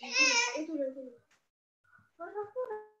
[0.00, 1.12] 哎对了哎对了对了。
[2.16, 2.99] 完了他过来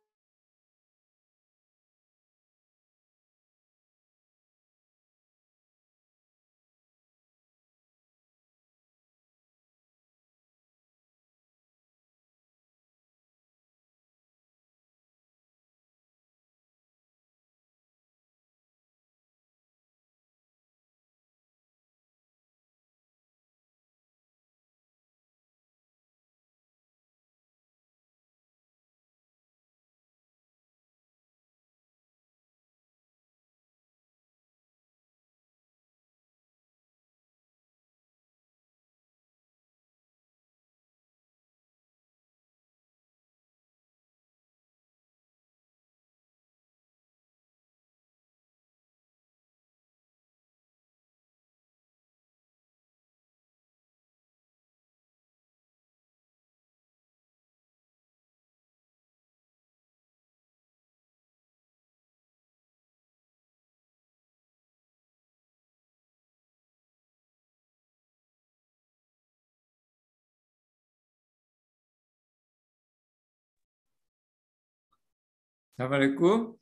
[75.80, 76.60] Assalamualaikum.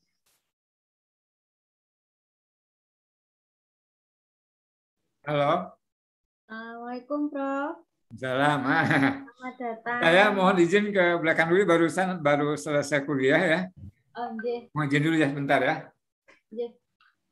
[5.26, 5.74] Halo.
[6.46, 7.82] Assalamualaikum, Prof.
[8.14, 8.62] Salam.
[8.62, 9.98] Ah, Selamat datang.
[10.06, 13.60] Saya mohon izin ke belakang dulu barusan baru selesai kuliah ya.
[14.14, 14.38] Oh,
[14.70, 15.90] Mohon izin dulu ya sebentar ya.
[16.54, 16.78] nggih.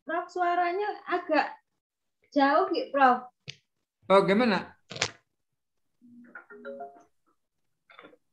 [0.02, 1.54] Prof, suaranya agak
[2.34, 3.30] jauh, gitu, Prof.
[4.10, 4.74] Oh, gimana?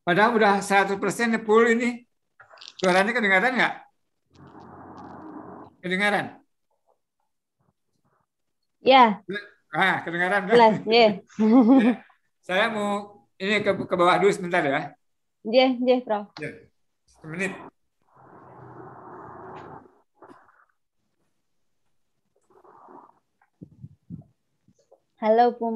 [0.02, 0.97] Padahal udah 100%
[1.46, 2.02] full ini.
[2.84, 3.74] Suaranya kedengaran nggak?
[5.80, 6.26] Kedengaran?
[8.84, 9.24] Ya,
[9.72, 10.52] Ah, kedengaran kan?
[10.52, 11.24] jelas, nggih.
[12.48, 14.92] Saya mau ini ke, ke bawah dulu sebentar ya.
[15.48, 16.28] Nggih, nggih, Prof.
[16.44, 16.52] Ya,
[17.24, 17.56] menit.
[25.24, 25.72] Halo, Bu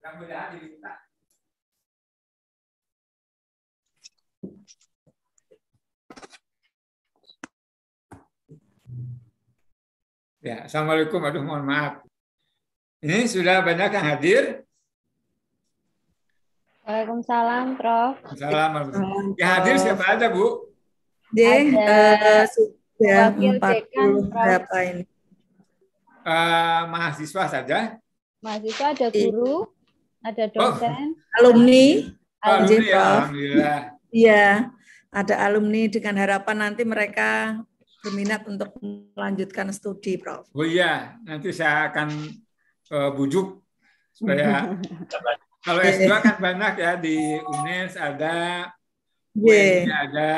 [0.00, 0.96] Mudah-mudahan diminta.
[10.40, 11.20] Ya, Assalamualaikum.
[11.20, 12.00] Aduh, mohon maaf.
[13.04, 14.42] Ini sudah banyak yang hadir.
[16.88, 18.16] Waalaikumsalam, Prof.
[18.24, 19.36] Assalamualaikum.
[19.36, 20.64] Yang hadir siapa aja, Bu?
[21.28, 24.32] Ada eh, sudah wakil 40 dekan, Prof.
[24.32, 25.04] berapa ini?
[26.24, 28.00] Eh, mahasiswa saja.
[28.40, 29.68] Mahasiswa ada guru,
[30.20, 32.12] ada dosen, Alumni,
[32.44, 33.04] Alumni, J, ya.
[33.04, 33.78] Alhamdulillah.
[34.10, 34.46] Iya,
[35.10, 37.62] ada alumni dengan harapan nanti mereka
[38.00, 40.48] berminat untuk melanjutkan studi, Prof.
[40.56, 42.08] Oh iya, nanti saya akan
[42.90, 43.60] eh, bujuk
[44.10, 44.76] supaya
[45.66, 48.68] kalau S2 kan banyak ya di UNES ada,
[49.36, 50.32] UNJ ada,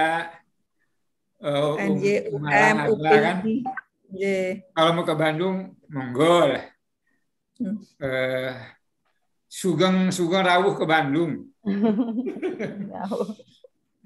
[1.43, 3.37] UM, ada kan.
[3.43, 3.57] UPI,
[4.13, 4.23] J.
[4.75, 6.65] Kalau mau ke Bandung, monggo lah.
[7.59, 7.79] Hmm.
[8.03, 8.53] Eh,
[9.53, 11.45] Sugeng Sugeng rawuh ke Bandung.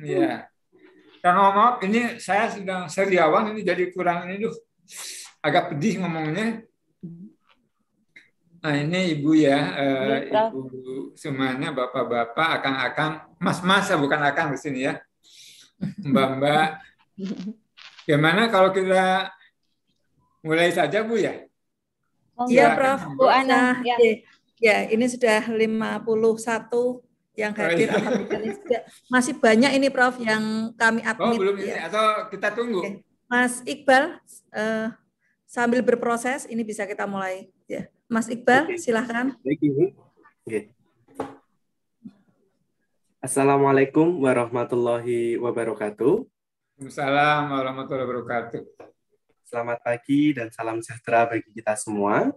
[0.02, 0.50] Iya.
[1.22, 4.54] Kang ngomong ini saya sedang seriawan ini jadi kurang ini duh
[5.38, 6.66] agak pedih ngomongnya.
[8.58, 14.58] Nah ini ibu ya, eh, Iya, ibu semuanya bapak-bapak, akang-akang, mas-mas ya bukan akang di
[14.58, 14.99] sini ya,
[16.02, 16.82] mbak-mbak.
[18.02, 19.31] Gimana kalau kita
[20.42, 21.46] mulai saja bu ya?
[22.50, 22.75] Iya.
[22.75, 23.02] Prof.
[23.14, 23.96] Bu Ana, Nah, ya.
[24.56, 27.05] Ya, ini sudah 51
[27.37, 27.93] yang Oh, hadir.
[27.93, 28.00] iya.
[28.00, 28.41] Alhamdulillah.
[28.41, 31.38] Ini sudah- Masih banyak ini, Prof, yang kami Oh admit.
[31.44, 31.64] belum ya.
[31.76, 32.81] ini atau kita tunggu?
[32.81, 32.91] Oke.
[33.29, 34.17] Mas Iqbal,
[34.55, 34.87] eh,
[35.44, 37.53] sambil berproses, ini bisa kita mulai.
[37.69, 38.81] Ya, Mas Iqbal, Oke.
[38.81, 39.37] silahkan.
[39.44, 39.85] Baik, Ibu.
[40.49, 40.61] Oke.
[43.20, 46.25] Assalamualaikum warahmatullahi wabarakatuh.
[46.79, 48.62] Assalamualaikum warahmatullahi wabarakatuh.
[49.43, 52.30] Selamat pagi dan salam sejahtera bagi kita semua.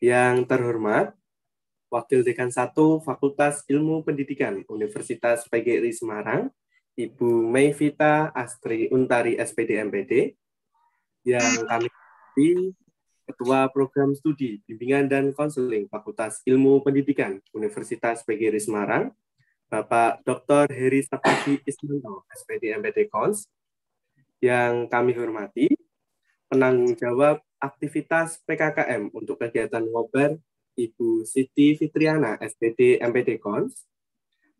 [0.00, 1.12] Yang terhormat,
[1.94, 2.74] Wakil Dekan 1
[3.06, 6.50] Fakultas Ilmu Pendidikan Universitas PGRI Semarang,
[6.98, 10.34] Ibu Mayvita Astri Untari SPD MPD,
[11.22, 12.48] yang kami hormati
[13.30, 19.14] Ketua Program Studi Bimbingan dan Konseling Fakultas Ilmu Pendidikan Universitas PGRI Semarang,
[19.70, 20.74] Bapak Dr.
[20.74, 23.46] Heri Sapati Ismanto, SPD MPD Kons,
[24.42, 25.70] yang kami hormati,
[26.50, 30.34] penanggung jawab aktivitas PKKM untuk kegiatan ngobar
[30.74, 33.86] Ibu Siti Fitriana, SPD MPD Kons,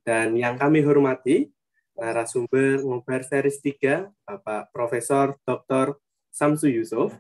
[0.07, 1.51] dan yang kami hormati,
[1.95, 5.99] narasumber ngobar series 3, Bapak Profesor Dr.
[6.31, 7.15] Samsu Yusuf,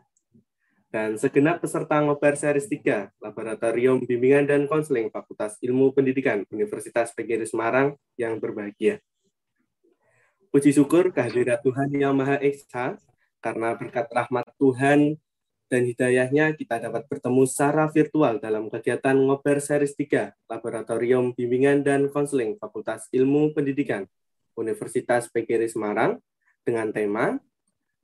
[0.95, 7.51] dan segenap peserta ngobar series 3, Laboratorium Bimbingan dan Konseling Fakultas Ilmu Pendidikan Universitas PGRI
[7.51, 9.03] Semarang yang berbahagia.
[10.55, 12.95] Puji syukur kehadirat Tuhan Yang Maha Esa,
[13.43, 15.19] karena berkat rahmat Tuhan
[15.75, 22.07] dan hidayahnya kita dapat bertemu secara virtual dalam kegiatan ngobar series 3, Laboratorium Bimbingan dan
[22.15, 24.07] Konseling Fakultas Ilmu Pendidikan
[24.55, 26.23] Universitas PGRI Semarang
[26.63, 27.43] dengan tema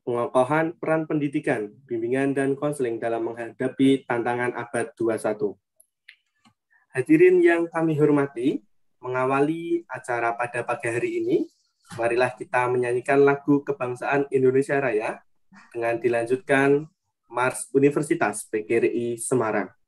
[0.02, 5.54] pengokohan peran pendidikan, bimbingan, dan konseling dalam menghadapi tantangan abad 21.
[6.90, 8.66] Hadirin yang kami hormati,
[8.98, 11.46] mengawali acara pada pagi hari ini,
[11.94, 15.22] marilah kita menyanyikan lagu kebangsaan Indonesia Raya
[15.70, 16.90] dengan dilanjutkan
[17.30, 19.79] Mars Universitas PGRI Semarang.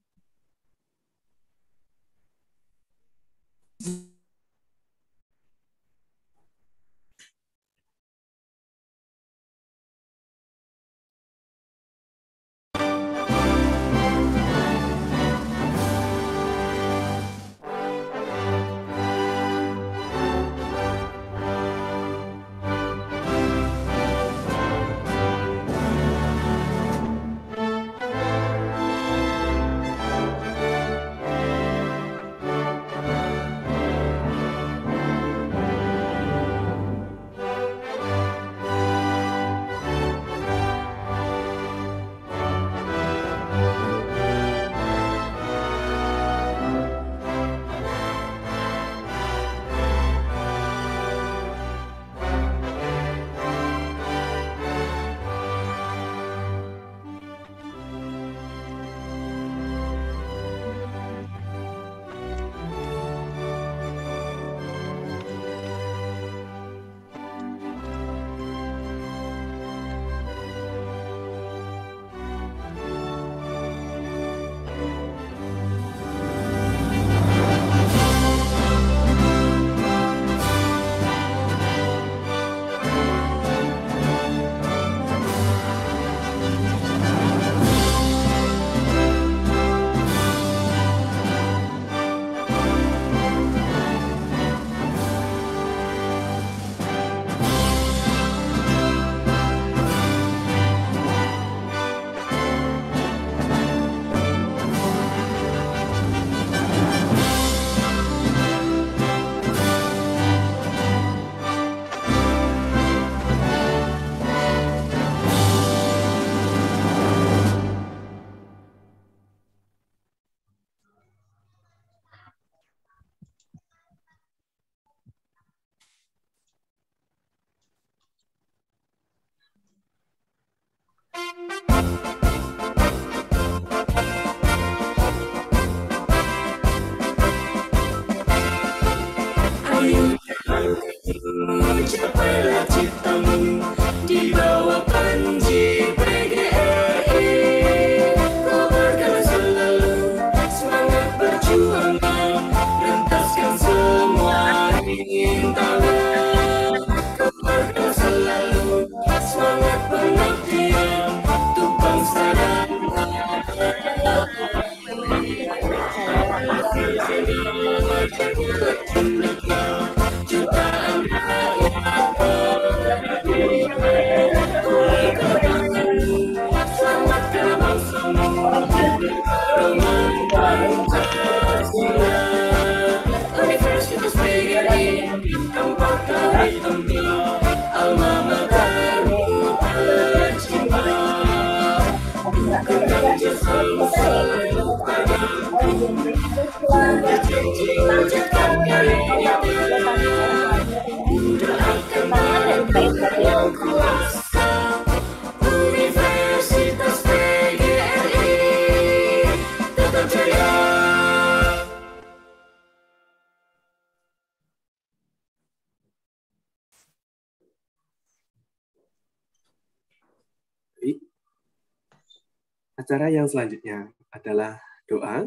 [223.33, 225.25] Selanjutnya adalah doa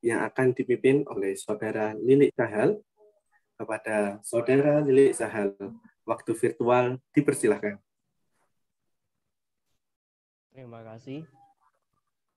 [0.00, 2.80] yang akan dipimpin oleh Saudara Lilik Sahal.
[3.60, 5.54] Kepada Saudara Lilik Sahal,
[6.08, 7.78] waktu virtual dipersilahkan.
[10.50, 11.28] Terima kasih.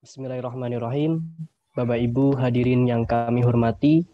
[0.04, 1.24] Bismillahirrahmanirrahim.
[1.74, 4.06] Bapak Ibu hadirin yang kami hormati,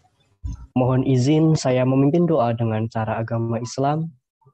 [0.75, 4.09] mohon izin saya memimpin doa dengan cara agama Islam.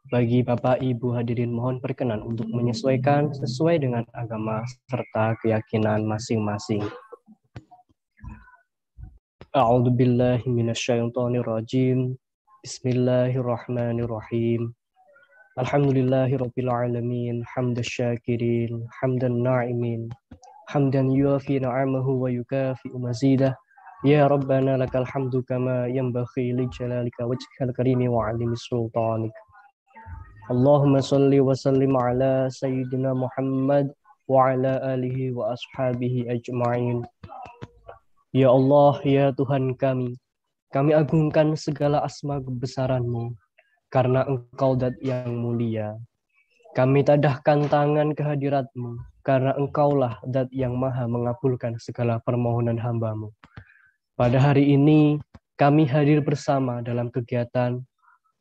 [0.10, 6.82] Bagi Bapak Ibu hadirin mohon perkenan untuk menyesuaikan sesuai dengan agama serta keyakinan masing-masing.
[9.54, 12.18] A'udzu billahi minasyaitonir rajim.
[12.66, 14.74] Bismillahirrahmanirrahim.
[15.62, 20.10] Alhamdulillahirabbil alamin, hamdasy syakirin, hamdan na'imin,
[20.74, 23.54] hamdan yuafi na'amahu wa yukafi'u mazidah.
[24.02, 29.38] Ya Rabbana lakal hamdu kama yanbaghi li jalalika wajhikal karimi wa 'azimi sultanik.
[30.50, 33.94] Allahumma salli wa sallim ala sayyidina Muhammad
[34.26, 37.06] wa ala alihi wa ashabihi ajma'in.
[38.34, 40.18] Ya Allah, ya Tuhan kami,
[40.74, 43.38] kami agungkan segala asma kebesaran-Mu
[43.94, 45.94] karena Engkau dat yang mulia.
[46.74, 53.30] Kami tadahkan tangan kehadirat-Mu karena Engkaulah dat yang maha mengabulkan segala permohonan hamba-Mu.
[54.18, 55.22] Pada hari ini,
[55.62, 57.86] kami hadir bersama dalam kegiatan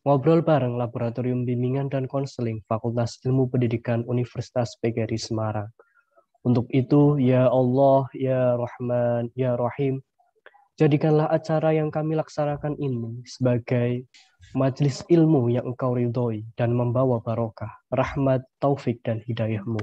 [0.08, 5.68] ngobrol bareng Laboratorium Bimbingan dan Konseling Fakultas Ilmu Pendidikan Universitas PGRI Semarang.
[6.48, 10.00] Untuk itu, ya Allah, ya Rahman, ya Rahim,
[10.80, 14.08] jadikanlah acara yang kami laksanakan ini sebagai
[14.56, 19.76] majelis ilmu yang engkau ridhoi dan membawa barokah, rahmat, taufik, dan hidayahmu.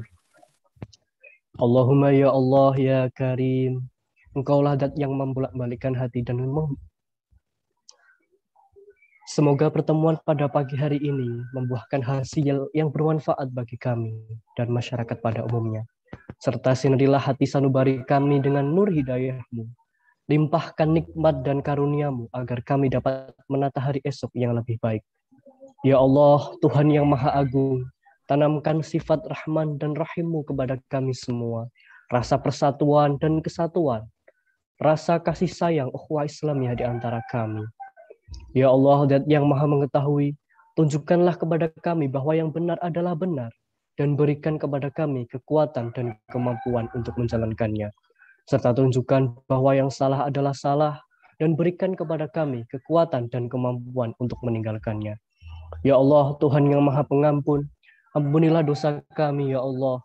[1.61, 3.85] Allahumma ya Allah ya Karim,
[4.33, 6.41] engkaulah dat yang membolak-balikan hati dan
[9.25, 14.13] Semoga pertemuan pada pagi hari ini membuahkan hasil yang bermanfaat bagi kami
[14.53, 15.81] dan masyarakat pada umumnya.
[16.37, 19.65] Serta sinarilah hati sanubari kami dengan nur hidayahmu.
[20.29, 25.01] Limpahkan nikmat dan karuniamu agar kami dapat menata hari esok yang lebih baik.
[25.81, 27.81] Ya Allah, Tuhan yang Maha Agung,
[28.29, 31.65] tanamkan sifat Rahman dan Rahimmu kepada kami semua.
[32.13, 34.05] Rasa persatuan dan kesatuan.
[34.77, 37.65] Rasa kasih sayang ukhuwah Islamiyah di antara kami.
[38.55, 40.35] Ya Allah, yang Maha Mengetahui,
[40.79, 43.51] tunjukkanlah kepada kami bahwa yang benar adalah benar
[43.95, 47.91] dan berikan kepada kami kekuatan dan kemampuan untuk menjalankannya.
[48.45, 51.01] Serta tunjukkan bahwa yang salah adalah salah
[51.39, 55.17] dan berikan kepada kami kekuatan dan kemampuan untuk meninggalkannya.
[55.81, 57.67] Ya Allah, Tuhan yang Maha Pengampun,
[58.13, 59.99] ampunilah dosa kami, ya Allah.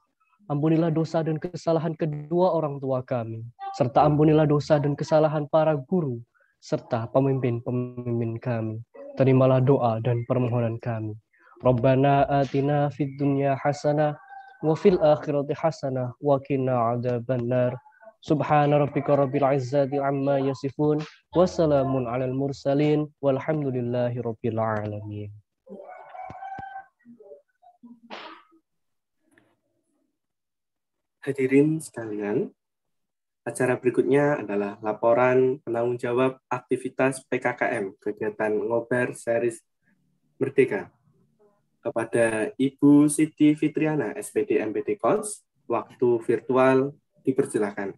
[0.50, 3.46] Ampunilah dosa dan kesalahan kedua orang tua kami,
[3.78, 6.18] serta ampunilah dosa dan kesalahan para guru,
[6.60, 8.76] serta pemimpin-pemimpin kami.
[9.16, 11.16] Terimalah doa dan permohonan kami.
[11.60, 14.16] Rabbana atina fid dunya hasanah
[14.64, 17.76] wa fil akhirati hasanah wa qina adzabannar.
[18.20, 21.00] Subhana rabbika rabbil izzati amma yasifun
[21.32, 25.32] wa salamun alal mursalin walhamdulillahi rabbil alamin.
[31.20, 32.52] Hadirin sekalian,
[33.40, 39.64] acara berikutnya adalah laporan penanggung jawab aktivitas PKKM kegiatan Ngobar Series
[40.36, 40.92] Merdeka
[41.80, 46.92] kepada Ibu Siti Fitriana SPD MPT Kons, waktu virtual
[47.24, 47.96] dipersilakan.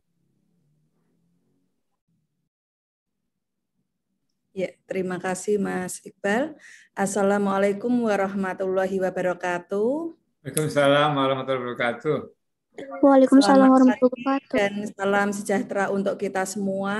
[4.52, 6.54] Ya, terima kasih Mas Iqbal.
[6.92, 10.12] Assalamualaikum warahmatullahi wabarakatuh.
[10.44, 12.41] Waalaikumsalam warahmatullahi wabarakatuh.
[12.72, 14.56] Waalaikumsalam warahmatullahi wabarakatuh.
[14.56, 16.96] dan salam sejahtera untuk kita semua.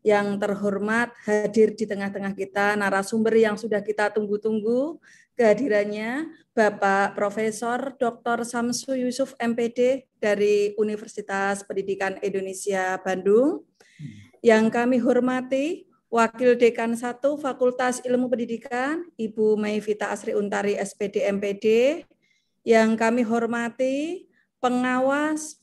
[0.00, 4.96] Yang terhormat hadir di tengah-tengah kita narasumber yang sudah kita tunggu-tunggu
[5.36, 6.24] kehadirannya
[6.56, 8.48] Bapak Profesor Dr.
[8.48, 13.64] Samsu Yusuf MPD dari Universitas Pendidikan Indonesia Bandung.
[14.40, 21.66] Yang kami hormati Wakil Dekan 1 Fakultas Ilmu Pendidikan Ibu Maivita Asri Untari SPD MPD.
[22.64, 24.28] Yang kami hormati
[24.60, 25.56] pengawas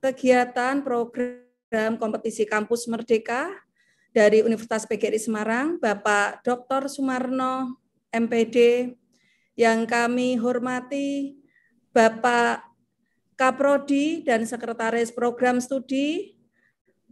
[0.00, 3.52] kegiatan program kompetisi kampus Merdeka
[4.10, 6.90] dari Universitas PGRI Semarang, Bapak Dr.
[6.90, 7.78] Sumarno
[8.10, 8.90] MPD,
[9.54, 11.36] yang kami hormati
[11.92, 12.64] Bapak
[13.36, 16.40] Kaprodi dan Sekretaris Program Studi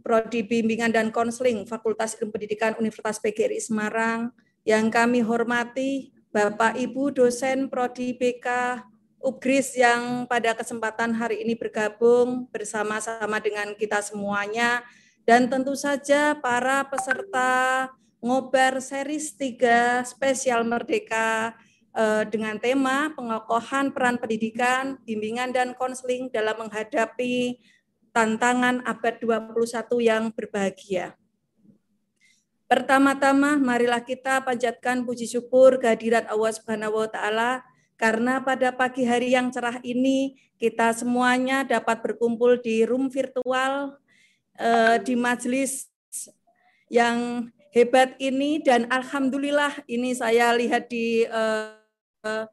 [0.01, 4.33] Prodi Bimbingan dan Konseling Fakultas Ilmu Pendidikan Universitas PGRI Semarang
[4.65, 8.79] yang kami hormati Bapak Ibu dosen Prodi BK
[9.19, 14.79] Ugris yang pada kesempatan hari ini bergabung bersama-sama dengan kita semuanya
[15.27, 17.91] dan tentu saja para peserta
[18.23, 21.51] ngobar series 3 spesial Merdeka
[21.91, 27.59] eh, dengan tema pengokohan peran pendidikan, bimbingan dan konseling dalam menghadapi
[28.15, 31.19] tantangan abad 21 yang berbahagia.
[32.71, 37.67] Pertama-tama marilah kita panjatkan puji syukur kehadirat Allah Subhanahu wa taala
[37.99, 43.99] karena pada pagi hari yang cerah ini kita semuanya dapat berkumpul di room virtual
[44.55, 45.91] eh, di majelis
[46.87, 52.45] yang hebat ini dan alhamdulillah ini saya lihat di eh,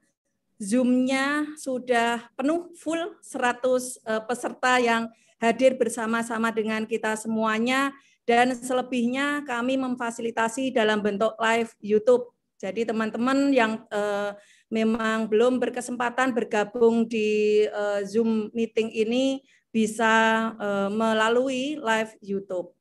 [0.57, 3.61] Zoom-nya sudah penuh full 100
[4.03, 5.07] eh, peserta yang
[5.37, 7.93] hadir bersama-sama dengan kita semuanya
[8.25, 12.33] dan selebihnya kami memfasilitasi dalam bentuk live YouTube.
[12.57, 14.33] Jadi teman-teman yang eh,
[14.67, 22.77] memang belum berkesempatan bergabung di eh, Zoom meeting ini bisa eh, melalui live YouTube.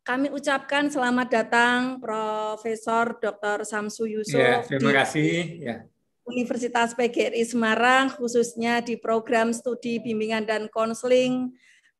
[0.00, 3.62] Kami ucapkan selamat datang Profesor Dr.
[3.62, 4.40] Samsu Yusuf.
[4.40, 5.32] Ya, terima di- kasih.
[5.60, 5.76] Ya.
[6.30, 11.50] Universitas PGRI Semarang, khususnya di program studi bimbingan dan konseling.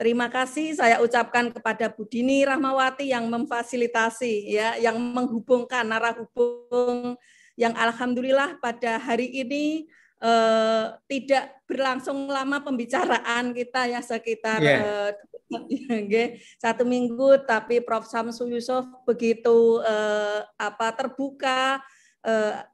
[0.01, 7.21] Terima kasih saya ucapkan kepada Bu Dini Rahmawati yang memfasilitasi, ya, yang menghubungkan narah hubung,
[7.61, 9.85] yang alhamdulillah pada hari ini
[10.25, 15.13] eh, tidak berlangsung lama pembicaraan kita ya sekitar Iya.
[15.53, 18.07] eh, satu minggu, tapi Prof.
[18.09, 21.83] Samsu Yusuf begitu eh, apa terbuka
[22.25, 22.65] eh,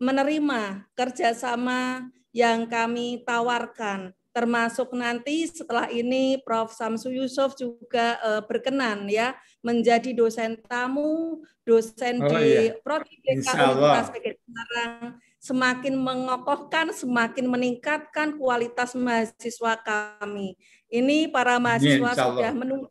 [0.00, 6.70] menerima kerjasama yang kami tawarkan, termasuk nanti setelah ini Prof.
[6.70, 12.78] Samsu Yusuf juga eh, berkenan ya menjadi dosen tamu, dosen Oh, di iya.
[12.80, 13.18] Prodi.
[13.20, 20.54] Universitas Semarang, semakin mengokohkan, semakin meningkatkan kualitas mahasiswa kami.
[20.90, 22.90] Ini para mahasiswa insya sudah menunggu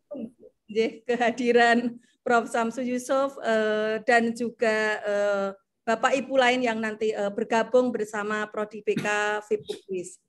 [0.69, 2.51] nggih, kehadiran Prof.
[2.51, 5.49] Samsu Yusuf eh, dan juga eh,
[5.87, 10.28] Bapak Ibu lain yang nanti eh, bergabung bersama Prodi BK FIPUKWIS.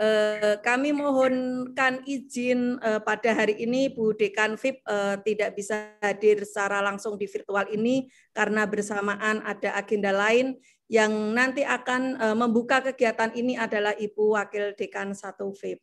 [0.00, 6.48] Eh, kami mohonkan izin eh, pada hari ini Bu Dekan FIP eh, tidak bisa hadir
[6.48, 10.56] secara langsung di virtual ini karena bersamaan ada agenda lain
[10.88, 15.80] yang nanti akan membuka kegiatan ini adalah Ibu Wakil Dekan 1 FIP.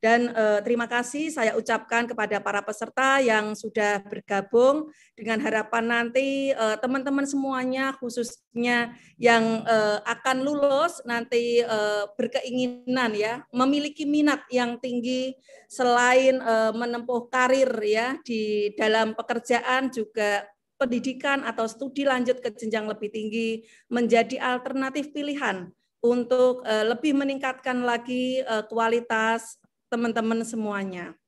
[0.00, 6.56] Dan eh, terima kasih saya ucapkan kepada para peserta yang sudah bergabung dengan harapan nanti
[6.56, 14.80] eh, teman-teman semuanya khususnya yang eh, akan lulus nanti eh, berkeinginan ya memiliki minat yang
[14.80, 15.36] tinggi
[15.68, 20.48] selain eh, menempuh karir ya di dalam pekerjaan juga
[20.80, 25.68] pendidikan atau studi lanjut ke jenjang lebih tinggi menjadi alternatif pilihan
[26.00, 31.18] untuk eh, lebih meningkatkan lagi eh, kualitas teman-teman semuanya.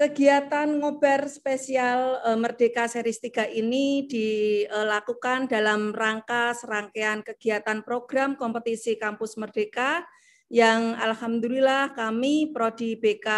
[0.00, 8.96] Kegiatan ngobar spesial eh, Merdeka Series 3 ini dilakukan dalam rangka serangkaian kegiatan program kompetisi
[8.96, 10.02] Kampus Merdeka
[10.48, 13.28] yang alhamdulillah kami Prodi BK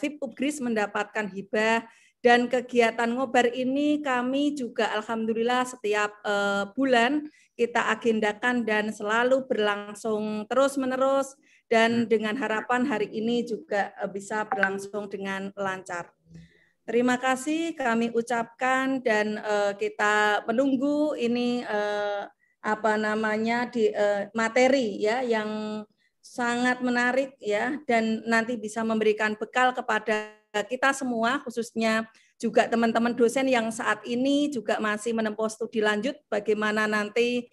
[0.00, 1.84] FIP Ugris mendapatkan hibah
[2.24, 7.28] dan kegiatan ngobar ini kami juga alhamdulillah setiap eh, bulan
[7.60, 15.10] kita agendakan dan selalu berlangsung terus-menerus dan dengan harapan hari ini juga eh, bisa berlangsung
[15.10, 16.16] dengan lancar.
[16.86, 22.22] Terima kasih kami ucapkan dan eh, kita menunggu ini eh,
[22.62, 25.82] apa namanya di eh, materi ya yang
[26.22, 30.34] sangat menarik ya dan nanti bisa memberikan bekal kepada
[30.70, 32.06] kita semua khususnya
[32.38, 37.50] juga teman-teman dosen yang saat ini juga masih menempuh studi lanjut bagaimana nanti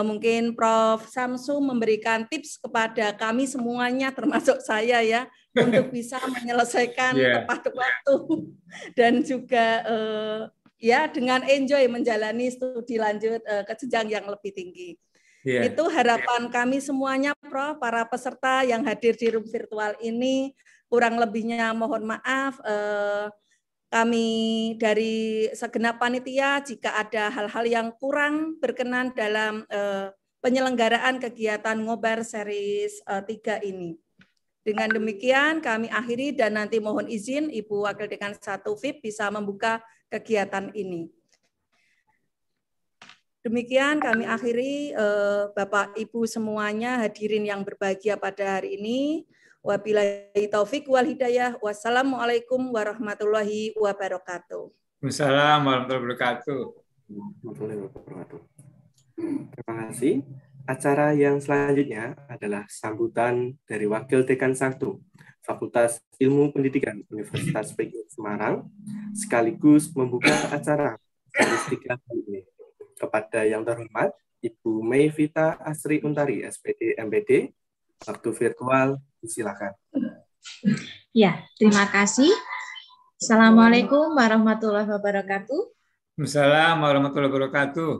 [0.00, 1.04] mungkin Prof.
[1.12, 5.28] Samsu memberikan tips kepada kami semuanya, termasuk saya ya,
[5.60, 7.44] untuk bisa menyelesaikan Yeah.
[7.44, 8.14] tepat waktu
[8.98, 10.40] dan juga eh,
[10.80, 14.96] ya dengan enjoy menjalani studi lanjut eh, ke jenjang yang lebih tinggi.
[15.44, 15.68] Iya.
[15.68, 17.76] Itu harapan kami semuanya, Prof.
[17.76, 20.56] Para peserta yang hadir di room virtual ini,
[20.88, 22.56] kurang lebihnya mohon maaf.
[22.64, 23.28] eh,
[23.92, 30.10] kami dari segenap panitia jika ada hal-hal yang kurang berkenan dalam eh,
[30.42, 33.96] penyelenggaraan kegiatan ngobar series eh, 3 ini.
[34.64, 39.84] Dengan demikian kami akhiri dan nanti mohon izin Ibu Wakil Dekan 1 VIP bisa membuka
[40.08, 41.12] kegiatan ini.
[43.44, 49.28] Demikian kami akhiri eh, Bapak Ibu semuanya hadirin yang berbahagia pada hari ini.
[49.64, 51.56] Wabillahi taufik wal hidayah.
[51.56, 54.68] Wassalamualaikum warahmatullahi wabarakatuh.
[55.00, 56.62] Waalaikumsalam warahmatullahi wabarakatuh.
[57.08, 58.40] warahmatullahi wabarakatuh.
[59.56, 60.20] Terima kasih.
[60.68, 64.76] Acara yang selanjutnya adalah sambutan dari Wakil Dekan 1
[65.40, 68.68] Fakultas Ilmu Pendidikan Universitas PGRI Semarang
[69.16, 71.00] sekaligus membuka acara
[71.32, 72.40] series tiga kali ini.
[73.00, 74.12] Kepada yang terhormat
[74.44, 77.48] Ibu Mei Vita Asri Untari, SPD MPD,
[78.04, 79.72] waktu virtual disilakan.
[81.16, 82.28] Ya, terima kasih.
[83.16, 85.60] Assalamualaikum warahmatullahi wabarakatuh.
[86.20, 87.92] Waalaikumsalam warahmatullahi wabarakatuh.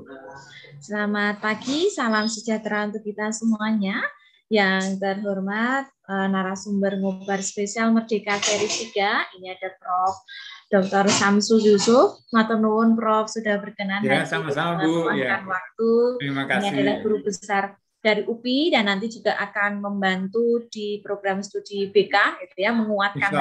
[0.85, 4.05] Selamat pagi, salam sejahtera untuk kita semuanya.
[4.53, 10.21] Yang terhormat eh, narasumber ngobar spesial Merdeka seri 3, ini ada Prof.
[10.69, 11.07] Dr.
[11.09, 12.21] Samsul Yusuf.
[12.29, 15.09] Matur nuwun Prof sudah berkenan Ya, sama-sama, Bu.
[15.17, 15.41] Ya.
[15.41, 15.91] waktu.
[16.21, 16.71] Terima Ini kasih.
[16.77, 17.65] adalah guru besar
[18.05, 23.33] dari UPI dan nanti juga akan membantu di program studi BK gitu ya menguatkan.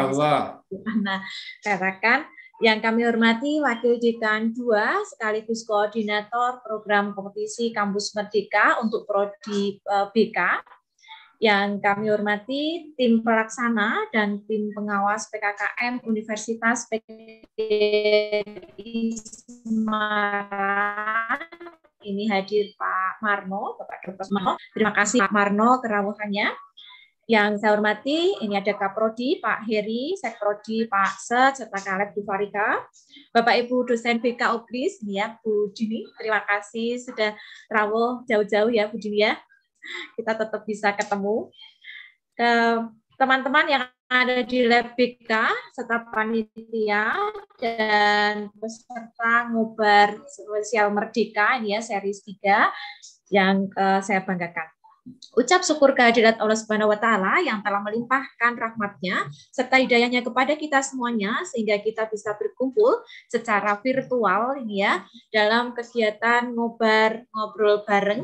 [1.03, 1.19] Nah,
[1.59, 2.23] katakan
[2.63, 10.07] yang kami hormati Wakil Dekan 2 sekaligus koordinator program kompetisi Kampus Merdeka untuk prodi eh,
[10.15, 10.63] BK.
[11.43, 17.91] Yang kami hormati tim pelaksana dan tim pengawas PKKM Universitas PGRI
[19.67, 21.03] Semarang.
[22.03, 24.27] Ini hadir Pak Marno, Bapak Dr.
[24.35, 24.59] Marno.
[24.75, 26.51] Terima kasih Pak Marno kerawuhannya.
[27.23, 32.83] Yang saya hormati, ini ada Kaprodi, Pak Heri, Sekprodi, Pak Set, serta Kaleb Dufarika.
[33.31, 37.31] Bapak Ibu dosen BK Ogris, ini ya Bu Dini, terima kasih sudah
[37.71, 39.39] rawuh jauh-jauh ya Bu Dini ya.
[40.19, 41.47] Kita tetap bisa ketemu.
[42.35, 42.83] Ke
[43.15, 45.31] teman-teman yang ada di lab BK,
[45.73, 47.17] serta panitia,
[47.57, 54.69] dan peserta ngobar spesial Merdeka, ini ya series 3, yang eh, saya banggakan.
[55.35, 60.79] Ucap syukur kehadirat Allah Subhanahu wa taala yang telah melimpahkan rahmatnya serta hidayahnya kepada kita
[60.79, 68.23] semuanya sehingga kita bisa berkumpul secara virtual ini ya dalam kegiatan ngobar ngobrol bareng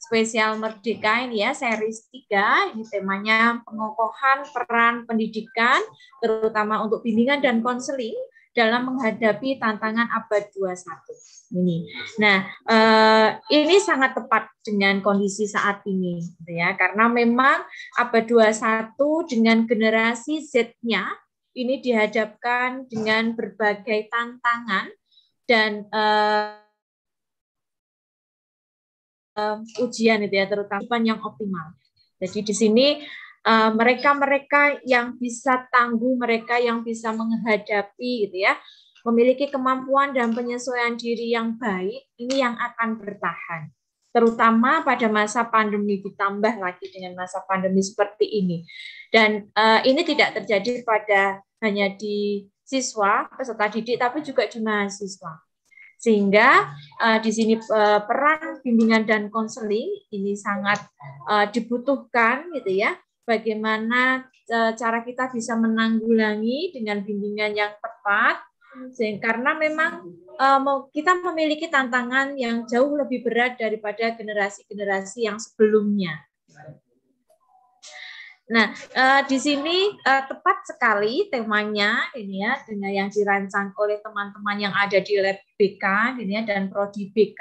[0.00, 5.84] spesial Merdeka ini ya series 3 ini temanya pengokohan peran pendidikan
[6.24, 8.16] terutama untuk bimbingan dan konseling
[8.50, 11.86] dalam menghadapi tantangan abad 21 ini.
[12.18, 17.62] Nah, eh, ini sangat tepat dengan kondisi saat ini gitu ya karena memang
[17.94, 21.06] abad 21 dengan generasi Z-nya
[21.54, 24.90] ini dihadapkan dengan berbagai tantangan
[25.46, 26.69] dan eh,
[29.40, 31.72] eh, ujian itu ya terutama yang optimal.
[32.20, 32.86] Jadi di sini
[33.48, 38.60] eh, mereka-mereka yang bisa tangguh, mereka yang bisa menghadapi gitu ya,
[39.08, 43.72] memiliki kemampuan dan penyesuaian diri yang baik, ini yang akan bertahan.
[44.10, 48.66] Terutama pada masa pandemi ditambah lagi dengan masa pandemi seperti ini.
[49.08, 55.49] Dan eh, ini tidak terjadi pada hanya di siswa, peserta didik, tapi juga di mahasiswa.
[56.00, 60.80] Sehingga eh, di sini eh, peran bimbingan dan konseling ini sangat
[61.28, 62.96] eh, dibutuhkan gitu ya.
[63.28, 68.48] Bagaimana eh, cara kita bisa menanggulangi dengan bimbingan yang tepat
[69.18, 70.06] karena memang
[70.62, 76.29] mau- kita memiliki tantangan yang jauh lebih berat daripada generasi-generasi yang sebelumnya.
[78.50, 84.58] Nah, eh, di sini eh, tepat sekali temanya ini ya dengan yang dirancang oleh teman-teman
[84.58, 87.38] yang ada di lab BK ini ya dan prodi BK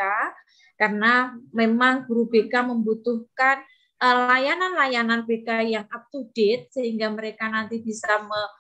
[0.78, 3.66] karena memang guru BK membutuhkan
[3.98, 8.58] eh, layanan-layanan BK yang up to date sehingga mereka nanti bisa me-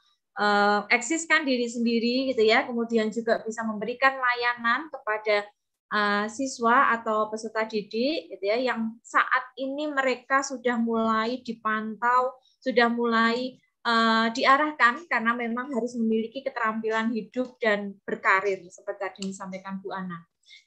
[0.87, 5.43] eksiskan diri sendiri gitu ya, kemudian juga bisa memberikan layanan kepada
[5.89, 12.87] eh, siswa atau peserta didik gitu ya yang saat ini mereka sudah mulai dipantau, sudah
[12.89, 19.91] mulai eh, diarahkan karena memang harus memiliki keterampilan hidup dan berkarir seperti tadi disampaikan Bu
[19.91, 20.19] Ana.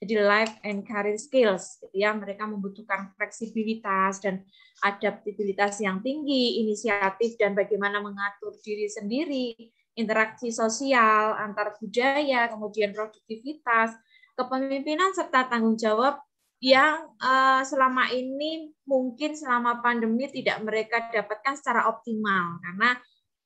[0.02, 4.42] Jadi life and career skills gitu ya, mereka membutuhkan fleksibilitas dan
[4.82, 13.94] adaptabilitas yang tinggi, inisiatif dan bagaimana mengatur diri sendiri, interaksi sosial antar budaya, kemudian produktivitas,
[14.38, 16.20] kepemimpinan serta tanggung jawab
[16.62, 22.62] yang eh, selama ini mungkin selama pandemi tidak mereka dapatkan secara optimal.
[22.62, 22.94] Karena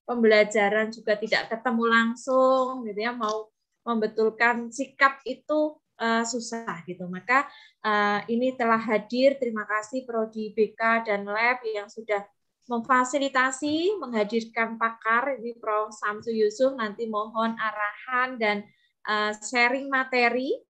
[0.04, 3.50] pembelajaran juga tidak ketemu langsung gitu ya mau
[3.88, 7.08] membetulkan sikap itu eh, susah gitu.
[7.08, 7.48] Maka
[7.80, 9.40] eh, ini telah hadir.
[9.40, 12.20] Terima kasih prodi BK dan lab yang sudah
[12.68, 15.40] memfasilitasi menghadirkan pakar.
[15.40, 15.94] Ini Prof.
[15.96, 16.76] Samsu Yusuf.
[16.76, 18.60] Nanti mohon arahan dan
[19.08, 20.65] eh, sharing materi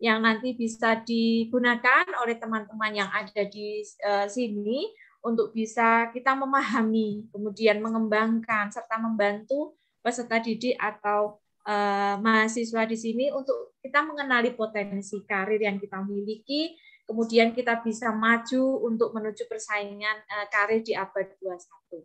[0.00, 4.88] yang nanti bisa digunakan oleh teman-teman yang ada di eh, sini
[5.20, 11.36] untuk bisa kita memahami, kemudian mengembangkan serta membantu peserta didik atau
[11.68, 16.72] eh, mahasiswa di sini untuk kita mengenali potensi karir yang kita miliki,
[17.04, 22.00] kemudian kita bisa maju untuk menuju persaingan eh, karir di abad 21.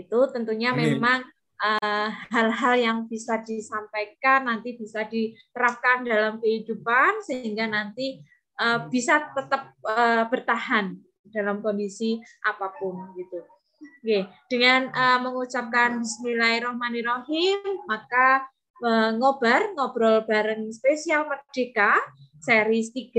[0.00, 0.96] Itu tentunya Amin.
[0.96, 1.28] memang
[1.62, 8.20] eh, hal-hal yang bisa disampaikan nanti bisa diterapkan dalam kehidupan sehingga nanti
[8.58, 10.98] eh, bisa tetap eh, bertahan
[11.30, 13.40] dalam kondisi apa pun gitu.
[14.02, 18.46] Oke, dengan eh, mengucapkan Bismillahirrahmanirrahim, maka
[18.82, 21.98] eh, ngobar ngobrol bareng spesial Merdeka
[22.42, 23.14] series 3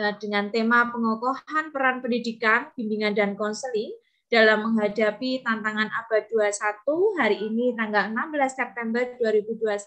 [0.00, 3.92] eh, dengan tema pengokohan peran pendidikan, bimbingan dan konseling
[4.26, 9.78] dalam menghadapi tantangan abad 21 hari ini tanggal 16 September 2021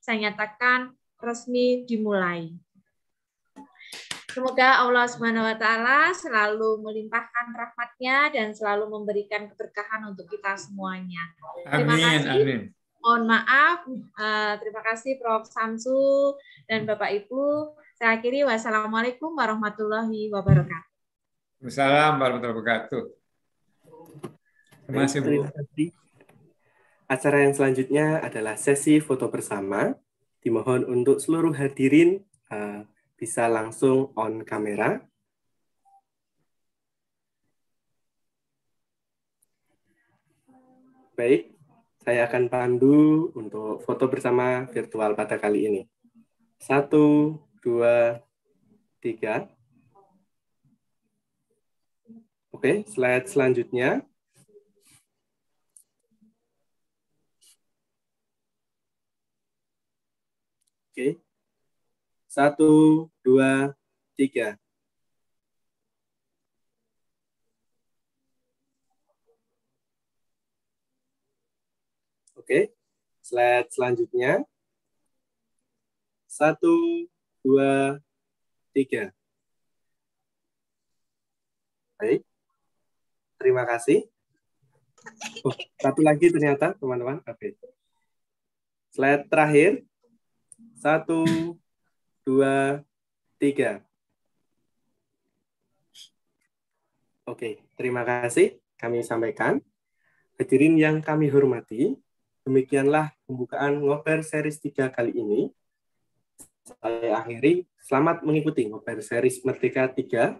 [0.00, 2.56] saya nyatakan resmi dimulai.
[4.32, 11.34] Semoga Allah Subhanahu wa taala selalu melimpahkan rahmatnya dan selalu memberikan keberkahan untuk kita semuanya.
[11.66, 12.30] Terima Amin, kasih.
[12.38, 12.60] amin.
[13.02, 15.48] Mohon maaf, eh, terima kasih Prof.
[15.48, 16.38] Samsu
[16.70, 17.74] dan Bapak Ibu.
[17.98, 20.92] Saya akhiri wassalamualaikum warahmatullahi wabarakatuh.
[21.66, 23.17] Assalamualaikum warahmatullahi wabarakatuh.
[24.88, 25.44] Terima kasih, Bu.
[27.04, 29.92] Acara yang selanjutnya adalah sesi foto bersama.
[30.40, 32.88] Dimohon untuk seluruh hadirin eh,
[33.20, 35.04] bisa langsung on kamera.
[41.12, 41.52] Baik,
[42.00, 45.82] saya akan pandu untuk foto bersama virtual pada kali ini.
[46.56, 48.24] Satu, dua,
[49.04, 49.52] tiga.
[52.48, 54.07] Oke, slide selanjutnya.
[60.98, 61.14] Oke.
[62.26, 63.70] Satu, dua,
[64.18, 64.58] tiga.
[72.34, 72.74] Oke.
[73.22, 74.42] Slide selanjutnya.
[76.26, 77.06] Satu,
[77.46, 78.02] dua,
[78.74, 79.14] tiga.
[82.02, 82.26] Baik.
[83.38, 84.02] Terima kasih.
[85.46, 87.22] Oh, satu lagi ternyata, teman-teman.
[87.22, 87.54] Oke.
[88.90, 89.87] Slide terakhir.
[90.78, 91.26] Satu,
[92.22, 92.86] dua,
[93.42, 93.82] tiga.
[97.26, 99.58] Oke, terima kasih kami sampaikan.
[100.38, 101.98] Hadirin yang kami hormati,
[102.46, 105.50] demikianlah pembukaan ngoper series 3 kali ini.
[106.62, 110.38] Saya akhiri, selamat mengikuti ngoper series Merdeka 3.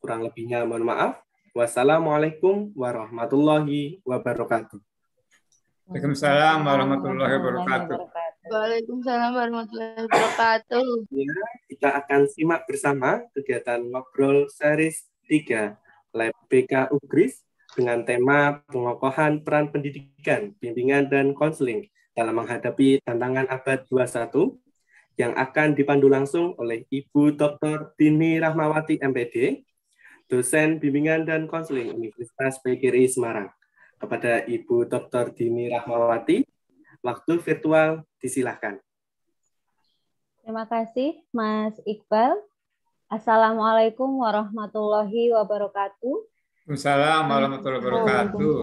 [0.00, 1.20] Kurang lebihnya mohon maaf.
[1.52, 4.80] Wassalamualaikum warahmatullahi wabarakatuh.
[5.92, 8.13] Waalaikumsalam warahmatullahi wabarakatuh.
[8.44, 11.08] Waalaikumsalam warahmatullahi wabarakatuh.
[11.16, 11.32] Ya,
[11.72, 15.80] kita akan simak bersama kegiatan ngobrol series 3
[16.12, 17.40] Lab BK Ugris
[17.72, 24.60] dengan tema pengokohan peran pendidikan, bimbingan, dan konseling dalam menghadapi tantangan abad 21
[25.16, 27.96] yang akan dipandu langsung oleh Ibu Dr.
[27.96, 29.64] Dini Rahmawati MPD,
[30.28, 33.48] dosen bimbingan dan konseling Universitas PGRI Semarang.
[33.96, 35.32] Kepada Ibu Dr.
[35.32, 36.53] Dini Rahmawati,
[37.04, 38.80] waktu virtual disilahkan.
[40.40, 42.32] Terima kasih, Mas Iqbal.
[43.12, 46.16] Assalamualaikum warahmatullahi wabarakatuh.
[46.64, 48.56] Waalaikumsalam warahmatullahi wabarakatuh.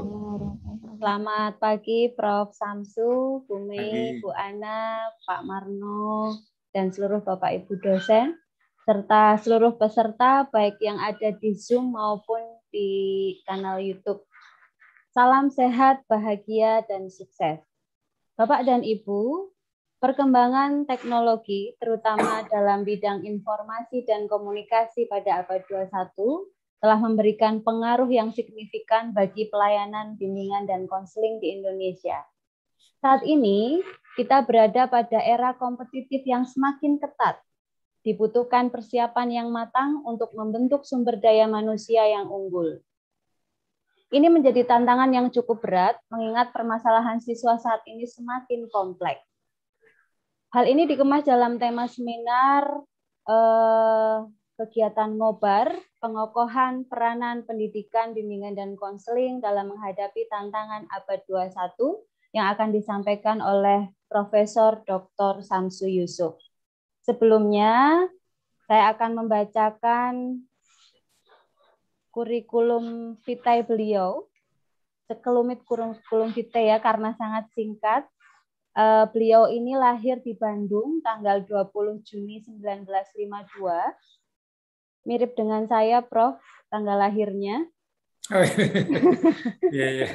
[0.98, 2.54] Selamat pagi, Prof.
[2.54, 3.66] Samsu, Bu.
[3.66, 6.34] Mei, Bu Ana, Pak Marno,
[6.74, 8.38] dan seluruh Bapak Ibu dosen,
[8.86, 12.90] serta seluruh peserta baik yang ada di Zoom maupun di
[13.46, 14.22] kanal YouTube.
[15.14, 17.71] Salam sehat, bahagia, dan sukses.
[18.42, 19.54] Bapak dan Ibu,
[20.02, 26.50] perkembangan teknologi, terutama dalam bidang informasi dan komunikasi pada abad 21,
[26.82, 32.18] telah memberikan pengaruh yang signifikan bagi pelayanan bimbingan dan konseling di Indonesia.
[32.98, 33.78] Saat ini,
[34.18, 37.38] kita berada pada era kompetitif yang semakin ketat.
[38.02, 42.82] Dibutuhkan persiapan yang matang untuk membentuk sumber daya manusia yang unggul.
[44.12, 49.24] Ini menjadi tantangan yang cukup berat, mengingat permasalahan siswa saat ini semakin kompleks.
[50.52, 52.68] Hal ini dikemas dalam tema seminar
[53.24, 54.18] eh,
[54.60, 55.72] kegiatan ngobar,
[56.04, 63.96] pengokohan peranan pendidikan, bimbingan, dan konseling dalam menghadapi tantangan abad 21 yang akan disampaikan oleh
[64.12, 65.40] Profesor Dr.
[65.40, 66.36] Samsu Yusuf.
[67.08, 68.06] Sebelumnya,
[68.68, 70.44] saya akan membacakan
[72.12, 74.28] kurikulum vitae beliau,
[75.08, 78.04] sekelumit kurikulum vitae ya, karena sangat singkat.
[78.72, 83.68] Uh, beliau ini lahir di Bandung tanggal 20 Juni 1952.
[85.04, 86.40] Mirip dengan saya, Prof,
[86.72, 87.68] tanggal lahirnya.
[88.32, 88.46] Oh,
[89.74, 90.08] iya, iya.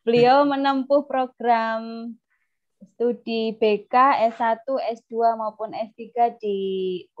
[0.00, 2.14] Beliau menempuh program
[2.96, 3.92] studi BK,
[4.32, 6.58] S1, S2 maupun S3 di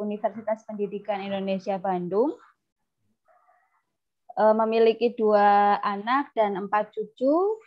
[0.00, 2.32] Universitas Pendidikan Indonesia Bandung.
[4.40, 7.60] Uh, memiliki dua anak dan empat cucu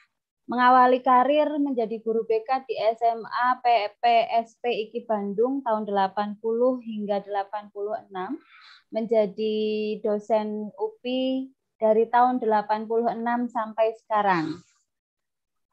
[0.50, 6.42] mengawali karir menjadi guru BK di SMA PPSP IKI Bandung tahun 80
[6.82, 8.10] hingga 86,
[8.90, 9.56] menjadi
[10.02, 12.90] dosen UPI dari tahun 86
[13.54, 14.46] sampai sekarang.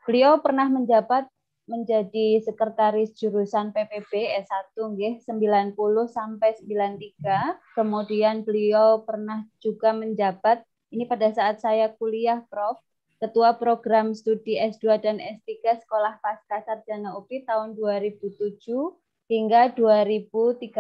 [0.07, 1.33] Beliau pernah menjabat
[1.71, 4.11] menjadi sekretaris jurusan PPB
[4.43, 5.77] S1 nggih 90
[6.11, 7.79] sampai 93.
[7.79, 12.79] Kemudian beliau pernah juga menjabat ini pada saat saya kuliah Prof
[13.21, 18.33] Ketua Program Studi S2 dan S3 Sekolah Pasca Sarjana UPI tahun 2007
[19.29, 20.73] hingga 2013.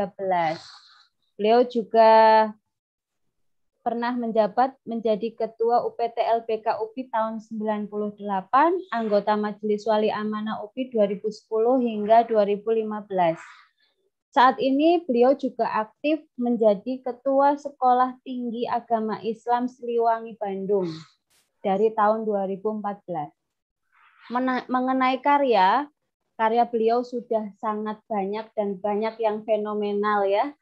[1.36, 2.10] Beliau juga
[3.80, 8.24] pernah menjabat menjadi Ketua UPTLBK UPI tahun 98,
[8.92, 11.28] anggota Majelis Wali Amanah UPI 2010
[11.80, 13.69] hingga 2015.
[14.30, 20.86] Saat ini beliau juga aktif menjadi Ketua Sekolah Tinggi Agama Islam Siliwangi Bandung
[21.66, 22.70] dari tahun 2014.
[24.70, 25.90] Mengenai karya,
[26.38, 30.54] karya beliau sudah sangat banyak dan banyak yang fenomenal ya,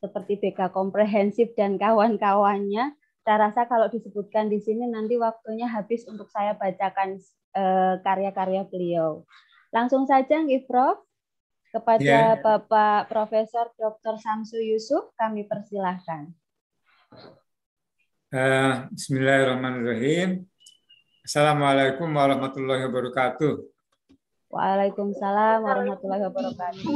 [0.00, 2.96] seperti BK komprehensif dan kawan-kawannya.
[3.20, 7.20] Saya rasa kalau disebutkan di sini nanti waktunya habis untuk saya bacakan
[7.52, 9.28] eh, karya-karya beliau.
[9.76, 11.04] Langsung saja, Prof,
[11.70, 12.34] kepada yeah.
[12.34, 14.18] Bapak Profesor Dr.
[14.18, 16.34] Samsu Yusuf, kami persilahkan.
[18.30, 20.46] Uh, Bismillahirrahmanirrahim.
[21.22, 23.62] Assalamualaikum warahmatullahi wabarakatuh.
[24.50, 26.90] Waalaikumsalam warahmatullahi wabarakatuh.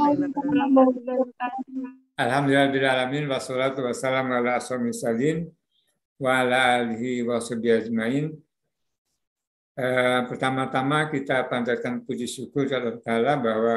[2.19, 3.31] Alhamdulillahirrahmanirrahim.
[3.31, 5.47] Wassalatu wassalamu ala ashabi salin
[6.19, 8.35] wa ala alihi wa ajmain.
[9.75, 13.75] Uh, pertama-tama kita panjatkan puji syukur kepada Allah bahwa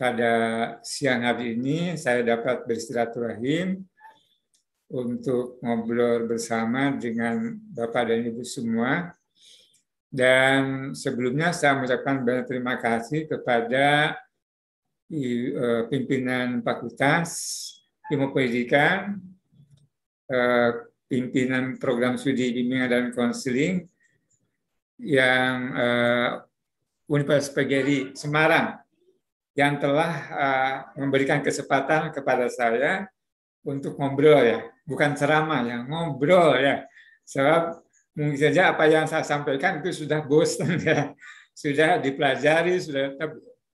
[0.00, 0.32] pada
[0.80, 3.84] siang hari ini saya dapat bersilaturahim
[4.88, 9.12] untuk ngobrol bersama dengan Bapak dan Ibu semua.
[10.08, 14.16] Dan sebelumnya saya mengucapkan banyak terima kasih kepada
[15.12, 17.28] eh, pimpinan Fakultas
[18.08, 19.20] Ilmu Pendidikan,
[20.32, 20.70] eh,
[21.06, 23.84] pimpinan program studi bimbingan dan konseling
[24.96, 26.30] yang eh,
[27.06, 28.80] Universitas PGRI Semarang
[29.58, 30.10] yang telah
[30.94, 33.10] memberikan kesempatan kepada saya
[33.66, 36.82] untuk ngobrol ya bukan ceramah ya, ngobrol ya.
[37.22, 37.78] Sebab
[38.18, 41.14] mungkin saja apa yang saya sampaikan itu sudah bosan ya,
[41.54, 43.14] sudah dipelajari, sudah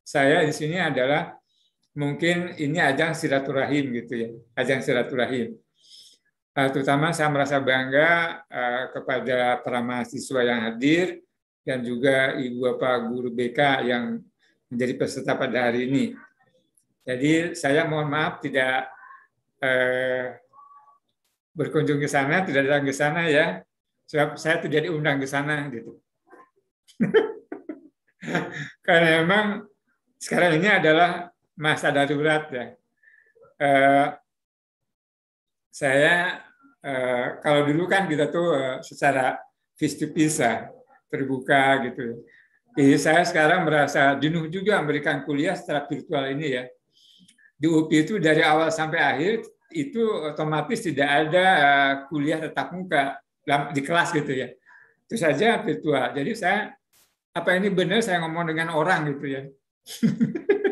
[0.04, 1.32] saya di sini adalah
[1.96, 4.28] mungkin ini ajang silaturahim gitu ya,
[4.60, 5.56] ajang silaturahim.
[6.56, 11.20] Uh, terutama saya merasa bangga uh, kepada para mahasiswa yang hadir
[11.68, 13.60] dan juga ibu bapak guru BK
[13.92, 14.24] yang
[14.70, 16.04] menjadi peserta pada hari ini.
[17.06, 18.90] Jadi saya mohon maaf tidak
[19.62, 20.34] uh,
[21.54, 23.62] berkunjung ke sana, tidak datang ke sana ya.
[24.06, 25.98] Sebab saya tidak diundang ke sana gitu.
[28.86, 29.66] Karena memang
[30.18, 32.66] sekarang ini adalah masa darurat ya.
[33.56, 34.08] Uh,
[35.72, 36.44] saya
[36.84, 39.38] uh, kalau dulu kan kita tuh uh, secara
[39.76, 40.08] face to
[41.06, 42.24] terbuka gitu.
[42.76, 46.64] Jadi saya sekarang merasa jenuh juga memberikan kuliah secara virtual ini ya.
[47.56, 53.16] Di UPI itu dari awal sampai akhir itu otomatis tidak ada eh, kuliah tetap muka
[53.72, 54.52] di kelas gitu ya.
[55.08, 56.12] Itu saja virtual.
[56.12, 56.76] Jadi saya
[57.32, 59.48] apa ini benar saya ngomong dengan orang gitu ya.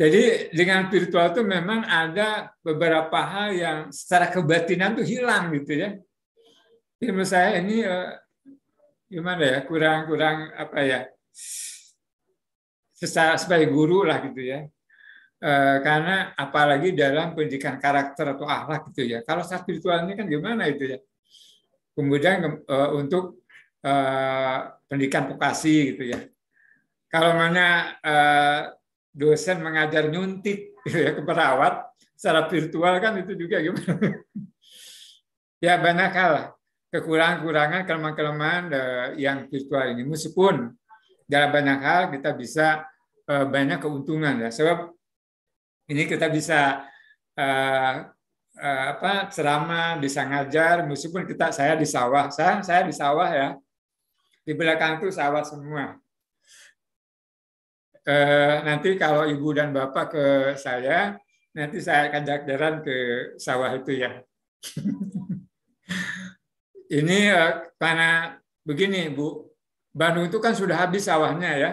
[0.00, 5.92] Jadi dengan virtual itu memang ada beberapa hal yang secara kebatinan tuh hilang gitu ya.
[6.96, 8.16] Jadi menurut saya ini eh,
[9.08, 11.00] gimana ya kurang-kurang apa ya
[12.92, 14.68] secara sebagai guru lah gitu ya
[15.38, 19.18] Eh, karena apalagi dalam pendidikan karakter atau akhlak gitu ya.
[19.22, 20.98] Kalau spiritual ini kan gimana itu ya.
[21.94, 23.46] Kemudian uh, untuk
[23.86, 24.58] uh,
[24.90, 26.26] pendidikan vokasi gitu ya.
[27.06, 28.60] Kalau mana uh,
[29.14, 31.86] dosen mengajar nyuntik gitu ya ke perawat
[32.18, 33.94] secara virtual kan itu juga gimana.
[35.66, 36.34] ya banyak hal
[36.88, 38.64] kekurangan-kekurangan kelemahan-kelemahan
[39.20, 40.02] yang virtual ini.
[40.08, 40.72] Meskipun
[41.28, 42.88] dalam banyak hal kita bisa
[43.28, 44.48] banyak keuntungan ya.
[44.48, 44.88] Sebab
[45.88, 46.84] ini kita bisa
[47.36, 47.94] uh,
[48.58, 53.48] apa ceramah, bisa ngajar, meskipun kita saya di sawah, saya saya di sawah ya,
[54.42, 55.94] di belakang itu sawah semua.
[58.08, 60.26] eh, nanti kalau ibu dan bapak ke
[60.56, 61.14] saya,
[61.52, 62.96] nanti saya akan jalan ke
[63.36, 64.24] sawah itu ya.
[66.88, 69.44] Ini eh, karena begini Bu,
[69.92, 71.70] Bandung itu kan sudah habis sawahnya ya.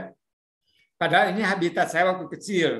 [0.99, 2.71] Padahal ini habitat saya waktu kecil.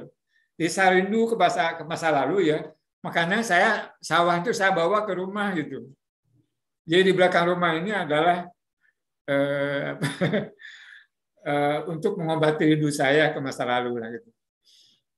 [0.55, 2.63] Jadi saya rindu ke masa, ke masa lalu ya.
[3.03, 3.69] Makanya saya
[3.99, 5.91] sawah itu saya bawa ke rumah gitu.
[6.87, 8.47] Jadi di belakang rumah ini adalah
[9.27, 9.89] eh,
[11.51, 14.29] eh, untuk mengobati rindu saya ke masa lalu lah gitu.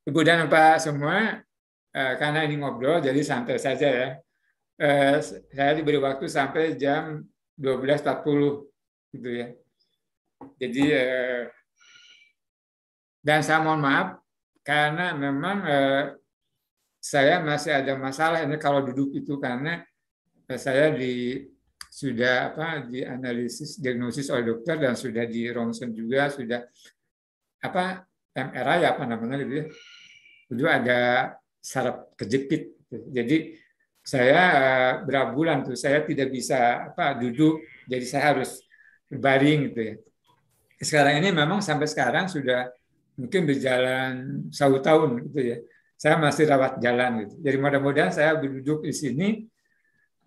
[0.07, 1.43] Ibu dan Bapak semua,
[1.91, 4.09] eh, karena ini ngobrol jadi santai saja ya.
[4.77, 7.25] Eh, saya diberi waktu sampai jam
[7.57, 8.69] 12.40
[9.09, 9.47] gitu ya.
[10.61, 11.49] Jadi eh,
[13.25, 14.21] dan saya mohon maaf
[14.61, 16.03] karena memang eh,
[17.01, 19.81] saya masih ada masalah ini kalau duduk itu karena
[20.45, 21.41] saya di
[21.89, 26.61] sudah apa dianalisis diagnosis oleh dokter dan sudah di ronsen juga sudah
[27.65, 28.05] apa
[28.37, 29.65] MRI apa namanya gitu ya
[30.53, 30.99] itu ada
[31.57, 32.77] saraf kejepit
[33.09, 33.57] jadi
[34.07, 37.59] saya eh, berapa bulan tuh saya tidak bisa apa duduk.
[37.91, 38.63] Jadi saya harus
[39.11, 39.95] berbaring gitu ya.
[40.79, 42.71] Sekarang ini memang sampai sekarang sudah
[43.19, 45.57] mungkin berjalan satu tahun gitu ya.
[45.99, 47.35] Saya masih rawat jalan gitu.
[47.43, 49.27] Jadi mudah-mudahan saya berduduk di sini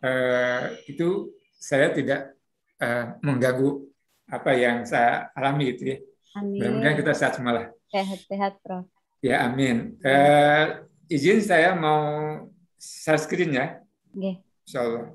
[0.05, 2.37] eh, itu saya tidak
[2.85, 3.81] eh, mengganggu
[4.29, 5.99] apa yang saya alami itu ya.
[6.37, 7.67] Mudah-mudahan kita sehat semua lah.
[7.91, 8.85] Sehat-sehat, Prof.
[9.25, 9.97] ya amin.
[10.05, 12.45] Eh, izin saya mau
[12.81, 14.41] share screen ya Oke.
[14.65, 15.13] Insya Allah.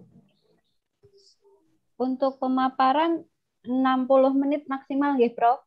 [1.95, 3.23] Untuk pemaparan
[3.63, 3.71] 60
[4.35, 5.63] menit maksimal nggih, Prof.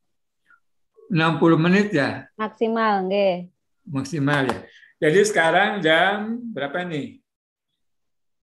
[1.08, 3.48] 60 menit ya Maksimal nggih.
[3.84, 4.58] maksimal ya.
[4.98, 7.20] Jadi sekarang jam berapa nih?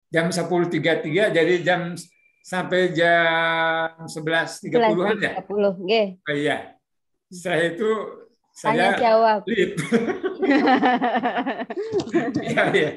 [0.08, 1.94] Jam 10.33 jadi jam
[2.42, 5.32] sampai jam 11.30-an ya?
[5.40, 6.06] 30 nggih.
[6.20, 6.76] Oh, iya.
[7.28, 7.90] Setelah itu
[8.52, 9.40] Tanya saya jawab.
[9.48, 9.74] leave.
[12.52, 12.90] ya, ya.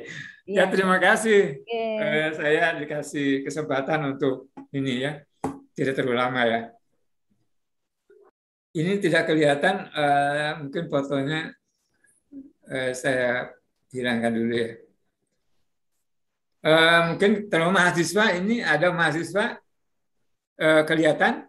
[0.43, 0.71] Ya, Iya.
[0.71, 1.63] terima kasih.
[1.65, 5.23] Eh, saya dikasih kesempatan untuk ini ya.
[5.73, 6.61] Tidak terlalu lama ya.
[8.73, 11.53] Ini tidak kelihatan, eh, mungkin fotonya
[12.65, 13.53] eh, saya
[13.93, 14.69] hilangkan dulu ya.
[16.63, 19.45] Eh, mungkin terlalu mahasiswa, ini ada mahasiswa
[20.57, 21.45] eh, kelihatan?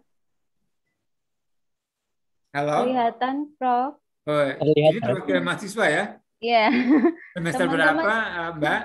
[2.51, 2.87] Halo?
[2.87, 3.99] Kelihatan, Prof.
[4.25, 5.01] Oh, ini Kelihatan.
[5.03, 6.03] perwakilan mahasiswa ya?
[6.45, 6.65] Iya.
[7.35, 8.81] Semester Teman-teman- berapa, eh, Mbak?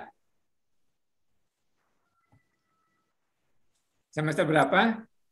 [4.10, 4.80] Semester berapa?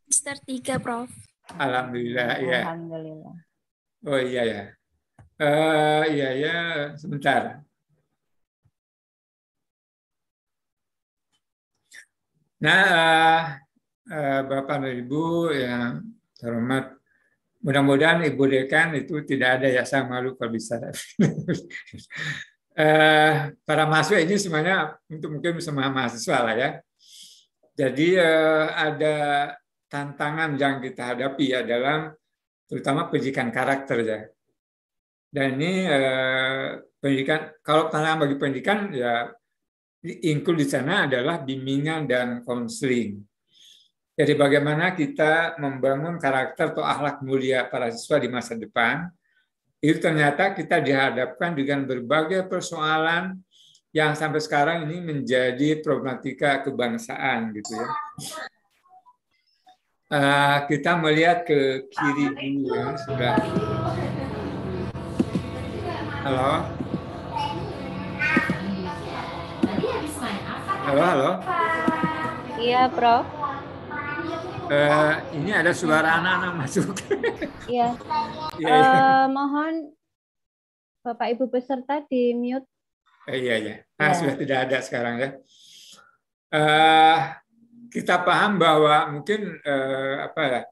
[0.06, 1.10] Semester 3, Prof.
[1.56, 2.60] Alhamdulillah, ya.
[2.68, 3.34] Alhamdulillah.
[4.04, 4.62] Oh iya ya.
[5.40, 6.56] Eh iya ya,
[7.00, 7.64] sebentar.
[12.58, 13.42] Nah, eh,
[14.12, 15.24] eh, Bapak dan Ibu
[15.54, 16.02] yang
[16.34, 16.97] terhormat,
[17.62, 20.78] mudah-mudahan Ibu Dekan itu tidak ada ya, saya malu kalau bisa.
[22.78, 23.34] Eh,
[23.66, 26.70] para mahasiswa ini semuanya untuk mungkin semua mahasiswa lah ya.
[27.74, 29.16] Jadi eh, ada
[29.90, 32.14] tantangan yang kita hadapi ya dalam
[32.70, 34.20] terutama pendidikan karakter ya.
[35.26, 39.26] Dan ini eh, pendidikan kalau tantangan bagi pendidikan ya
[40.06, 43.18] include di sana adalah bimbingan dan konseling.
[44.18, 49.06] Jadi bagaimana kita membangun karakter atau akhlak mulia para siswa di masa depan,
[49.78, 53.38] itu ternyata kita dihadapkan dengan berbagai persoalan
[53.94, 57.88] yang sampai sekarang ini menjadi problematika kebangsaan gitu ya.
[60.10, 63.34] Eh, kita melihat ke kiri dulu ya, sudah.
[66.26, 66.50] Halo.
[70.90, 71.30] Halo, halo.
[72.58, 73.38] Iya, Prof.
[74.68, 76.92] Eh, ini ada suara anak-anak masuk.
[77.68, 77.92] Iya.
[78.56, 78.76] Iya.
[78.80, 79.92] Eh, mohon
[81.04, 82.64] Bapak Ibu peserta di mute.
[83.28, 83.74] Eh, iya, iya.
[84.00, 84.16] Nah, Ya.
[84.16, 85.30] sudah tidak ada sekarang ya.
[86.48, 87.18] Eh,
[87.92, 90.62] kita paham bahwa mungkin eh, apa ya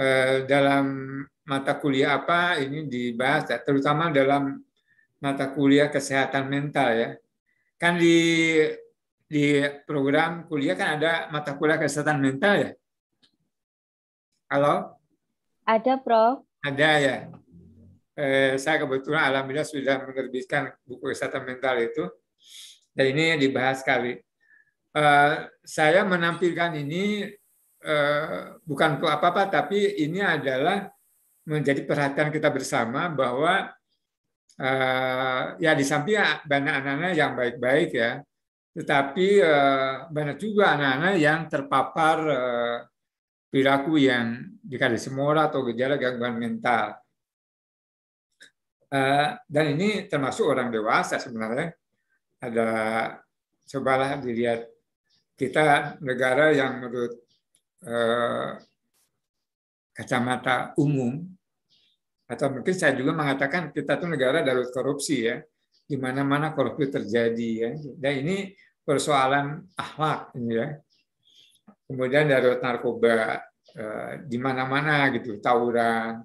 [0.00, 0.84] eh, dalam
[1.44, 4.56] mata kuliah apa ini dibahas, ya, terutama dalam
[5.20, 7.10] mata kuliah kesehatan mental ya.
[7.76, 8.16] Kan di
[9.26, 12.70] di program kuliah kan ada mata kuliah kesehatan mental ya.
[14.46, 14.94] Halo?
[15.66, 16.46] Ada, Prof.
[16.62, 17.16] Ada ya.
[18.14, 22.06] Eh, saya kebetulan alhamdulillah sudah menerbitkan buku kesehatan mental itu.
[22.94, 24.14] Dan ini dibahas sekali.
[24.94, 25.34] Eh,
[25.66, 27.26] saya menampilkan ini
[27.82, 30.86] eh, bukan untuk apa-apa, tapi ini adalah
[31.46, 33.74] menjadi perhatian kita bersama bahwa
[34.56, 36.16] eh, ya di samping
[36.46, 38.22] banyak anak-anak yang baik-baik ya,
[38.76, 42.78] tetapi eh, banyak juga anak-anak yang terpapar eh,
[43.48, 46.92] perilaku yang dikali semora atau gejala gangguan mental.
[48.92, 51.72] Eh, dan ini termasuk orang dewasa sebenarnya.
[52.36, 52.68] Ada
[53.64, 54.68] cobalah dilihat
[55.40, 57.24] kita negara yang menurut
[59.94, 61.22] kacamata umum
[62.26, 65.38] atau mungkin saya juga mengatakan kita tuh negara darurat korupsi ya
[65.86, 67.70] di mana-mana korupsi terjadi ya
[68.00, 68.50] dan ini
[68.86, 70.68] persoalan akhlak ini ya
[71.90, 73.42] kemudian darurat narkoba
[73.74, 76.22] eh, di mana-mana gitu tawuran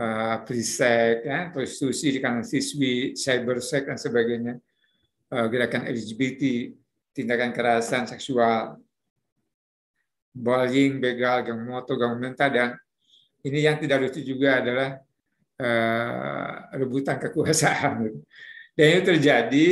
[0.00, 4.54] uh, prisek ya prostitusi di kalangan siswi cybersek dan sebagainya
[5.32, 6.42] eh, gerakan LGBT
[7.14, 8.80] tindakan kekerasan seksual
[10.34, 12.70] bullying begal gang motor gang mentah dan
[13.44, 14.96] ini yang tidak lucu juga adalah
[15.60, 18.08] uh, rebutan kekuasaan.
[18.74, 19.68] Dan itu terjadi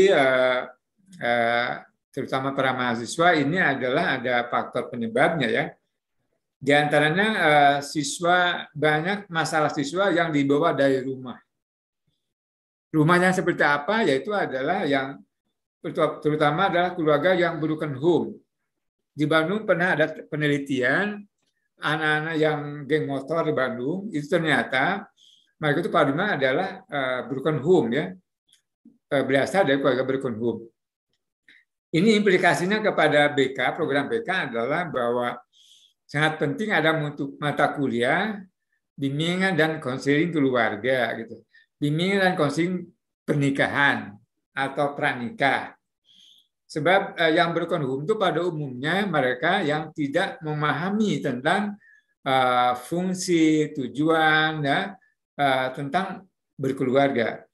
[2.13, 5.65] terutama para mahasiswa ini adalah ada faktor penyebabnya ya.
[6.63, 11.41] Di antaranya uh, siswa banyak masalah siswa yang dibawa dari rumah.
[12.93, 14.07] Rumahnya seperti apa?
[14.07, 15.19] Yaitu adalah yang
[16.23, 18.39] terutama adalah keluarga yang broken home.
[19.11, 21.19] Di Bandung pernah ada penelitian
[21.83, 25.11] anak-anak yang geng motor di Bandung itu ternyata
[25.59, 28.05] mereka itu paradigma adalah uh, broken home ya
[29.11, 30.72] uh, berasal dari keluarga broken home.
[31.93, 35.37] Ini implikasinya kepada BK program BK adalah bahwa
[36.09, 36.97] sangat penting ada
[37.37, 38.41] mata kuliah
[38.97, 41.45] bimbingan dan konseling keluarga gitu,
[41.77, 42.89] bimbingan dan konseling
[43.29, 44.17] pernikahan
[44.57, 45.77] atau pranikah.
[46.65, 51.77] Sebab eh, yang berkonhum itu pada umumnya mereka yang tidak memahami tentang
[52.25, 54.97] uh, fungsi, tujuan, ya,
[55.37, 56.25] uh, tentang
[56.57, 57.45] berkeluarga.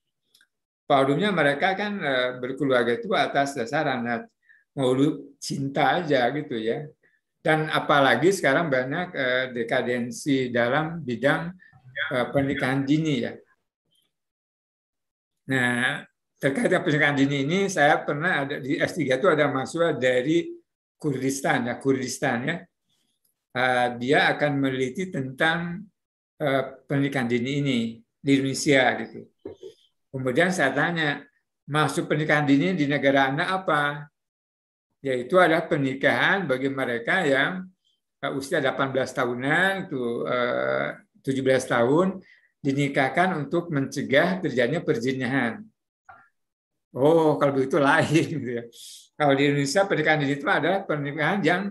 [0.89, 4.24] Pada umumnya mereka kan uh, berkeluarga itu atas dasar anak
[4.72, 4.97] mau
[5.36, 6.89] cinta aja gitu ya.
[7.45, 11.53] Dan apalagi sekarang banyak uh, dekadensi dalam bidang
[12.09, 13.36] uh, pernikahan dini ya.
[15.53, 16.09] Nah,
[16.41, 20.57] terkait pernikahan dini ini saya pernah ada di S3 itu ada mahasiswa dari
[20.97, 22.57] Kurdistan ya Kurdistan ya
[23.97, 25.82] dia akan meneliti tentang
[26.86, 27.78] pernikahan dini ini
[28.22, 29.24] di Indonesia gitu
[30.12, 31.22] kemudian saya tanya
[31.68, 34.09] masuk pernikahan dini di negara anda apa
[35.04, 37.68] yaitu adalah pernikahan bagi mereka yang
[38.24, 42.18] uh, usia 18 tahunan itu uh, 17 tahun
[42.59, 45.62] dinikahkan untuk mencegah terjadinya perzinahan
[46.96, 48.64] Oh, kalau begitu lain gitu ya.
[49.18, 51.62] Kalau di Indonesia pernikahan dini itu adalah pernikahan yang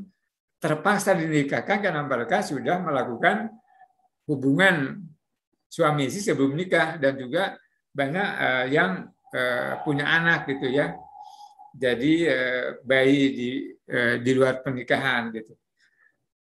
[0.61, 3.49] terpaksa dinikahkan karena mereka sudah melakukan
[4.29, 5.01] hubungan
[5.69, 7.55] suami istri sebelum nikah dan juga
[7.97, 10.93] banyak uh, yang uh, punya anak gitu ya.
[11.73, 13.49] Jadi uh, bayi di
[13.89, 15.53] uh, di luar pernikahan gitu.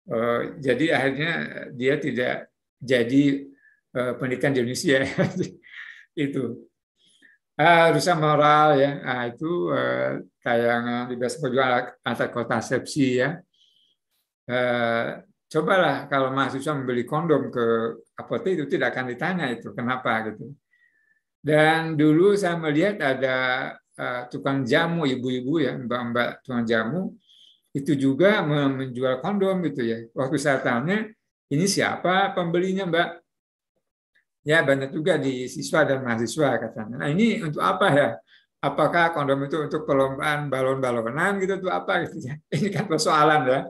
[0.06, 1.32] Uh, jadi akhirnya
[1.72, 3.24] dia tidak jadi
[3.96, 5.00] uh, pernikahan di Indonesia
[6.28, 6.66] itu
[7.56, 13.40] Uh, rusak moral ya, nah, itu uh, tayangan di bebas perjuangan antar kontrasepsi ya.
[14.44, 20.52] Uh, cobalah kalau mahasiswa membeli kondom ke apotek itu tidak akan ditanya itu kenapa gitu.
[21.40, 23.36] Dan dulu saya melihat ada
[23.96, 27.14] uh, tukang jamu ibu-ibu ya, mbak-mbak tukang jamu
[27.76, 29.98] itu juga menjual kondom gitu ya.
[30.16, 31.04] Waktu saya tanya,
[31.52, 33.08] ini siapa pembelinya mbak?
[34.46, 37.04] Ya banyak juga di siswa dan mahasiswa katanya.
[37.04, 38.08] Nah ini untuk apa ya?
[38.64, 42.34] Apakah kondom itu untuk perlombaan balon-balonan gitu untuk apa gitu ya?
[42.56, 43.60] Ini kan persoalan ya.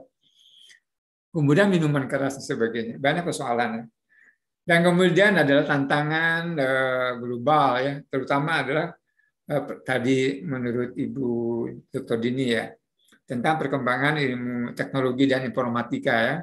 [1.29, 2.95] Kemudian minuman keras dan sebagainya.
[2.97, 3.91] Banyak persoalannya.
[4.67, 8.91] Dan kemudian adalah tantangan uh, global ya, terutama adalah
[9.47, 11.29] uh, tadi menurut Ibu
[11.87, 12.19] Dr.
[12.19, 12.67] Dini ya,
[13.23, 16.35] tentang perkembangan ilmu teknologi dan informatika ya,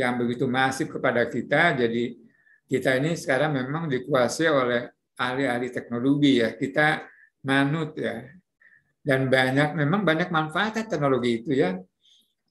[0.00, 1.76] yang begitu masif kepada kita.
[1.76, 2.16] Jadi
[2.64, 4.88] kita ini sekarang memang dikuasai oleh
[5.20, 6.56] ahli-ahli teknologi ya.
[6.56, 7.04] Kita
[7.44, 8.32] manut ya.
[9.02, 11.76] Dan banyak memang banyak manfaat teknologi itu ya.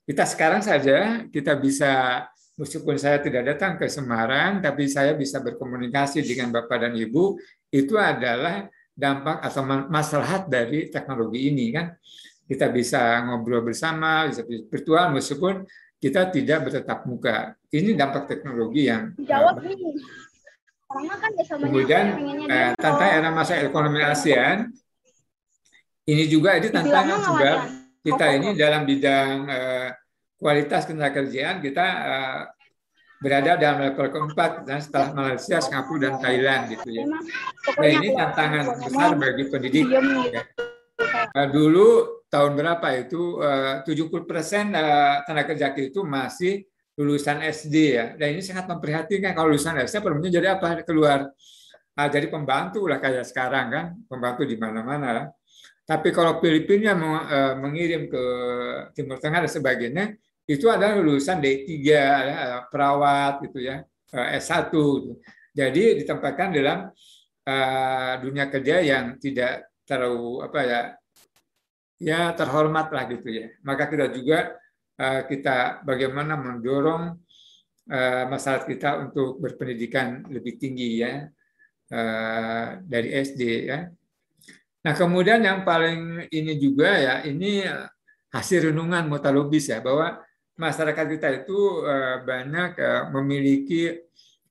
[0.05, 2.21] Kita sekarang saja kita bisa
[2.59, 7.39] meskipun saya tidak datang ke Semarang tapi saya bisa berkomunikasi dengan Bapak dan Ibu
[7.71, 11.95] itu adalah dampak atau masalah dari teknologi ini kan.
[12.45, 15.63] Kita bisa ngobrol bersama, bisa virtual meskipun
[16.01, 17.55] kita tidak bertetap muka.
[17.71, 19.79] Ini dampak teknologi yang jawab nih.
[20.91, 22.05] kan kemudian
[22.51, 24.67] eh, tantangan era masa ekonomi ASEAN
[26.03, 27.59] ini juga ini tantangan sebab
[28.03, 29.89] kita ini dalam bidang eh,
[30.41, 32.41] kualitas tenaga kerjaan kita eh,
[33.21, 37.05] berada dalam level keempat dan setelah Malaysia, Singapura dan Thailand gitu ya.
[37.05, 39.85] Nah ini tantangan besar bagi pendidik.
[39.93, 40.01] Ya.
[41.37, 41.87] Uh, dulu
[42.33, 46.65] tahun berapa itu uh, 70 persen uh, tenaga kerja itu masih
[46.97, 48.05] lulusan SD ya.
[48.17, 51.29] Dan ini sangat memprihatinkan kalau lulusan SD perlunya jadi apa keluar
[51.97, 55.29] ah, jadi pembantu lah kayak sekarang kan, pembantu di mana-mana.
[55.85, 58.23] Tapi kalau Filipina eh, mengirim ke
[58.95, 60.05] Timur Tengah dan sebagainya,
[60.51, 62.07] itu adalah lulusan D3, ya,
[62.67, 64.67] perawat gitu ya, eh, S1.
[64.73, 65.15] gitu.
[65.51, 66.91] Jadi ditempatkan dalam
[67.47, 70.81] eh, dunia kerja yang tidak terlalu apa ya,
[72.01, 73.47] ya terhormat lah gitu ya.
[73.63, 74.59] Maka kita juga
[74.99, 77.17] eh, kita bagaimana mendorong
[78.31, 81.27] masyarakat kita untuk berpendidikan lebih tinggi ya
[82.87, 83.89] dari SD ya.
[84.85, 87.67] Nah kemudian yang paling ini juga ya ini
[88.31, 90.23] hasil renungan mutalubis ya bahwa
[90.57, 92.71] masyarakat kita itu eh, banyak
[93.15, 93.95] memiliki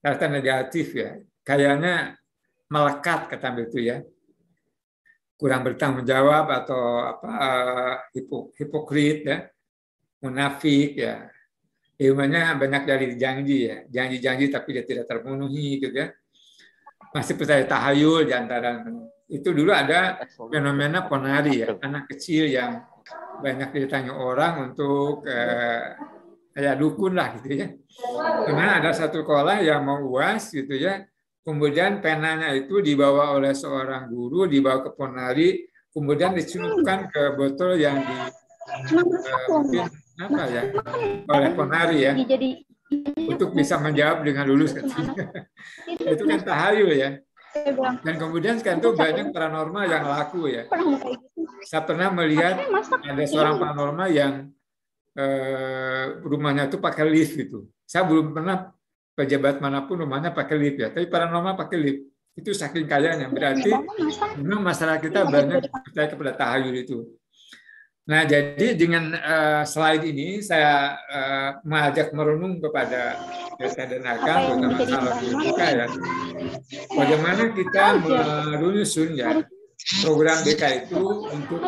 [0.00, 1.20] rasa negatif ya.
[1.44, 2.16] Kayaknya
[2.70, 4.00] melekat kata itu ya.
[5.40, 9.38] Kurang bertanggung jawab atau apa eh, hipo- hipokrit ya.
[10.20, 11.28] Munafik ya.
[12.00, 13.84] Ilmunya banyak dari janji ya.
[13.88, 16.08] Janji-janji tapi dia tidak terpenuhi gitu ya.
[17.12, 18.84] Masih percaya tahayul di antara
[19.28, 19.48] itu.
[19.52, 22.84] Dulu ada fenomena ponari ya anak kecil yang
[23.40, 25.96] banyak ditanya orang untuk eh,
[26.52, 27.68] kayak dukun lah gitu ya.
[28.44, 31.04] Karena ada satu sekolah yang mau uas gitu ya.
[31.40, 35.50] Kemudian penanya itu dibawa oleh seorang guru dibawa ke ponari.
[35.90, 39.88] Kemudian dicelupkan ke botol yang di eh, mungkin
[40.20, 40.62] apa ya?
[41.26, 42.12] Oleh ponari ya.
[42.14, 42.62] Jadi
[43.26, 44.76] untuk bisa menjawab dengan lulus.
[44.76, 45.14] Katanya.
[46.14, 47.10] itu kan tahayul ya
[48.06, 50.70] dan kemudian sekarang itu banyak paranormal yang laku ya.
[51.66, 52.62] Saya pernah melihat
[53.02, 54.32] ada seorang paranormal yang
[55.18, 57.66] eh, rumahnya itu pakai lift gitu.
[57.82, 58.70] Saya belum pernah
[59.18, 60.88] pejabat mana pun rumahnya pakai lift ya.
[60.94, 62.02] Tapi paranormal pakai lift.
[62.38, 63.26] Itu saking kayanya.
[63.26, 63.74] Berarti
[64.38, 67.19] memang masyarakat kita banyak percaya kepada tahayul itu
[68.08, 73.20] Nah, jadi dengan eh, slide ini saya eh, mengajak merenung kepada
[73.60, 74.38] desa dan akan
[74.72, 75.86] terutama kalau kita ya.
[76.96, 77.84] Bagaimana kita
[78.56, 79.44] menyusun ya
[80.00, 81.60] program BK itu untuk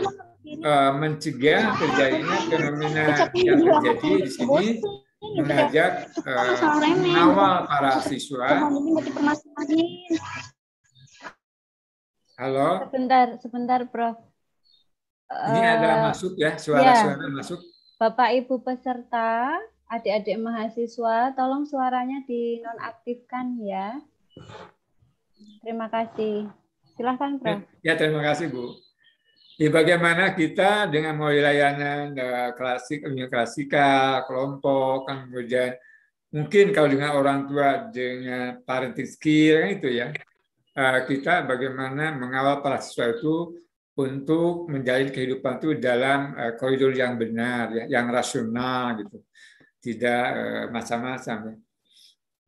[0.48, 3.04] eh, mencegah terjadinya fenomena
[3.36, 4.66] yang terjadi di sini
[5.36, 6.10] mengajak
[6.96, 8.72] mengawal para siswa.
[12.40, 14.31] Halo, sebentar, sebentar, Prof.
[15.52, 17.60] ini ada Eh, masuk ya suara-suara masuk.
[17.96, 19.56] Bapak Ibu peserta,
[19.86, 24.00] adik-adik mahasiswa, tolong suaranya dinonaktifkan ya.
[25.62, 26.50] Terima kasih.
[26.98, 27.62] Silahkan, Prof.
[27.80, 28.74] Ya, terima kasih Bu.
[29.60, 35.78] Ya, bagaimana kita dengan mulai layanan eh, klasik, ilmu klasikal, kelompok, kemudian
[36.32, 40.08] mungkin kalau dengan orang tua dengan parenting skill kan itu ya,
[40.74, 43.60] eh, kita bagaimana mengawal para siswa itu
[43.92, 49.20] untuk menjalin kehidupan itu dalam eh, koridor yang benar, ya, yang rasional gitu,
[49.84, 51.38] tidak eh, macam-macam.
[51.52, 51.56] Ya.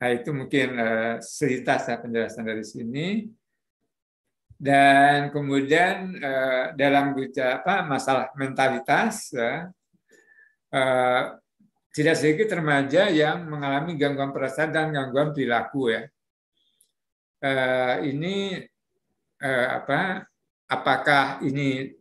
[0.01, 3.09] Nah itu mungkin eh, selintas ya penjelasan dari sini
[4.55, 6.15] dan kemudian
[6.79, 9.69] dalam apa masalah mentalitas ya,
[11.91, 16.07] tidak sedikit remaja yang mengalami gangguan perasaan dan gangguan perilaku ya
[18.07, 18.63] ini
[19.43, 20.23] apa
[20.71, 21.93] apakah ini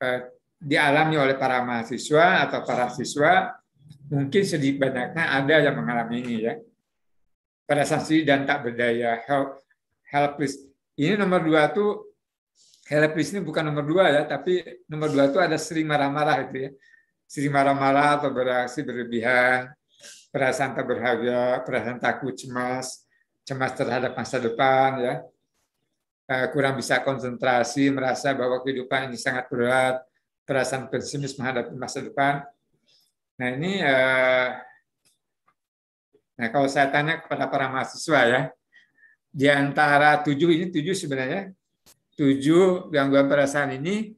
[0.00, 0.20] eh,
[0.62, 3.56] dialami oleh para mahasiswa atau para siswa
[4.12, 6.54] mungkin sedikit banyaknya ada yang mengalami ini ya
[7.66, 9.58] pada sendiri dan tak berdaya help,
[10.06, 10.60] helpless
[10.94, 12.12] ini nomor dua tuh
[12.92, 14.60] helpless ini bukan nomor dua ya, tapi
[14.90, 16.70] nomor dua itu ada sering marah-marah itu ya.
[17.24, 19.72] Sering marah-marah atau bereaksi berlebihan,
[20.28, 23.08] perasaan tak berharga, perasaan takut, cemas,
[23.46, 25.14] cemas terhadap masa depan ya.
[26.22, 30.06] Eh, kurang bisa konsentrasi, merasa bahwa kehidupan ini sangat berat,
[30.46, 32.46] perasaan pesimis menghadapi masa depan.
[33.42, 34.48] Nah ini, eh,
[36.38, 38.42] nah kalau saya tanya kepada para mahasiswa ya,
[39.34, 41.50] di antara tujuh ini tujuh sebenarnya
[42.14, 44.14] tujuh gangguan perasaan ini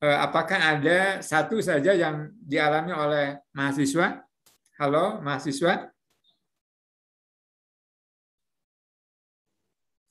[0.00, 4.24] eh, apakah ada satu saja yang dialami oleh mahasiswa?
[4.80, 5.92] Halo mahasiswa?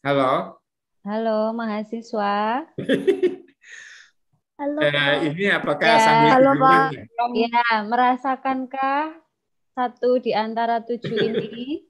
[0.03, 0.62] Halo.
[1.03, 2.63] Halo mahasiswa.
[4.59, 6.95] Halo, Eh, ini apakah Ya, sambil halo, Pak.
[7.35, 7.83] ya?
[7.83, 9.11] Merasakankah
[9.75, 11.83] satu di antara tujuh ini?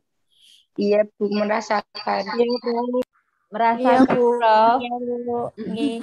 [0.73, 2.23] Iya, Bu, merasakan.
[2.33, 3.03] Iya, Bu.
[3.53, 4.81] Merasakan?
[4.81, 5.53] Iya, Bu.
[5.61, 6.01] Nggih.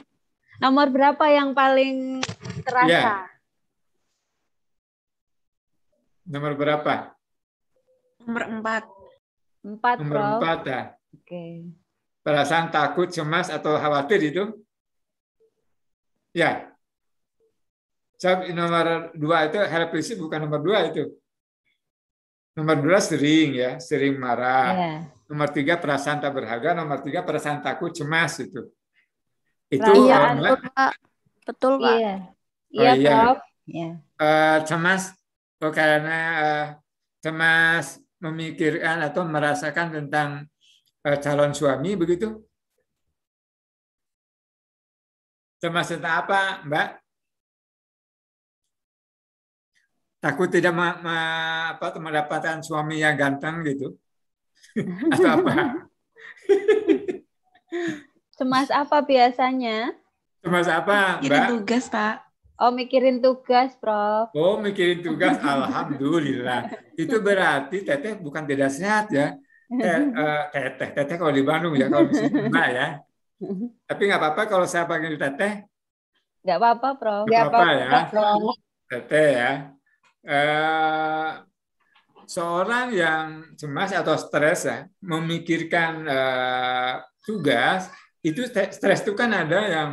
[0.63, 2.23] Nomor berapa yang paling
[2.63, 2.87] terasa?
[2.87, 3.05] Ya.
[6.23, 7.17] Nomor berapa?
[8.23, 8.85] Nomor empat.
[9.67, 10.31] Empat, Nomor Prof.
[10.39, 10.81] empat ya.
[11.19, 11.45] Oke.
[12.21, 14.45] Perasaan takut, cemas atau khawatir itu?
[16.37, 16.71] Ya.
[18.21, 21.09] Sebab nomor dua itu helpless bukan nomor dua itu.
[22.53, 24.69] Nomor dua sering ya, sering marah.
[24.77, 24.95] Ya.
[25.31, 28.67] nomor tiga perasaan tak berharga, nomor tiga perasaan takut cemas itu.
[29.71, 30.93] Itu Iya, kalau Betul, Pak.
[31.47, 31.95] Betul, Pak.
[31.95, 32.15] Iya.
[32.19, 33.11] Oh, Iya, iya.
[33.15, 33.39] Prof.
[33.71, 33.89] Ya.
[34.19, 35.15] eh, cemas
[35.63, 36.67] oh, karena eh,
[37.23, 40.50] cemas memikirkan atau merasakan tentang
[41.01, 42.45] calon suami begitu?
[45.61, 46.89] Cemas tentang apa, Mbak?
[50.21, 53.97] Takut tidak ma- ma- apa, mendapatkan suami yang ganteng gitu?
[55.13, 55.53] Atau apa?
[58.37, 59.97] Cemas apa biasanya?
[60.45, 61.47] Cemas apa, Mbak?
[61.57, 62.15] tugas, Pak.
[62.61, 64.29] Oh, mikirin tugas, Prof.
[64.37, 66.69] Oh, mikirin tugas, alhamdulillah.
[67.01, 69.37] Itu berarti teteh bukan tidak sehat ya.
[69.71, 72.87] Eh, eh, teteh, teteh kalau di Bandung ya, kalau di sini Mbak ya.
[73.87, 75.63] Tapi nggak apa-apa kalau saya panggil teteh,
[76.43, 77.25] Nggak apa-apa, Prof.
[77.31, 77.89] nggak apa-apa ya.
[78.11, 78.41] Prof.
[78.91, 79.53] Teteh ya.
[80.27, 81.31] Eh,
[82.27, 87.87] seorang yang cemas atau stres ya, memikirkan eh, tugas,
[88.27, 89.91] itu st- stres itu kan ada yang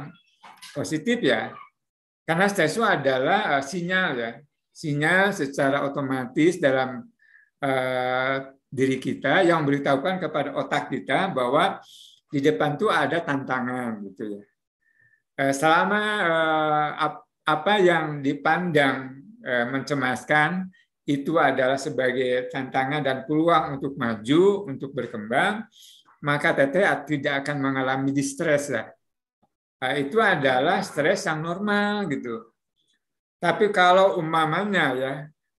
[0.73, 1.53] positif ya.
[2.25, 4.32] Karena stres itu adalah eh, sinyal ya.
[4.73, 7.05] Sinyal secara otomatis dalam
[7.61, 8.38] eh,
[8.68, 11.80] diri kita yang memberitahukan kepada otak kita bahwa
[12.28, 14.43] di depan tuh ada tantangan gitu ya.
[15.38, 20.68] Eh, Selama eh, ap- apa yang dipandang eh, mencemaskan
[21.07, 25.63] itu adalah sebagai tantangan dan peluang untuk maju, untuk berkembang,
[26.20, 28.68] maka teteh tidak akan mengalami distres.
[28.68, 32.51] Nah, itu adalah stres yang normal gitu.
[33.39, 35.13] Tapi kalau umpamanya ya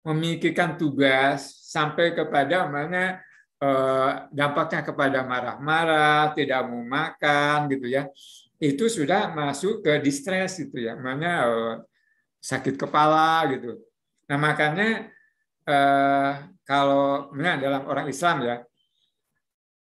[0.04, 3.20] memikirkan tugas sampai kepada umpamanya
[3.60, 8.08] eh, dampaknya kepada marah-marah, tidak mau makan gitu ya,
[8.56, 11.74] itu sudah masuk ke distres gitu ya, namanya eh,
[12.40, 13.76] sakit kepala gitu.
[14.32, 15.12] Nah makanya
[15.68, 16.32] eh,
[16.64, 18.56] kalau nah, dalam orang Islam ya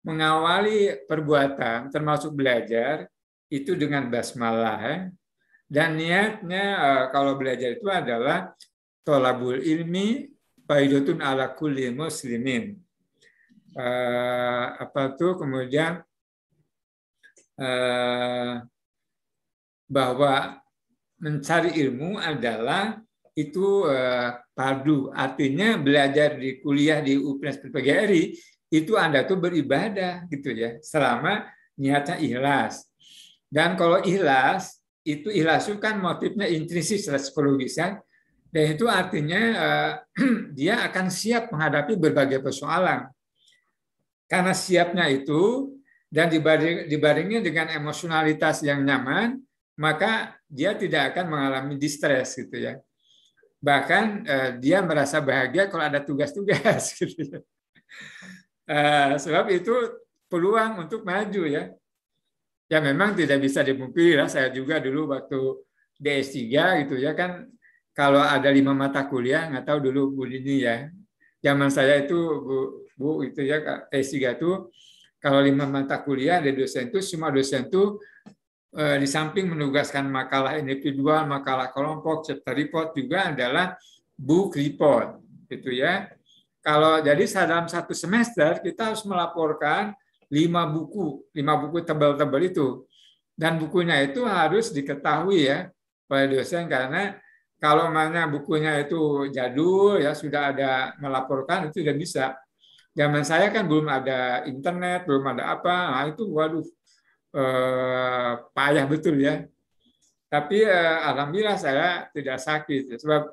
[0.03, 3.07] mengawali perbuatan termasuk belajar
[3.51, 4.97] itu dengan basmalah ya.
[5.73, 6.65] Dan niatnya
[7.09, 8.53] kalau belajar itu adalah
[9.01, 10.32] tolabul ilmi
[10.67, 12.77] faidotun ala kulli muslimin.
[13.73, 15.97] Eh, apa tuh kemudian
[17.57, 18.53] eh,
[19.89, 20.33] bahwa
[21.17, 23.01] mencari ilmu adalah
[23.33, 25.09] itu eh, padu.
[25.09, 28.23] Artinya belajar di kuliah di UPNS PGRI
[28.73, 30.77] itu Anda tuh beribadah gitu ya.
[30.81, 32.85] Selama niatnya ikhlas.
[33.49, 38.01] Dan kalau ikhlas, itu ikhlas itu kan motifnya intrinsik secara psikologis ya.
[38.53, 39.91] Dan itu artinya eh,
[40.57, 43.09] dia akan siap menghadapi berbagai persoalan.
[44.29, 45.73] Karena siapnya itu
[46.13, 46.29] dan
[46.85, 49.41] dibaringnya dengan emosionalitas yang nyaman,
[49.81, 52.77] maka dia tidak akan mengalami distres gitu ya.
[53.57, 57.39] Bahkan eh, dia merasa bahagia kalau ada tugas-tugas gitu ya.
[58.69, 59.73] Eh, sebab itu
[60.29, 61.73] peluang untuk maju ya.
[62.69, 64.29] Ya memang tidak bisa dipungkiri lah.
[64.29, 65.41] Saya juga dulu waktu
[65.97, 66.37] DS3
[66.85, 67.49] gitu ya kan
[67.93, 70.89] kalau ada lima mata kuliah nggak tahu dulu Bu Dini ya.
[71.39, 72.57] Zaman saya itu Bu,
[72.97, 73.61] Bu itu ya
[73.93, 74.73] DS3 itu
[75.21, 78.01] kalau lima mata kuliah ada dosen itu semua dosen itu
[78.75, 83.77] eh, di samping menugaskan makalah individual, makalah kelompok, chapter report juga adalah
[84.17, 86.09] book report gitu ya.
[86.63, 89.93] Kalau jadi dalam satu semester kita harus melaporkan
[90.33, 92.67] lima buku, lima buku tebal-tebal itu.
[93.33, 95.69] Dan bukunya itu harus diketahui ya
[96.09, 97.17] oleh dosen karena
[97.63, 102.25] kalau mana bukunya itu jadul ya sudah ada melaporkan itu tidak bisa.
[102.91, 106.67] Zaman saya kan belum ada internet, belum ada apa, nah itu waduh
[107.39, 109.47] eh, payah betul ya.
[110.27, 113.31] Tapi eh, alhamdulillah saya tidak sakit sebab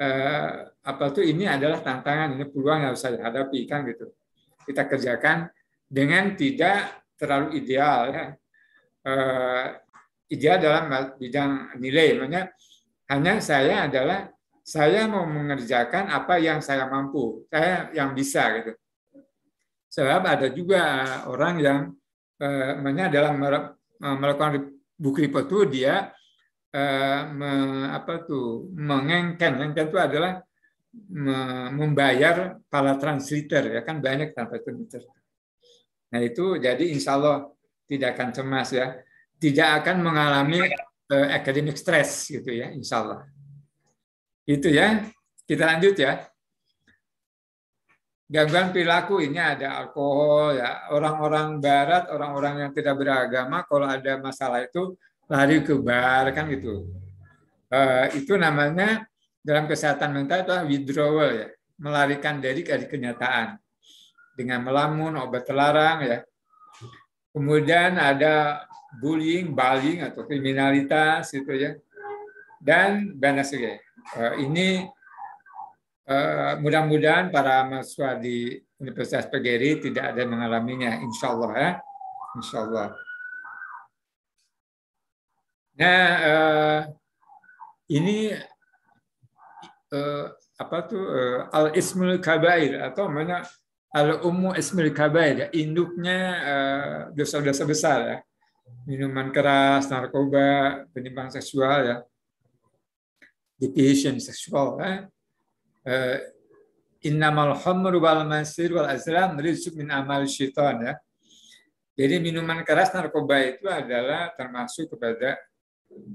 [0.00, 4.16] eh, apa tuh ini adalah tantangan ini peluang yang harus saya hadapi kan gitu.
[4.64, 5.52] Kita kerjakan
[5.84, 8.24] dengan tidak terlalu ideal ya.
[9.04, 9.66] Eh,
[10.32, 10.88] ideal dalam
[11.20, 12.48] bidang nilai, makanya
[13.10, 14.30] hanya saya adalah
[14.62, 18.72] saya mau mengerjakan apa yang saya mampu, saya yang bisa gitu.
[19.92, 20.82] Sebab ada juga
[21.26, 21.78] orang yang
[22.38, 23.36] eh, makanya dalam
[24.00, 26.14] melakukan buku report itu dia
[26.70, 27.50] eh, me,
[27.90, 30.32] apa tuh mengengken, mengengken itu adalah
[31.10, 31.36] me,
[31.74, 35.02] membayar para translator ya kan banyak translator.
[36.14, 37.50] Nah itu jadi insya Allah
[37.90, 38.96] tidak akan cemas ya,
[39.36, 40.70] tidak akan mengalami
[41.10, 43.20] uh, academic stress gitu ya, insya Allah.
[44.46, 45.02] Itu ya,
[45.48, 46.26] kita lanjut ya.
[48.32, 54.64] Gangguan perilaku ini ada alkohol ya, orang-orang Barat, orang-orang yang tidak beragama kalau ada masalah
[54.64, 54.96] itu
[55.28, 56.88] lari ke bar kan gitu.
[57.72, 59.04] Uh, itu namanya
[59.44, 63.60] dalam kesehatan mental itu withdrawal ya, melarikan diri dari kenyataan.
[64.32, 66.18] dengan melamun, obat terlarang ya.
[67.32, 68.64] Kemudian ada
[69.00, 71.72] bullying, bullying atau kriminalitas itu ya.
[72.60, 73.46] Dan banyak
[74.14, 74.86] Uh, ini
[76.06, 81.70] uh, mudah-mudahan para mahasiswa di Universitas PGRI tidak ada mengalaminya, insya Allah ya,
[82.38, 82.88] insya Allah.
[85.78, 86.80] Nah, uh,
[87.90, 88.30] ini
[90.56, 93.44] apa tuh uh, al ismul kabair atau mana
[93.92, 96.18] al ummu ismul kabair ya, induknya
[97.12, 98.18] dosa-dosa besar ya
[98.86, 101.96] minuman keras, narkoba, penyimpangan seksual ya,
[103.58, 105.06] deviation seksual ya.
[105.82, 106.18] Uh,
[107.02, 110.94] innamal khamru wal wal azlam rizq min amal syaitan ya.
[111.98, 115.38] Jadi minuman keras narkoba itu adalah termasuk kepada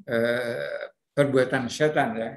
[0.07, 2.32] uh, perbuatan setan ya.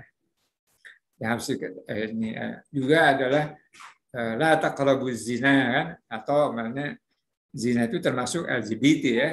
[1.20, 1.47] Yang harus
[1.87, 2.31] uh, ini
[2.70, 3.45] juga adalah
[4.14, 6.95] uh, la taqrabu zina kan atau mana
[7.51, 9.31] zina itu termasuk LGBT ya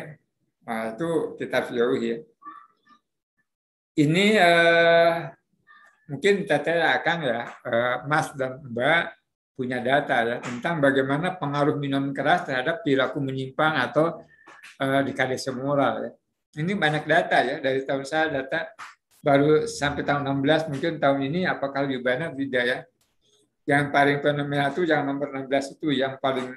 [0.68, 2.18] Nah, itu kita jauhi ya.
[3.97, 5.15] Ini uh,
[6.11, 9.03] mungkin teteh akan ya, uh, Mas dan Mbak
[9.57, 14.22] punya data ya tentang bagaimana pengaruh minum keras terhadap perilaku menyimpang atau
[14.78, 16.11] di kades moral ya.
[16.61, 18.70] Ini banyak data ya dari tahun saya data
[19.26, 22.80] baru sampai tahun 16 mungkin tahun ini apakah lebih banyak tidak ya.
[23.65, 26.53] Yang paling fenomenal itu yang nomor 16 itu yang paling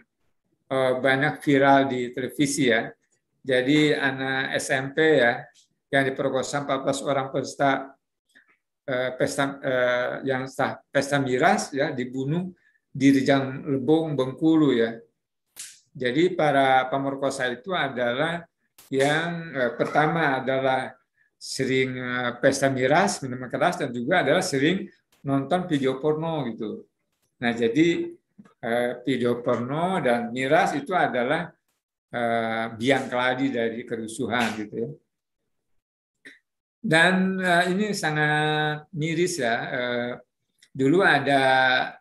[0.68, 2.92] uh, banyak viral di televisi ya
[3.40, 5.48] jadi anak SMP ya
[5.90, 7.96] yang diperkosa 14 orang peserta
[8.86, 12.52] eh, pesta eh, yang sah pesta miras ya dibunuh
[12.90, 14.94] di Rejang Lebong Bengkulu ya.
[15.90, 18.44] Jadi para pemerkosa itu adalah
[18.92, 20.94] yang eh, pertama adalah
[21.40, 21.96] sering
[22.36, 24.84] pesta miras, minuman keras dan juga adalah sering
[25.24, 26.84] nonton video porno gitu.
[27.40, 28.12] Nah, jadi
[29.08, 31.48] video porno dan miras itu adalah
[32.14, 34.90] uh, biang keladi dari kerusuhan gitu ya.
[36.80, 39.54] Dan uh, ini sangat miris ya.
[39.68, 40.12] Uh,
[40.72, 41.42] dulu ada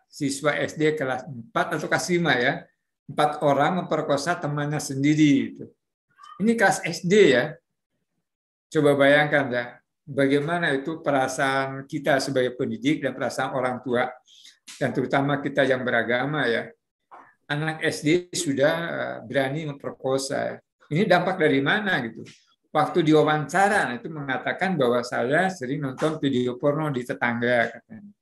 [0.08, 2.52] siswa SD kelas 4 atau kelas 5 ya.
[3.10, 5.34] Empat orang memperkosa temannya sendiri.
[5.54, 5.64] Gitu.
[6.40, 7.54] Ini kelas SD ya.
[8.70, 9.64] Coba bayangkan ya,
[10.06, 14.10] bagaimana itu perasaan kita sebagai pendidik dan perasaan orang tua
[14.78, 16.70] dan terutama kita yang beragama ya
[17.50, 20.54] anak SD sudah eh, berani memperkosa.
[20.90, 22.22] Ini dampak dari mana gitu?
[22.70, 28.14] Waktu diwawancara itu mengatakan bahwa saya sering nonton video porno di tetangga katanya.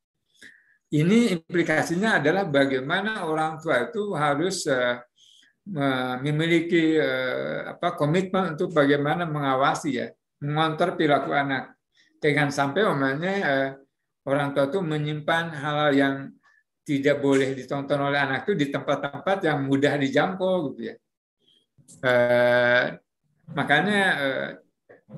[0.89, 4.97] Ini implikasinya adalah bagaimana orang tua itu harus eh,
[6.25, 10.09] memiliki eh, apa komitmen untuk bagaimana mengawasi ya,
[10.41, 11.77] mengontrol perilaku anak.
[12.19, 13.37] Jangan sampai umumnya
[14.27, 16.35] orang tua itu menyimpan hal yang
[16.89, 20.95] tidak boleh ditonton oleh anak itu di tempat-tempat yang mudah dijangkau gitu ya.
[22.01, 22.85] Eh,
[23.53, 24.49] makanya eh,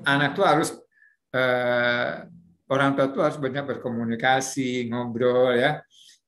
[0.03, 0.69] anak itu harus
[1.31, 2.27] eh,
[2.67, 5.79] orang tua itu harus banyak berkomunikasi, ngobrol ya.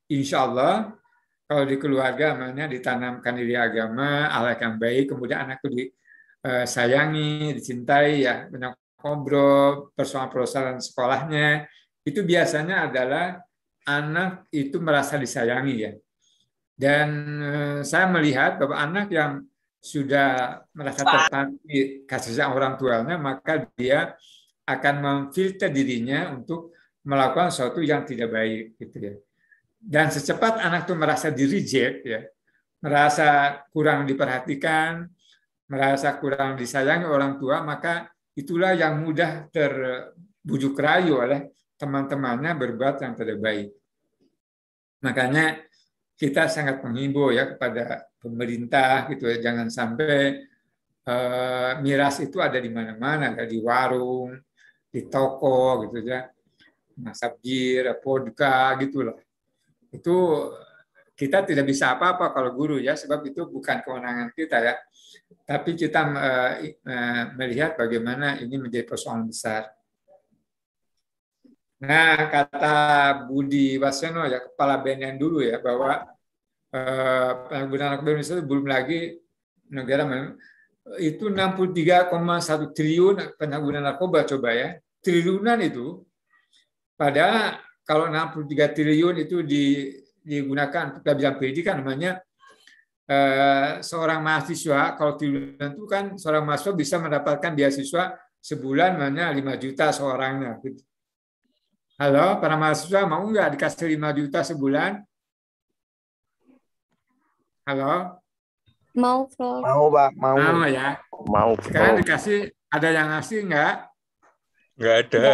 [0.07, 0.95] Insya Allah
[1.43, 8.23] kalau di keluarga namanya ditanamkan diri agama, alat yang baik, kemudian anak itu disayangi, dicintai
[8.23, 8.73] ya, banyak
[9.03, 11.67] ngobrol, persoalan-persoalan sekolahnya,
[12.07, 13.43] itu biasanya adalah
[13.87, 15.91] anak itu merasa disayangi ya.
[16.73, 17.09] Dan
[17.39, 19.45] eh, saya melihat bahwa anak yang
[19.83, 24.15] sudah merasa tertarik kasih sayang orang tuanya, maka dia
[24.63, 26.71] akan memfilter dirinya untuk
[27.03, 29.13] melakukan sesuatu yang tidak baik gitu ya.
[29.83, 32.23] Dan secepat anak itu merasa di reject ya,
[32.79, 35.03] merasa kurang diperhatikan,
[35.67, 43.13] merasa kurang disayangi orang tua, maka itulah yang mudah terbujuk rayu oleh teman-temannya berbuat yang
[43.17, 43.69] tidak baik.
[45.03, 45.59] Makanya
[46.15, 50.47] kita sangat menghimbau ya kepada pemerintah gitu ya jangan sampai
[51.03, 54.39] uh, miras itu ada di mana-mana ada di warung,
[54.87, 56.23] di toko gitu ya.
[56.93, 59.17] Masak bir, vodka gitulah.
[59.89, 60.49] Itu
[61.13, 64.75] kita tidak bisa apa-apa kalau guru ya sebab itu bukan kewenangan kita ya.
[65.43, 66.53] Tapi kita uh,
[67.35, 69.67] melihat bagaimana ini menjadi persoalan besar.
[71.83, 72.75] Nah, kata
[73.27, 76.07] Budi Wasiono ya kepala BNN dulu ya bahwa
[76.71, 78.99] eh, penggunaan narkoba Indonesia itu belum lagi
[79.67, 80.07] negara
[81.03, 86.07] itu 63,1 triliun penyalahgunaan narkoba coba ya triliunan itu
[86.95, 89.91] pada kalau 63 triliun itu di,
[90.23, 92.23] digunakan untuk bidang pendidikan namanya
[93.11, 99.43] eh, seorang mahasiswa kalau triliunan itu kan seorang mahasiswa bisa mendapatkan beasiswa sebulan mana 5
[99.59, 100.79] juta seorangnya gitu.
[101.93, 105.05] Halo, para mahasiswa mau nggak dikasih 5 juta sebulan?
[107.69, 108.17] Halo?
[108.97, 109.61] Mau, Prof.
[109.61, 110.09] Mau, Pak.
[110.17, 110.35] Mau.
[110.37, 110.97] Mau ya.
[111.29, 112.01] Mau, Sekarang Prof.
[112.01, 112.39] dikasih,
[112.73, 113.73] ada yang ngasih nggak?
[114.81, 115.29] Nggak ada.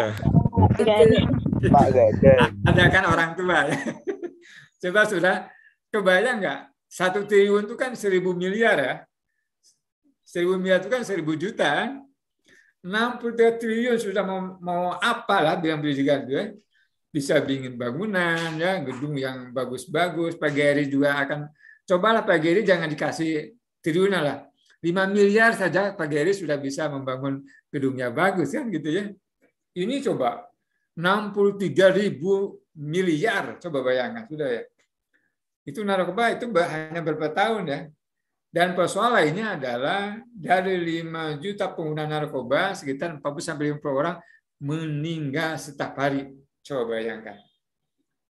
[0.76, 1.20] Enggak ada.
[1.64, 2.34] Pak, nggak ada.
[2.68, 3.80] Ada kan orang tua ya.
[4.84, 5.36] Coba sudah
[5.96, 6.60] kebayang nggak?
[6.92, 8.94] Satu triliun itu kan seribu miliar ya.
[10.28, 12.04] Seribu miliar itu kan seribu juta.
[12.84, 13.20] Kan?
[13.20, 16.46] 63 triliun sudah mau, mau apa lah bilang pendidikan itu ya.
[17.10, 20.38] Bisa bikin bangunan, ya gedung yang bagus-bagus.
[20.38, 21.50] Pak Geri juga akan,
[21.90, 24.38] cobalah Pak Geri jangan dikasih triliunan lah.
[24.80, 29.12] 5 miliar saja Pak Geri sudah bisa membangun gedungnya bagus kan gitu ya.
[29.76, 30.48] Ini coba
[30.96, 34.64] 63 ribu miliar, coba bayangkan sudah ya.
[35.68, 37.80] Itu narkoba itu hanya beberapa tahun ya.
[38.50, 44.18] Dan persoalan lainnya adalah dari 5 juta pengguna narkoba, sekitar 40 sampai 50 orang
[44.58, 46.34] meninggal setiap hari.
[46.66, 47.38] Coba bayangkan.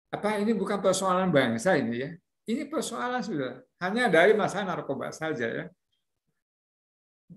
[0.08, 2.10] Apa ini bukan persoalan bangsa ini ya?
[2.48, 5.64] Ini persoalan sudah hanya dari masalah narkoba saja ya.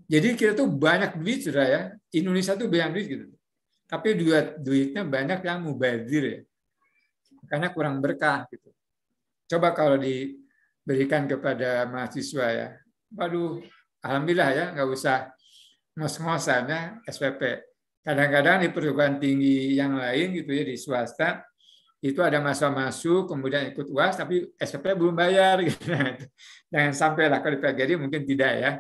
[0.08, 1.82] Jadi kita tuh banyak duit sudah ya.
[2.16, 3.26] Indonesia tuh banyak duit gitu.
[3.90, 6.40] Tapi duit duitnya banyak yang mubazir ya.
[7.50, 8.70] Karena kurang berkah gitu.
[9.50, 9.98] Coba kalau
[10.90, 12.68] diberikan kepada mahasiswa ya.
[13.14, 13.62] Waduh,
[14.02, 15.30] alhamdulillah ya, nggak usah
[15.94, 17.62] ngos-ngosan ya SPP.
[18.02, 21.46] Kadang-kadang di perguruan tinggi yang lain gitu ya di swasta
[22.02, 25.94] itu ada masa masuk kemudian ikut uas tapi SPP belum bayar gitu.
[26.74, 28.72] Jangan sampai lah kalau di PGRI mungkin tidak ya.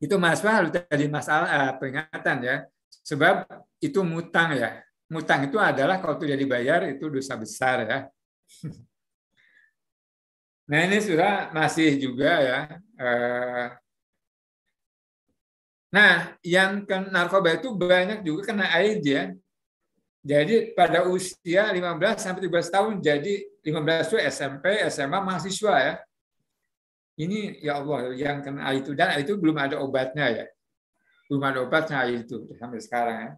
[0.00, 2.56] Itu masalah harus jadi masalah eh, peringatan ya.
[3.04, 3.44] Sebab
[3.76, 4.80] itu mutang ya.
[5.12, 7.98] Mutang itu adalah kalau tidak dibayar itu dosa besar ya.
[10.72, 12.58] Nah ini sudah masih juga ya.
[12.96, 13.66] Eh,
[15.92, 19.24] Nah, yang ke narkoba itu banyak juga kena AIDS ya.
[20.24, 25.94] Jadi pada usia 15 sampai 17 tahun jadi 15 itu SMP, SMA, mahasiswa ya.
[27.20, 30.44] Ini ya Allah yang kena AIDS itu dan itu belum ada obatnya ya.
[31.28, 33.30] Belum ada obatnya AIDS itu sampai sekarang ya.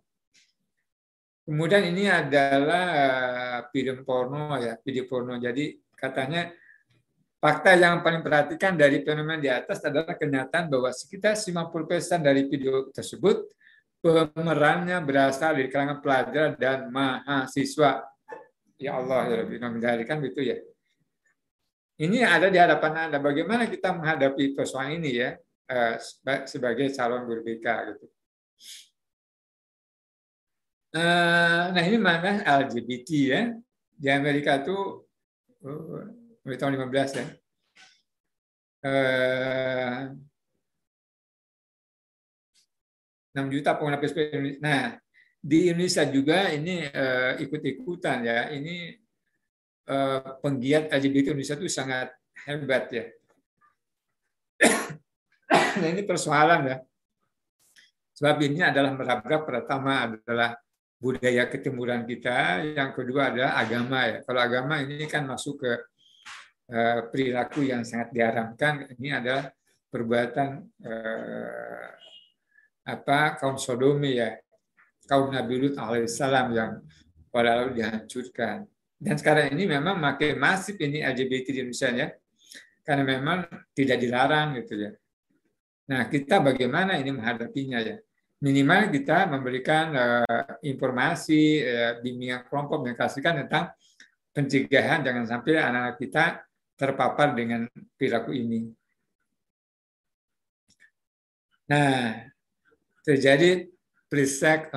[1.50, 5.34] Kemudian ini adalah eh, film porno ya, video porno.
[5.42, 6.54] Jadi katanya
[7.44, 12.88] Fakta yang paling perhatikan dari fenomena di atas adalah kenyataan bahwa sekitar 50% dari video
[12.88, 13.52] tersebut
[14.00, 18.00] pemerannya berasal dari kalangan pelajar dan mahasiswa.
[18.80, 20.56] Ya Allah, ya Rabbi, mengendalikan gitu ya.
[22.00, 23.20] Ini ada di hadapan Anda.
[23.20, 25.36] Bagaimana kita menghadapi persoalan ini ya
[25.68, 26.00] eh,
[26.48, 28.06] sebagai calon guru BK gitu.
[30.96, 33.52] Eh, Nah ini mana LGBT ya.
[33.92, 35.04] Di Amerika tuh
[36.44, 37.26] mulai tahun 15 ya.
[38.84, 40.00] Eh,
[43.34, 44.18] 6 juta pengguna PSP.
[44.60, 44.94] Nah,
[45.40, 48.52] di Indonesia juga ini eh, ikut-ikutan ya.
[48.52, 48.76] Ini
[49.88, 52.12] eh, penggiat LGBT Indonesia itu sangat
[52.44, 53.04] hebat ya.
[55.80, 56.76] nah, ini persoalan ya.
[58.14, 60.54] Sebab ini adalah merabrak pertama adalah
[61.02, 64.18] budaya ketimuran kita, yang kedua adalah agama ya.
[64.22, 65.72] Kalau agama ini kan masuk ke
[67.12, 68.88] perilaku yang sangat diharamkan.
[68.96, 69.52] Ini adalah
[69.92, 70.48] perbuatan
[70.82, 71.88] eh,
[72.84, 74.34] apa kaum Sodomi ya,
[75.06, 76.72] kaum Nabi Lut alaihissalam yang
[77.30, 78.66] lalu dihancurkan.
[78.94, 82.08] Dan sekarang ini memang makin masif ini LGBT di Indonesia ya,
[82.86, 83.38] karena memang
[83.74, 84.90] tidak dilarang gitu ya.
[85.90, 87.96] Nah kita bagaimana ini menghadapinya ya?
[88.44, 93.72] Minimal kita memberikan uh, informasi, uh, bimbingan kelompok mengkasihkan tentang
[94.34, 96.24] pencegahan jangan sampai anak-anak kita
[96.74, 97.66] terpapar dengan
[97.96, 98.70] perilaku ini.
[101.70, 102.28] Nah,
[103.00, 103.66] terjadi
[104.10, 104.68] prisek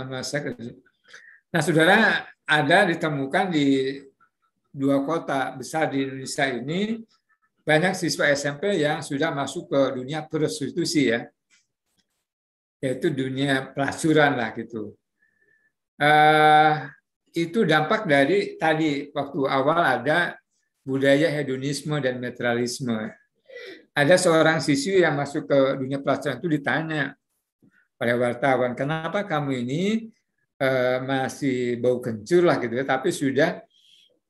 [1.51, 3.99] Nah, saudara ada ditemukan di
[4.71, 7.01] dua kota besar di Indonesia ini
[7.67, 11.27] banyak siswa SMP yang sudah masuk ke dunia prostitusi ya,
[12.79, 14.95] yaitu dunia pelacuran lah gitu.
[15.97, 16.87] Uh,
[17.35, 20.39] itu dampak dari tadi waktu awal ada
[20.87, 23.11] budaya hedonisme dan materialisme.
[23.91, 27.11] Ada seorang siswi yang masuk ke dunia pelacuran itu ditanya
[27.99, 29.83] pada wartawan, kenapa kamu ini
[30.63, 33.59] uh, masih bau kencur lah gitu ya, tapi sudah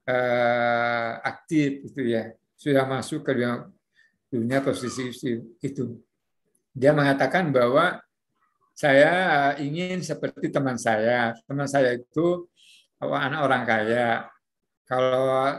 [0.08, 3.68] uh, aktif gitu ya, sudah masuk ke dunia,
[4.32, 6.00] dunia prostitusi itu.
[6.72, 8.00] Dia mengatakan bahwa
[8.78, 11.34] saya ingin seperti teman saya.
[11.50, 12.46] Teman saya itu
[13.02, 14.30] anak orang kaya.
[14.86, 15.58] Kalau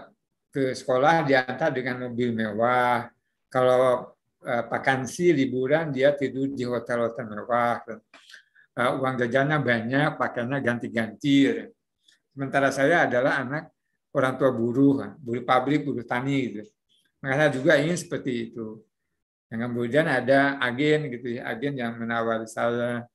[0.49, 3.09] ke sekolah diantar dengan mobil mewah.
[3.49, 4.13] Kalau
[4.45, 7.81] uh, vakansi liburan dia tidur di hotel-hotel mewah.
[8.79, 11.51] Uh, uang jajannya banyak, pakaiannya ganti-ganti.
[12.31, 13.75] Sementara saya adalah anak
[14.15, 16.63] orang tua buruh, buruh pabrik, buruh tani gitu.
[17.19, 18.79] Makanya juga ingin seperti itu.
[19.49, 23.09] Yang kemudian ada agen gitu ya, agen yang menawari saya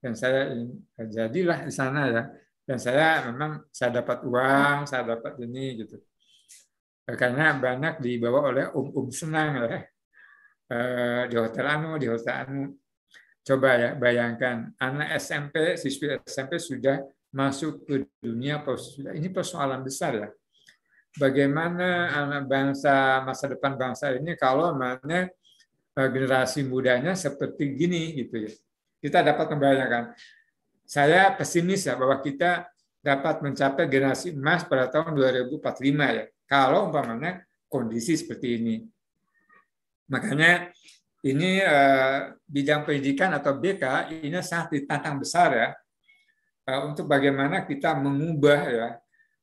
[0.00, 0.52] dan saya
[0.98, 2.22] jadilah di sana ya.
[2.64, 6.00] Dan saya memang saya dapat uang, saya dapat ini gitu.
[7.04, 9.84] Karena banyak dibawa oleh um-um senang ya.
[10.64, 12.62] Eh, di hotel anu, di hotel anu.
[13.44, 18.64] Coba ya bayangkan anak SMP, siswi SMP sudah masuk ke dunia
[19.12, 20.28] ini persoalan besar ya.
[21.20, 25.28] Bagaimana anak bangsa masa depan bangsa ini kalau mana
[25.92, 28.52] eh, generasi mudanya seperti gini gitu ya.
[29.04, 30.16] Kita dapat membayangkan.
[30.88, 32.64] Saya pesimis ya bahwa kita
[33.04, 35.60] dapat mencapai generasi emas pada tahun 2045
[35.92, 36.24] ya.
[36.44, 38.76] Kalau umpamanya kondisi seperti ini.
[40.12, 40.70] Makanya
[41.24, 45.68] ini eh, bidang pendidikan atau BK ini sangat ditantang besar ya
[46.68, 48.88] eh, untuk bagaimana kita mengubah ya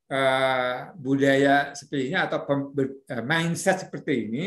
[0.06, 2.46] eh, budaya seperti ini atau
[3.26, 4.46] mindset seperti ini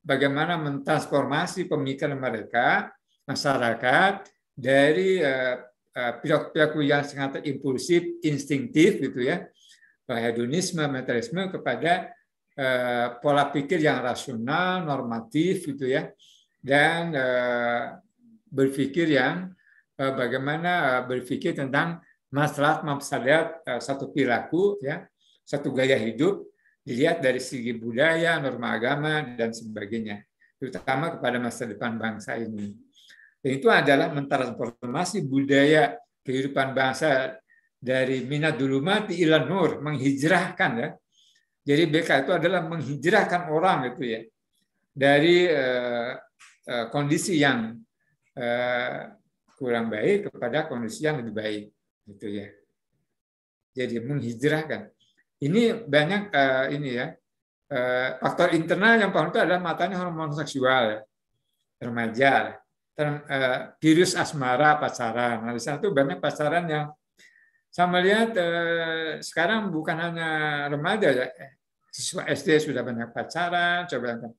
[0.00, 2.88] bagaimana mentransformasi pemikiran mereka
[3.28, 4.24] masyarakat
[4.56, 5.20] dari
[5.92, 9.44] perilaku yang sangat impulsif, instinktif gitu ya,
[10.18, 12.10] hedonisme, materialisme kepada
[12.60, 16.12] Eh, pola pikir yang rasional, normatif gitu ya,
[16.60, 17.96] dan eh,
[18.52, 19.56] berpikir yang
[19.96, 25.08] eh, bagaimana berpikir tentang masalah mafsadat satu perilaku ya,
[25.40, 26.52] satu gaya hidup
[26.84, 30.20] dilihat dari segi budaya, norma agama dan sebagainya,
[30.60, 32.76] terutama kepada masa depan bangsa ini.
[33.40, 37.39] Dan itu adalah mentransformasi budaya kehidupan bangsa
[37.80, 40.88] dari minat dulu mati ilan nur, menghijrahkan ya,
[41.64, 44.20] jadi BK itu adalah menghijrahkan orang gitu ya
[44.90, 46.12] dari uh,
[46.66, 47.76] uh, kondisi yang
[48.36, 49.00] uh,
[49.54, 51.64] kurang baik kepada kondisi yang lebih baik
[52.08, 52.48] gitu ya.
[53.76, 54.90] Jadi menghijrahkan.
[55.40, 57.06] Ini banyak uh, ini ya
[57.70, 61.00] uh, faktor internal yang paling itu adalah matanya hormon seksual ya.
[61.80, 62.60] remaja,
[62.92, 63.08] Ter,
[63.80, 65.48] virus asmara pacaran.
[65.48, 66.92] Nah, di sana tuh banyak pacaran yang
[67.70, 70.30] saya melihat eh, sekarang bukan hanya
[70.66, 71.26] remaja ya,
[71.90, 74.30] siswa SD sudah banyak pacaran, coba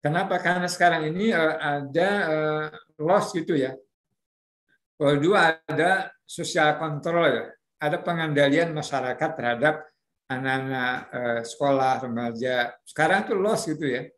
[0.00, 0.40] Kenapa?
[0.40, 2.66] Karena sekarang ini uh, ada uh,
[3.04, 3.76] loss gitu ya.
[4.96, 7.44] Kedua ada social control ya.
[7.80, 9.84] Ada pengendalian masyarakat terhadap
[10.24, 12.72] anak-anak uh, sekolah remaja.
[12.80, 14.08] Sekarang itu loss gitu ya.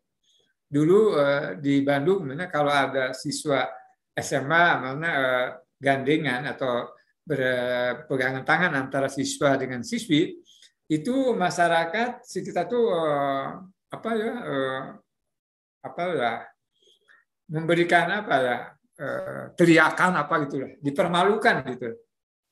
[0.71, 3.67] Dulu uh, di Bandung, mana kalau ada siswa
[4.15, 5.47] SMA mana uh,
[5.83, 6.92] gandengan atau
[7.23, 10.43] berpegangan tangan antara siswa dengan siswi,
[10.91, 13.49] itu masyarakat sekitar tuh eh,
[13.93, 14.83] apa ya eh,
[15.83, 16.33] apa ya
[17.49, 18.57] memberikan apa ya
[19.01, 21.89] eh, teriakan apa gitu lah dipermalukan gitu.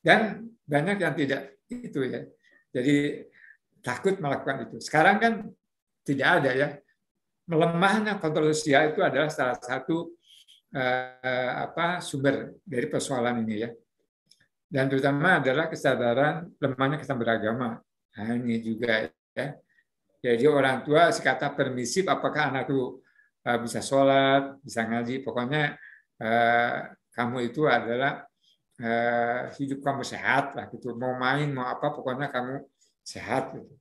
[0.01, 2.25] Dan banyak yang tidak itu ya.
[2.73, 3.21] Jadi
[3.85, 4.77] takut melakukan itu.
[4.81, 5.33] Sekarang kan
[6.01, 6.67] tidak ada ya.
[7.45, 10.15] Melemahnya kontrol sosial itu adalah salah satu
[10.71, 13.69] apa sumber dari persoalan ini ya
[14.71, 19.55] dan terutama adalah kesadaran lemahnya kesan beragama Nah, ini juga ya.
[20.21, 23.01] Jadi orang tua sekata permisif apakah anak itu
[23.47, 25.79] uh, bisa sholat, bisa ngaji, pokoknya
[26.21, 28.27] uh, kamu itu adalah
[28.77, 30.93] uh, hidup kamu sehat lah gitu.
[30.93, 32.61] Mau main mau apa pokoknya kamu
[33.01, 33.73] sehat gitu.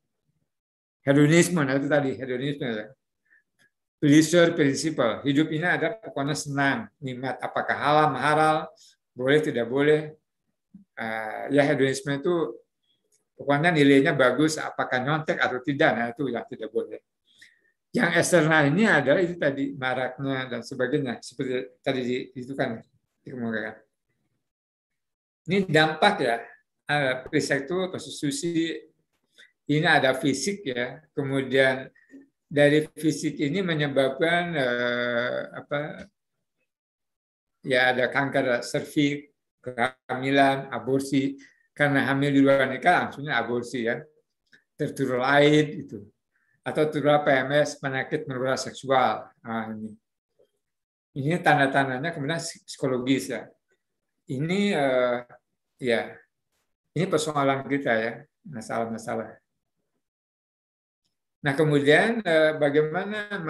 [1.04, 2.86] Hedonisme, nah itu tadi hedonisme ya.
[4.00, 5.20] Pleasure principle.
[5.28, 7.36] Hidup ini ada pokoknya senang, nikmat.
[7.36, 8.58] Apakah halal, haram,
[9.12, 10.16] boleh, tidak boleh.
[11.01, 12.60] Uh, ya hedonisme itu
[13.40, 17.01] Pokoknya nilainya bagus, apakah nyontek atau tidak, nah itu yang tidak boleh.
[17.89, 22.85] Yang eksternal ini adalah itu tadi maraknya dan sebagainya, seperti tadi itu kan
[23.24, 23.81] dikemukakan.
[25.48, 26.36] Ini dampak ya,
[27.24, 28.77] periset itu prostitusi
[29.72, 31.89] ini ada fisik ya, kemudian
[32.44, 35.78] dari fisik ini menyebabkan eh, apa
[37.64, 39.30] ya ada kanker serviks,
[39.61, 41.37] kehamilan, aborsi,
[41.77, 44.01] karena hamil di luar nikah langsungnya aborsi ya
[44.77, 46.01] tertular aid itu
[46.61, 49.28] atau tertular PMS penyakit menular seksual.
[49.45, 49.93] Nah, ini.
[51.11, 53.43] Ini tanda-tandanya kemudian psikologis ya.
[54.31, 55.27] Ini uh,
[55.82, 56.15] ya
[56.95, 58.12] ini persoalan kita ya.
[58.47, 59.37] Masalah-masalah.
[61.41, 63.41] Nah kemudian eh, bagaimana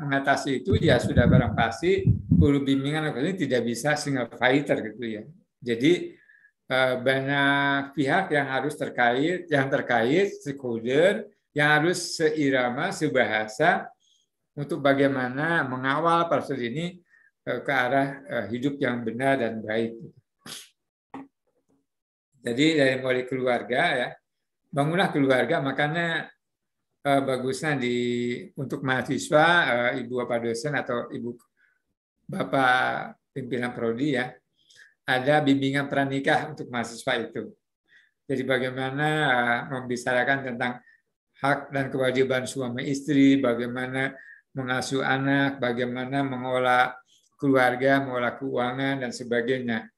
[0.00, 0.74] mengatasi itu?
[0.80, 5.22] Ya sudah barang pasti guru bimbingan ini tidak bisa single fighter gitu ya.
[5.64, 6.14] Jadi
[6.64, 13.84] Eh, banyak pihak yang harus terkait, yang terkait stakeholder yang harus seirama, sebahasa
[14.56, 17.04] untuk bagaimana mengawal proses ini
[17.44, 19.92] eh, ke arah eh, hidup yang benar dan baik.
[22.40, 24.08] Jadi dari mulai keluarga ya,
[24.72, 26.28] bangunlah keluarga, makanya
[27.04, 27.96] bagusnya di
[28.56, 29.48] untuk mahasiswa,
[30.00, 31.36] ibu bapak dosen atau ibu
[32.28, 34.28] bapak pimpinan prodi ya,
[35.04, 37.52] ada bimbingan pranikah untuk mahasiswa itu.
[38.24, 40.80] Jadi bagaimana eh, membicarakan tentang
[41.44, 44.16] hak dan kewajiban suami istri, bagaimana
[44.56, 46.96] mengasuh anak, bagaimana mengolah
[47.36, 49.92] keluarga, mengolah keuangan dan sebagainya.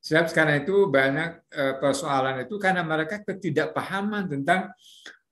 [0.00, 4.72] Sebab sekarang itu banyak eh, persoalan itu karena mereka ketidakpahaman tentang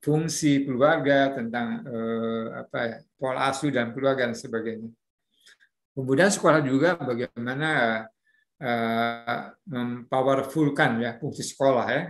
[0.01, 4.89] fungsi keluarga, tentang eh, apa ya, pola asuh dan keluarga dan sebagainya.
[5.93, 7.69] Kemudian sekolah juga bagaimana
[8.59, 12.03] eh, mempowerfulkan ya fungsi sekolah ya.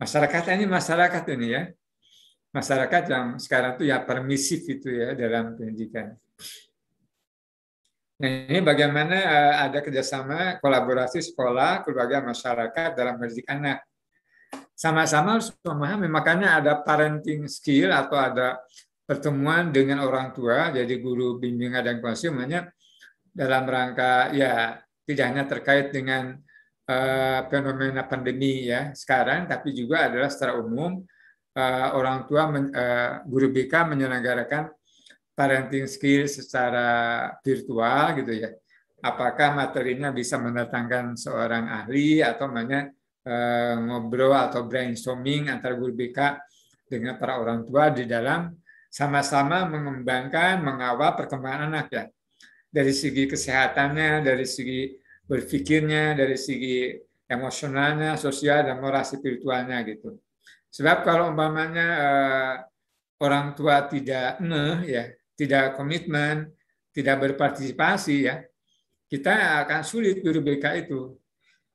[0.00, 1.62] Masyarakat ini masyarakat ini ya.
[2.52, 6.12] Masyarakat yang sekarang itu ya permisif itu ya dalam pendidikan.
[8.22, 13.82] Nah, ini bagaimana eh, ada kerjasama kolaborasi sekolah, keluarga, masyarakat dalam mendidik anak.
[14.78, 18.58] Sama-sama harus memahami, makanya ada parenting skill atau ada
[19.02, 22.70] pertemuan dengan orang tua, jadi guru bimbingan dan konsumennya
[23.32, 24.78] dalam rangka ya
[25.12, 26.36] tidak hanya terkait dengan
[26.88, 31.04] uh, fenomena pandemi ya sekarang, tapi juga adalah secara umum
[31.56, 34.72] uh, orang tua men, uh, guru BK menyelenggarakan
[35.32, 38.50] parenting skill secara virtual gitu ya.
[39.02, 42.86] Apakah materinya bisa mendatangkan seorang ahli atau namanya
[43.26, 46.38] uh, ngobrol atau brainstorming antara guru BK
[46.86, 48.52] dengan para orang tua di dalam
[48.92, 52.04] sama-sama mengembangkan, mengawal perkembangan anak ya.
[52.72, 55.01] Dari segi kesehatannya, dari segi
[55.32, 56.92] berpikirnya, dari segi
[57.24, 60.20] emosionalnya, sosial, dan moral spiritualnya gitu.
[60.68, 62.54] Sebab kalau umpamanya uh,
[63.24, 66.52] orang tua tidak ngeh ya, tidak komitmen,
[66.92, 68.44] tidak berpartisipasi ya,
[69.08, 71.16] kita akan sulit guru BK itu.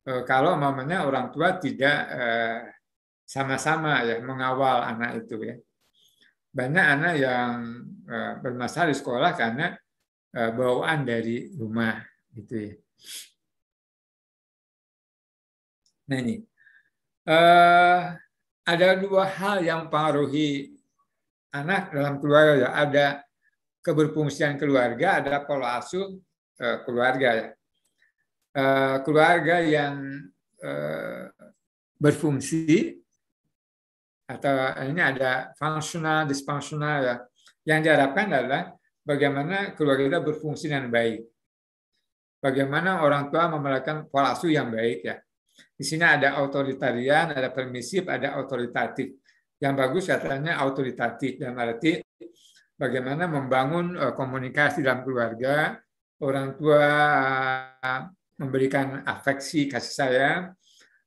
[0.05, 2.61] Uh, kalau umpamanya orang tua tidak uh,
[3.25, 5.55] sama-sama ya mengawal anak itu ya.
[6.53, 7.53] Banyak anak yang
[8.05, 9.73] uh, bermasalah di sekolah karena
[10.37, 12.01] uh, bawaan dari rumah
[12.33, 12.73] gitu ya.
[16.07, 16.39] Nah ini,
[17.27, 18.15] uh,
[18.63, 20.71] ada dua hal yang mempengaruhi
[21.51, 22.53] anak dalam keluarga.
[22.55, 22.69] Ya.
[22.71, 23.05] Ada
[23.83, 26.15] keberfungsian keluarga, ada pola asuh
[26.63, 27.29] uh, keluarga.
[27.35, 27.47] Ya.
[28.57, 29.95] Uh, keluarga yang
[30.63, 31.29] uh,
[31.99, 32.97] berfungsi
[34.27, 34.55] atau
[34.87, 37.15] ini ada fungsional, disfungsional ya.
[37.67, 38.63] Yang diharapkan adalah
[39.03, 41.19] bagaimana keluarga kita berfungsi dengan baik.
[42.39, 45.19] Bagaimana orang tua memelihara pola asuh yang baik ya
[45.77, 49.13] di sini ada otoritarian, ada permisif, ada otoritatif.
[49.61, 52.01] Yang bagus katanya otoritatif dan arti
[52.77, 55.77] bagaimana membangun eh, komunikasi dalam keluarga,
[56.21, 56.85] orang tua
[57.77, 58.01] eh,
[58.37, 60.41] memberikan afeksi kasih sayang,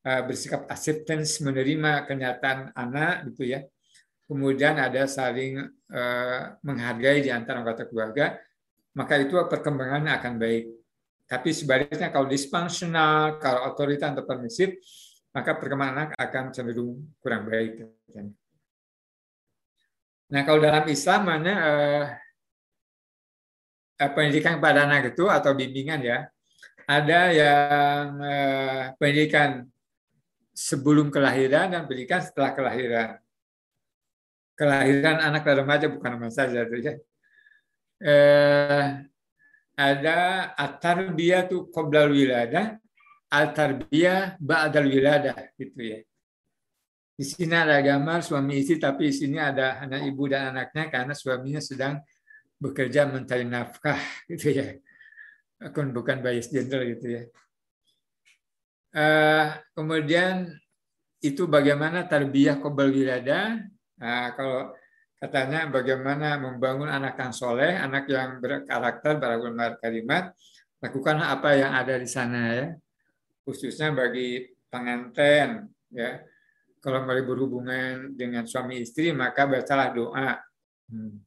[0.06, 3.62] eh, bersikap acceptance menerima kenyataan anak gitu ya.
[4.30, 5.58] Kemudian ada saling
[6.62, 8.38] menghargai di antara anggota keluarga,
[8.94, 10.79] maka itu perkembangannya akan baik.
[11.30, 14.74] Tapi sebaliknya kalau disfungsional, kalau otorita atau permisif,
[15.30, 17.86] maka perkembangan anak akan cenderung kurang baik.
[20.34, 22.04] Nah kalau dalam Islam mana eh,
[24.02, 26.26] eh, pendidikan kepada anak itu atau bimbingan ya,
[26.90, 29.70] ada yang eh, pendidikan
[30.50, 33.22] sebelum kelahiran dan pendidikan setelah kelahiran.
[34.58, 36.98] Kelahiran anak dan remaja bukan masalah saja.
[38.02, 39.09] Eh,
[39.80, 42.76] ada at-tarbiyah tu qabla wiladah,
[43.32, 45.98] al-tarbiyah ba'dal wiladah gitu ya.
[47.16, 51.12] Di sini ada gambar suami istri tapi di sini ada anak ibu dan anaknya karena
[51.16, 52.00] suaminya sedang
[52.60, 54.00] bekerja mencari nafkah
[54.30, 54.76] gitu ya.
[55.60, 57.22] Akun bukan bias gender gitu ya.
[58.90, 59.46] Uh,
[59.76, 60.50] kemudian
[61.20, 63.64] itu bagaimana tarbiyah qabla wiladah.
[64.00, 64.72] Nah, kalau
[65.20, 70.32] katanya bagaimana membangun anak yang soleh, anak yang berkarakter, beragama kalimat,
[70.80, 72.66] lakukanlah apa yang ada di sana ya,
[73.44, 76.24] khususnya bagi pengantin ya.
[76.80, 80.40] Kalau mau berhubungan dengan suami istri maka bacalah doa.
[80.88, 81.20] Hmm.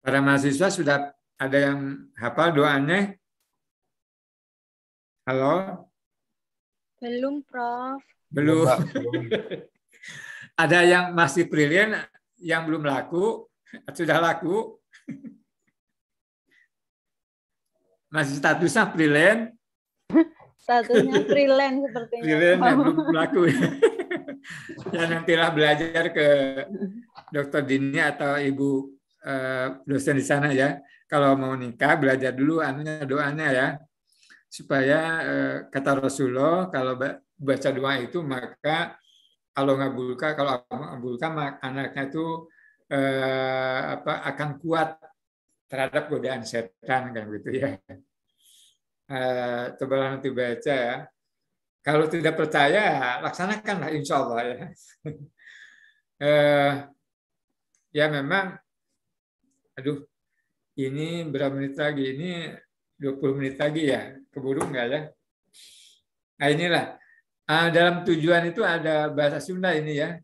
[0.00, 3.12] Para mahasiswa sudah ada yang hafal doanya?
[5.28, 5.84] Halo?
[6.96, 8.00] Belum, Prof.
[8.32, 8.64] Belum.
[10.64, 12.00] ada yang masih brilian,
[12.40, 13.46] yang belum laku
[13.98, 14.76] sudah laku.
[18.14, 19.54] Masih statusnya freelance.
[20.66, 22.24] Statusnya freelance sepertinya.
[22.26, 23.40] Freelance yang belum laku.
[24.90, 26.28] Ya nantilah belajar ke
[27.30, 28.90] dokter Dini atau ibu
[29.22, 30.82] eh, dosen di sana ya.
[31.06, 33.68] Kalau mau nikah belajar dulu anunya doanya ya.
[34.50, 36.98] Supaya eh, kata Rasulullah kalau
[37.38, 38.98] baca doa itu maka
[39.50, 42.48] kalau ngabulkan kalau ngabulkan anaknya itu
[42.90, 44.98] eh, apa akan kuat
[45.70, 47.78] terhadap godaan setan kan gitu ya.
[49.10, 50.96] Eh, nanti baca ya.
[51.80, 54.56] Kalau tidak percaya, laksanakanlah insya Allah ya.
[56.28, 56.72] eh,
[57.96, 58.52] ya memang,
[59.74, 60.04] aduh,
[60.76, 62.04] ini berapa menit lagi?
[62.14, 62.30] Ini
[63.00, 64.14] 20 menit lagi ya.
[64.28, 65.00] Keburu nggak ya?
[66.38, 66.99] Nah inilah,
[67.50, 70.14] ah, dalam tujuan itu ada bahasa Sunda ini ya.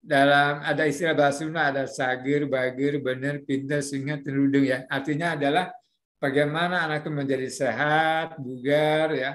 [0.00, 4.86] Dalam ada istilah bahasa Sunda ada sagir, bagir, benar, pintar, sehingga tenudung ya.
[4.86, 5.74] Artinya adalah
[6.22, 9.32] bagaimana anak itu menjadi sehat, bugar ya,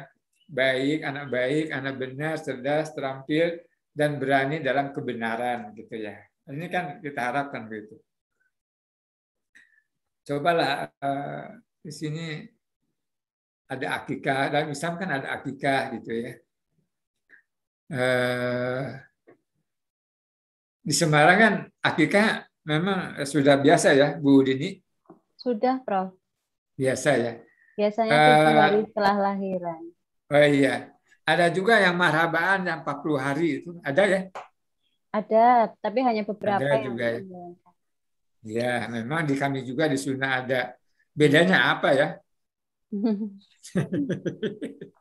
[0.48, 3.60] baik, anak baik, anak benar, cerdas, terampil,
[3.92, 6.16] dan berani dalam kebenaran gitu ya.
[6.46, 7.98] Ini kan kita harapkan begitu.
[10.26, 12.26] Cobalah uh, di sini
[13.66, 16.34] ada akikah, dalam Islam kan ada akikah gitu ya.
[17.86, 18.98] Uh,
[20.82, 24.82] di Semarang kan akikah memang sudah biasa ya, Bu Dini?
[25.38, 26.18] Sudah, Prof.
[26.74, 27.34] Biasa ya.
[27.78, 29.82] Biasanya tujuh uh, hari setelah lahiran.
[30.34, 30.90] Oh iya.
[31.26, 33.78] Ada juga yang marhabaan yang 40 hari itu.
[33.82, 34.22] Ada ya?
[35.14, 37.20] Ada, tapi hanya beberapa ada yang juga ya.
[38.46, 40.76] ya, memang di kami juga di Sunda ada.
[41.16, 42.08] Bedanya apa ya?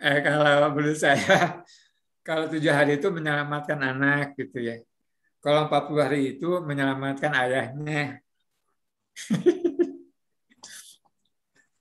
[0.00, 1.62] eh, kalau menurut saya,
[2.26, 4.76] kalau tujuh hari itu menyelamatkan anak gitu ya.
[5.40, 8.18] Kalau 40 hari itu menyelamatkan ayahnya.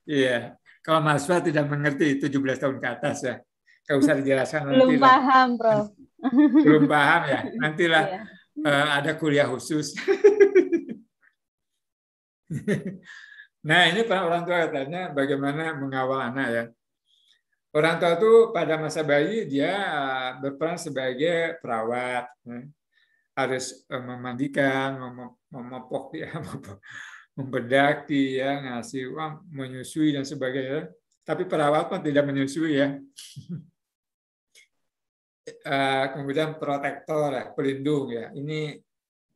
[0.05, 0.53] Iya.
[0.85, 3.35] Kalau mahasiswa tidak mengerti 17 tahun ke atas ya.
[3.89, 5.89] Gak usah dijelaskan Belum nanti paham, Prof.
[6.65, 7.39] Belum paham ya.
[7.57, 8.05] Nantilah
[8.55, 8.71] Iya.
[8.71, 9.91] uh, ada kuliah khusus.
[13.67, 16.63] nah, ini para orang tua katanya bagaimana mengawal anak ya.
[17.75, 22.31] Orang tua itu pada masa bayi dia uh, berperan sebagai perawat.
[22.47, 22.59] ya.
[23.35, 26.31] Harus uh, memandikan, mem- memopok dia,
[27.35, 30.87] membedaki ya, ngasih uang, menyusui dan sebagainya.
[31.27, 32.95] Tapi perawat pun tidak menyusui ya.
[35.45, 38.33] Eh, kemudian protektor ya, pelindung ya.
[38.33, 38.81] Ini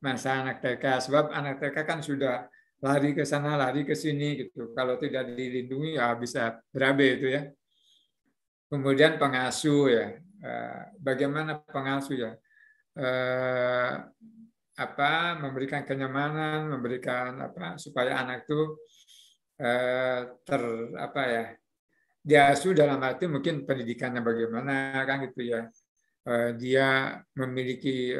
[0.02, 2.50] masa anak TK sebab anak TK kan sudah
[2.82, 4.74] lari ke sana, lari ke sini gitu.
[4.74, 7.46] Kalau tidak dilindungi ya bisa berabe itu ya.
[8.70, 10.06] Kemudian pengasuh ya.
[10.40, 12.32] Eh, Bagaimana pengasuh ya?
[12.94, 13.92] Eh,
[14.78, 18.78] apa memberikan kenyamanan, memberikan apa supaya anak itu
[19.60, 20.62] eh, ter
[20.96, 21.44] apa ya
[22.20, 25.62] diasuh dalam arti mungkin pendidikannya bagaimana kan gitu ya
[26.60, 28.12] dia memiliki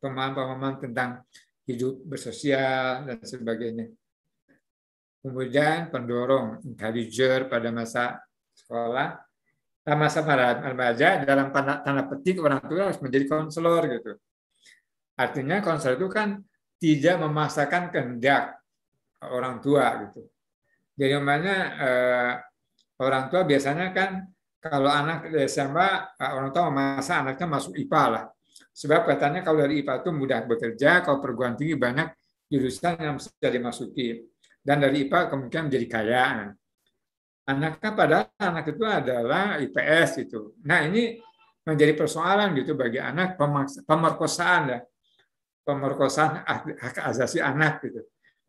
[0.00, 1.20] pemahaman-pemahaman tentang
[1.68, 3.92] hidup bersosial dan sebagainya.
[5.24, 8.20] Kemudian pendorong, encourager pada masa
[8.52, 9.23] sekolah,
[9.92, 10.24] masa
[10.64, 14.16] remaja dalam tanda, tanda petik orang tua harus menjadi konselor gitu.
[15.20, 16.40] Artinya konselor itu kan
[16.80, 18.56] tidak memaksakan kehendak
[19.28, 20.24] orang tua gitu.
[20.96, 22.32] Jadi namanya eh,
[23.04, 24.24] orang tua biasanya kan
[24.64, 28.24] kalau anak di SMA orang tua memaksa anaknya masuk IPA lah.
[28.74, 32.08] Sebab katanya kalau dari IPA itu mudah bekerja, kalau perguruan tinggi banyak
[32.48, 34.24] jurusan yang bisa dimasuki.
[34.64, 36.24] Dan dari IPA kemungkinan menjadi kaya.
[37.44, 40.56] Anaknya padahal anak itu adalah IPS itu.
[40.64, 41.20] Nah ini
[41.64, 43.36] menjadi persoalan gitu bagi anak
[43.84, 44.80] pemerkosaan ya.
[45.64, 48.04] Pemerkosaan hak asasi anak gitu.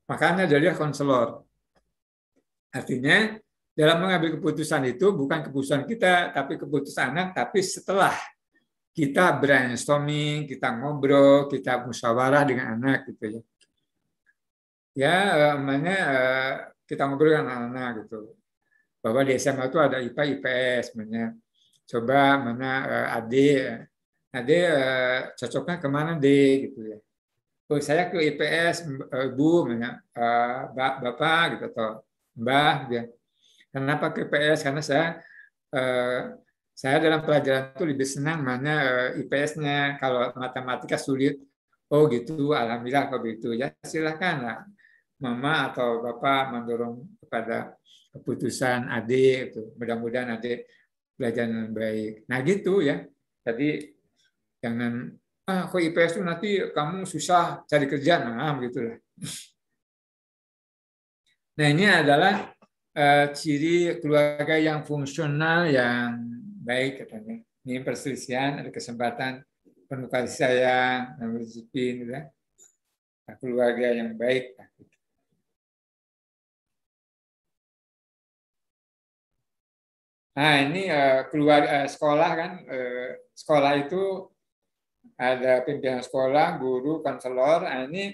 [0.07, 1.43] Makanya jadi konselor.
[2.75, 3.39] Artinya
[3.75, 8.15] dalam mengambil keputusan itu bukan keputusan kita, tapi keputusan anak, tapi setelah
[8.95, 13.41] kita brainstorming, kita ngobrol, kita musyawarah dengan anak gitu ya.
[14.95, 15.17] Ya,
[15.59, 15.99] namanya
[16.87, 18.31] kita ngobrol dengan anak gitu.
[19.05, 21.37] Bahwa di SMA itu ada IPA, IPS, sebenarnya.
[21.85, 22.69] Coba mana
[23.21, 23.85] adik,
[24.33, 24.65] adik
[25.37, 26.27] cocoknya ke mana D
[26.65, 26.97] gitu ya.
[27.69, 28.89] Oh, saya ke IPS,
[29.37, 30.01] Bu, mana,
[30.73, 32.01] Bapak gitu atau
[32.33, 33.05] Mbah gitu ya.
[33.75, 34.63] Kenapa ke IPS?
[34.63, 35.19] Karena saya
[35.75, 36.19] eh,
[36.75, 38.73] saya dalam pelajaran itu lebih senang mana
[39.15, 39.99] eh, IPS-nya.
[39.99, 41.39] Kalau matematika sulit,
[41.91, 44.59] oh gitu, alhamdulillah kalau begitu ya silakan lah.
[45.19, 47.75] Mama atau bapak mendorong kepada
[48.15, 49.61] keputusan adik itu.
[49.75, 50.65] Mudah-mudahan adik
[51.19, 52.23] belajar dengan baik.
[52.31, 53.03] Nah gitu ya.
[53.43, 53.93] Jadi
[54.63, 55.11] jangan
[55.45, 58.97] ah kok IPS itu nanti kamu susah cari kerja, nah begitulah.
[61.55, 62.51] Nah ini adalah
[62.97, 66.19] uh, ciri keluarga yang fungsional yang
[66.65, 67.45] baik katanya.
[67.65, 69.41] Ini perselisihan, ada kesempatan
[69.89, 72.29] penuh kasih sayang, disiplin, gitu ya.
[73.25, 74.53] Nah, keluarga yang baik.
[80.35, 84.27] Nah ini uh, keluar uh, sekolah kan, uh, sekolah itu
[85.15, 87.63] ada pimpinan sekolah, guru, konselor.
[87.63, 88.11] Nah, ini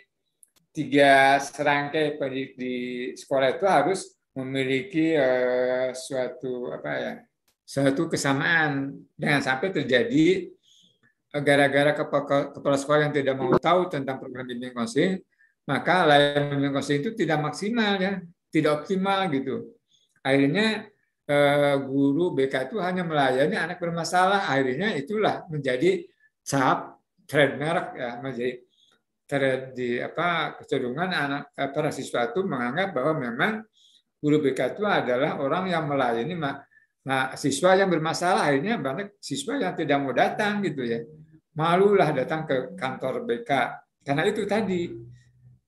[0.69, 2.76] tiga serangkai pendidik di
[3.18, 3.99] sekolah itu harus
[4.31, 7.14] memiliki uh, suatu apa ya
[7.68, 10.52] suatu kesamaan jangan sampai terjadi
[11.31, 15.19] gara-gara kepala, sekolah yang tidak mau tahu tentang program bimbingan konseling
[15.68, 19.76] maka layanan bimbingan konseling itu tidak maksimal ya tidak optimal gitu
[20.23, 20.88] akhirnya
[21.85, 24.49] guru BK itu hanya melayani anak bermasalah.
[24.49, 26.05] Akhirnya itulah menjadi
[26.41, 26.99] cap
[27.29, 28.53] trademark ya menjadi
[29.29, 33.53] terjadi apa kecenderungan anak para siswa itu menganggap bahwa memang
[34.19, 38.51] guru BK itu adalah orang yang melayani nah, siswa yang bermasalah.
[38.51, 40.99] Akhirnya banyak siswa yang tidak mau datang gitu ya.
[41.55, 43.51] Malulah datang ke kantor BK
[44.01, 44.89] karena itu tadi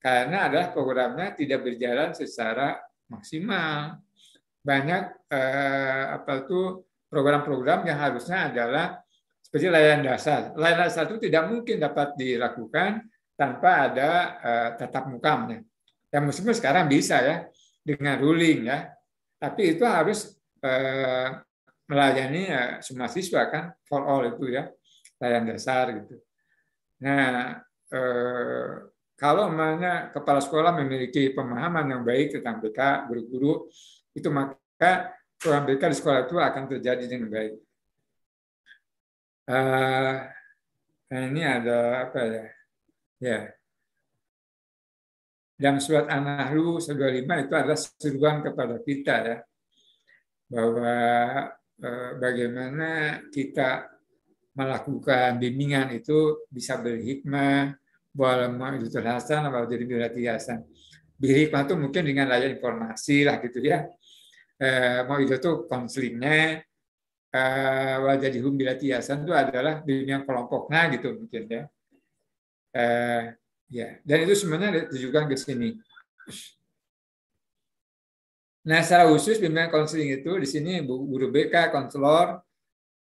[0.02, 2.76] karena adalah programnya tidak berjalan secara
[3.08, 3.96] maksimal
[4.64, 6.82] banyak eh, apa itu
[7.12, 8.98] program-program yang harusnya adalah
[9.44, 10.50] seperti layanan dasar.
[10.58, 13.06] Layanan dasar itu tidak mungkin dapat dilakukan
[13.38, 14.10] tanpa ada
[14.42, 15.62] uh, tatap muka.
[16.10, 17.36] Yang meskipun sekarang bisa ya
[17.86, 18.90] dengan ruling ya,
[19.38, 21.38] tapi itu harus uh,
[21.86, 24.66] melayani ya, semua siswa kan for all itu ya
[25.22, 26.18] layanan dasar gitu.
[27.04, 27.62] Nah
[27.94, 33.70] uh, kalau mana kepala sekolah memiliki pemahaman yang baik tentang BK guru-guru
[34.14, 37.54] itu maka program di sekolah itu akan terjadi dengan baik.
[39.44, 40.24] Uh,
[41.12, 42.46] ini ada apa ya?
[43.20, 43.40] Ya.
[45.54, 49.36] Dalam surat An-Nahlu 125 itu adalah seruan kepada kita ya
[50.48, 50.96] bahwa
[51.82, 53.90] uh, bagaimana kita
[54.54, 57.74] melakukan bimbingan itu bisa berhikmah,
[58.14, 60.62] bahwa itu terhasan, bahwa jadi berarti hasan.
[61.18, 63.90] Berhikmah itu mungkin dengan layar informasi lah gitu ya.
[64.54, 66.62] Eh, mau itu tuh konselingnya,
[67.34, 71.62] uh, wajadihum bila tiasan itu adalah bimbingan kelompoknya gitu mungkin ya.
[72.74, 73.22] Uh,
[73.70, 75.70] ya, dan itu sebenarnya ditujukan ke sini.
[78.64, 82.40] Nah, secara khusus bimbingan konseling itu di sini guru BK, konselor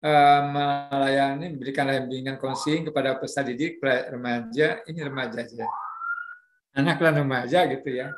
[0.02, 5.70] uh, melayani memberikan bimbingan konseling kepada peserta didik remaja, ini remaja aja.
[6.76, 8.12] Anak dan remaja gitu ya.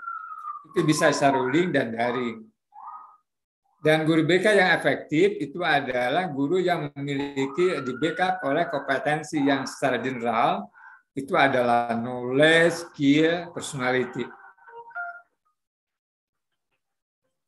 [0.74, 1.38] Itu bisa secara
[1.70, 2.57] dan daring.
[3.78, 9.70] Dan guru BK yang efektif itu adalah guru yang memiliki di backup oleh kompetensi yang
[9.70, 10.66] secara general
[11.14, 14.26] itu adalah knowledge, skill, personality.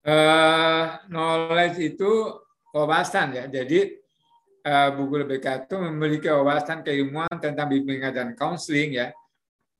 [0.05, 2.09] Uh, knowledge itu
[2.73, 3.45] wawasan ya.
[3.49, 3.97] Jadi
[4.69, 9.09] uh, bu guru BK itu memiliki wawasan keilmuan tentang bimbingan dan counseling ya.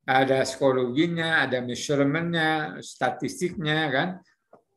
[0.02, 4.08] Ada psikologinya, ada measurementnya, statistiknya kan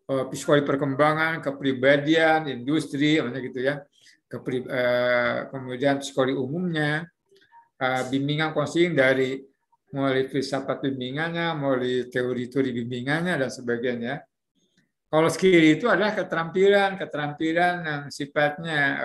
[0.04, 7.08] psikologi perkembangan, kepribadian, industri, mana gitu ya, uh, kemudian psikologi umumnya,
[7.80, 9.40] uh, bimbingan konseling dari
[9.96, 14.26] mulai filsafat bimbingannya, mulai teori-teori bimbingannya dan sebagainya.
[15.08, 18.98] Kalau skill itu adalah keterampilan, keterampilan yang sifatnya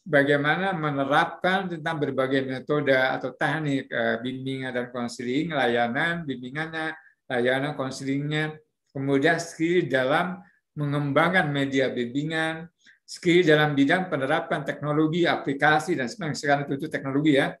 [0.00, 3.84] bagaimana menerapkan tentang berbagai metode atau teknik
[4.24, 6.96] bimbingan dan konseling, layanan bimbingannya,
[7.28, 8.56] layanan konselingnya,
[8.96, 10.40] kemudian skill dalam
[10.72, 12.64] mengembangkan media bimbingan,
[13.04, 16.40] skill dalam bidang penerapan teknologi, aplikasi, dan sebagainya.
[16.40, 17.52] Sekarang itu, teknologi ya.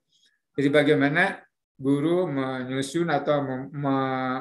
[0.56, 1.44] Jadi bagaimana
[1.76, 3.44] guru menyusun atau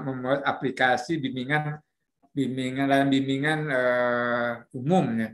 [0.08, 1.76] membuat aplikasi bimbingan
[2.32, 5.30] bimbingan dalam bimbingan uh, umum ya.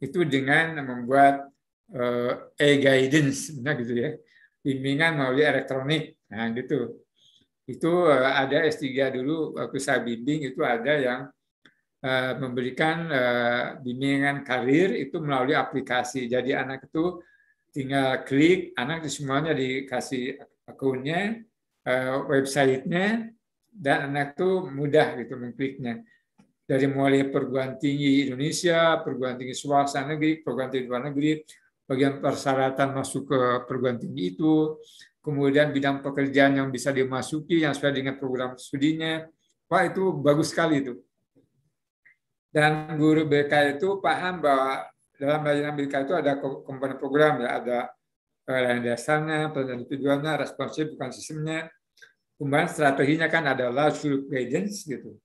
[0.00, 1.48] Itu dengan membuat
[1.92, 4.16] uh, e-guidance, gitu ya.
[4.64, 6.16] Bimbingan melalui elektronik.
[6.32, 7.01] Nah, gitu
[7.72, 8.84] itu eh, ada S3
[9.16, 11.20] dulu waktu saya bimbing itu ada yang
[12.04, 16.28] eh, memberikan eh, bimbingan karir itu melalui aplikasi.
[16.28, 17.20] Jadi anak itu
[17.72, 20.36] tinggal klik, anak semuanya dikasih
[20.68, 21.40] akunnya,
[22.28, 23.32] websitenya,
[23.72, 26.04] dan anak itu mudah gitu mengkliknya.
[26.62, 31.40] Dari mulai perguruan tinggi Indonesia, perguruan tinggi swasta negeri, perguruan tinggi luar negeri,
[31.88, 34.76] bagian persyaratan masuk ke perguruan tinggi itu,
[35.22, 39.24] kemudian bidang pekerjaan yang bisa dimasuki yang sesuai dengan program studinya.
[39.70, 40.98] Wah itu bagus sekali itu.
[42.52, 44.84] Dan guru BK itu paham bahwa
[45.16, 47.78] dalam layanan BK itu ada komponen program ya, ada
[48.44, 51.72] layanan dasarnya, penelitian tujuannya, responsif bukan sistemnya.
[52.36, 55.16] Kemudian strateginya kan ada large group guidance gitu.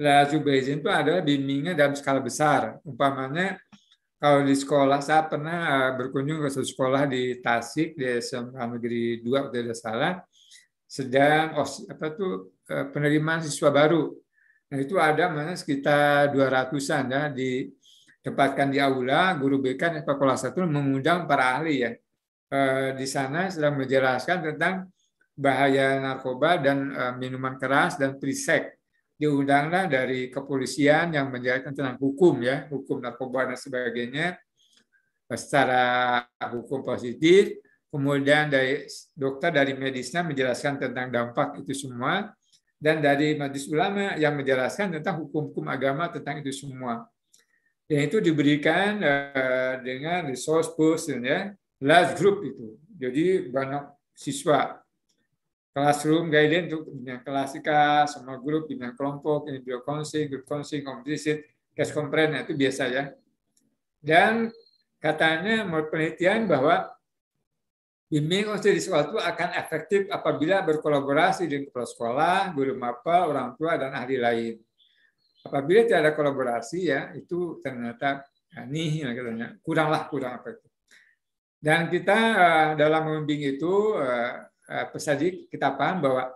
[0.00, 2.80] Group guidance itu adalah bimbingan dalam skala besar.
[2.82, 3.60] Umpamanya
[4.22, 9.18] kalau di sekolah saya pernah eh, berkunjung ke satu sekolah di Tasik di SMK Negeri
[9.18, 10.14] 2 tidak salah
[10.86, 14.14] sedang apa tuh eh, penerimaan siswa baru.
[14.70, 20.70] Nah, itu ada mana sekitar 200-an ya ditempatkan di aula, guru BK dan sekolah satu
[20.70, 21.90] mengundang para ahli ya.
[22.54, 24.86] eh, di sana sedang menjelaskan tentang
[25.34, 28.81] bahaya narkoba dan minuman keras dan prisek.
[29.22, 34.34] Diundanglah dari kepolisian yang menjelaskan tentang hukum ya, hukum narkoba dan sebagainya
[35.30, 36.18] eh, secara
[36.50, 37.54] hukum positif.
[37.86, 38.82] Kemudian dari
[39.14, 42.34] dokter dari medisnya menjelaskan tentang dampak itu semua
[42.82, 47.06] dan dari majlis ulama yang menjelaskan tentang hukum-hukum agama tentang itu semua.
[47.86, 52.74] Dan itu diberikan uh, dengan resource person ya, large group itu.
[52.98, 53.86] Jadi banyak
[54.18, 54.81] siswa.
[55.72, 61.40] Classroom guidance untuk bidang klasika, semua grup, bidang kelompok, individual counseling, group counseling, competition,
[61.72, 63.04] case comprehend, itu biasa ya.
[63.96, 64.52] Dan
[65.00, 66.92] katanya menurut penelitian bahwa
[68.12, 73.56] Bimbingan konseling di sekolah itu akan efektif apabila berkolaborasi dengan kepala sekolah, guru mapel, orang
[73.56, 74.54] tua, dan ahli lain.
[75.48, 78.20] Apabila tidak ada kolaborasi, ya itu ternyata
[78.52, 80.68] ya, nih katanya kuranglah kurang efektif.
[81.56, 83.96] Dan kita eh, dalam membimbing itu
[84.72, 86.32] eh, eh, kita paham bahwa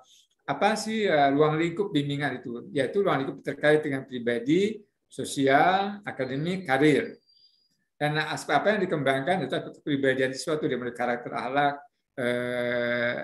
[0.46, 2.70] apa sih ruang lingkup bimbingan itu?
[2.70, 4.78] Yaitu ruang lingkup terkait dengan pribadi,
[5.10, 7.18] sosial, akademik, karir.
[7.96, 11.74] Dan aspek apa yang dikembangkan itu kepribadian sesuatu dari karakter akhlak,
[12.20, 13.18] eh,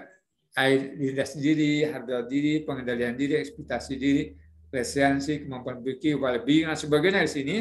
[0.97, 4.33] diri sendiri, harga diri, pengendalian diri, ekspektasi diri,
[4.73, 7.57] resiliensi, kemampuan berpikir, well-being, dan sebagainya di sini.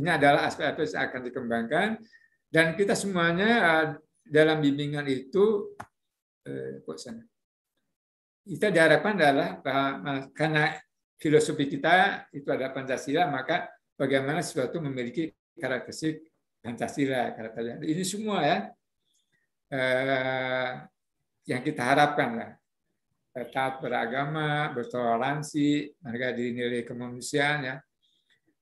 [0.00, 1.88] Ini adalah aspek-aspek yang akan dikembangkan.
[2.50, 3.86] Dan kita semuanya eh,
[4.24, 5.76] dalam bimbingan itu,
[6.50, 7.22] eh, sana?
[8.40, 9.62] Kita diharapkan adalah
[10.34, 10.74] karena
[11.20, 16.24] filosofi kita itu adalah Pancasila, maka bagaimana sesuatu memiliki karakteristik
[16.60, 18.58] Pancasila kata ini semua ya
[19.72, 20.70] eh,
[21.48, 22.52] yang kita harapkan lah.
[23.30, 27.76] Taat beragama bertoleransi mereka dinilai kemanusiaan ya.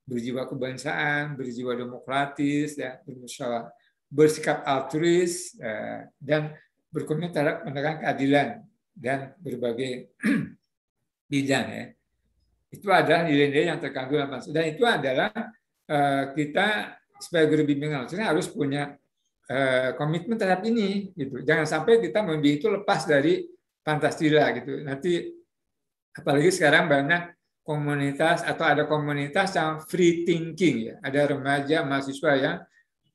[0.08, 2.96] Berjiwa kebangsaan berjiwa demokratis ya
[4.08, 6.56] bersikap altruis eh, dan
[6.88, 8.48] berkomitmen terhadap menegakkan keadilan
[8.96, 10.12] dan berbagai
[11.30, 11.84] bidang ya
[12.68, 15.30] itu adalah nilai-nilai yang terkandung dalam Pancasila dan itu adalah
[15.88, 16.66] eh, kita
[17.18, 18.94] sebagai guru bimbingan maksudnya harus punya
[19.48, 21.42] uh, komitmen terhadap ini gitu.
[21.42, 23.48] Jangan sampai kita membimbing itu lepas dari
[23.82, 24.84] Pancasila gitu.
[24.84, 25.12] Nanti
[26.14, 27.22] apalagi sekarang banyak
[27.64, 30.94] komunitas atau ada komunitas yang free thinking ya.
[31.04, 32.56] Ada remaja mahasiswa yang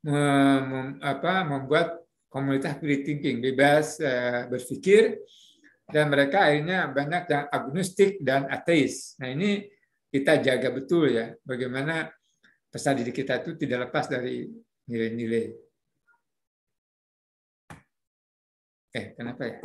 [0.06, 2.03] mem, apa, membuat
[2.34, 5.22] komunitas free thinking, bebas uh, berpikir
[5.86, 9.14] dan mereka akhirnya banyak yang agnostik dan ateis.
[9.22, 9.70] Nah, ini
[10.10, 12.10] kita jaga betul ya bagaimana
[12.74, 14.50] pesan didik kita itu tidak lepas dari
[14.90, 15.46] nilai-nilai.
[18.94, 19.58] Eh, kenapa ya?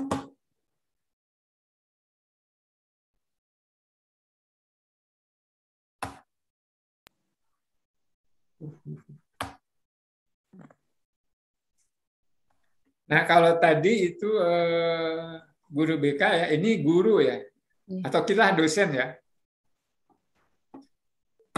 [13.09, 17.40] Nah, kalau tadi itu eh, guru BK ya, ini guru ya,
[17.89, 18.05] iya.
[18.05, 19.16] atau kita dosen ya.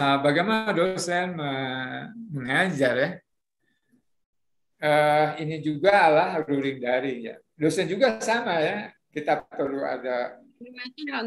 [0.00, 1.36] Nah, bagaimana dosen
[2.32, 3.10] mengajar ya?
[4.80, 7.36] Uh, ini juga adalah ruling dari ya.
[7.52, 8.88] Dosen juga sama ya.
[9.12, 10.40] Kita perlu ada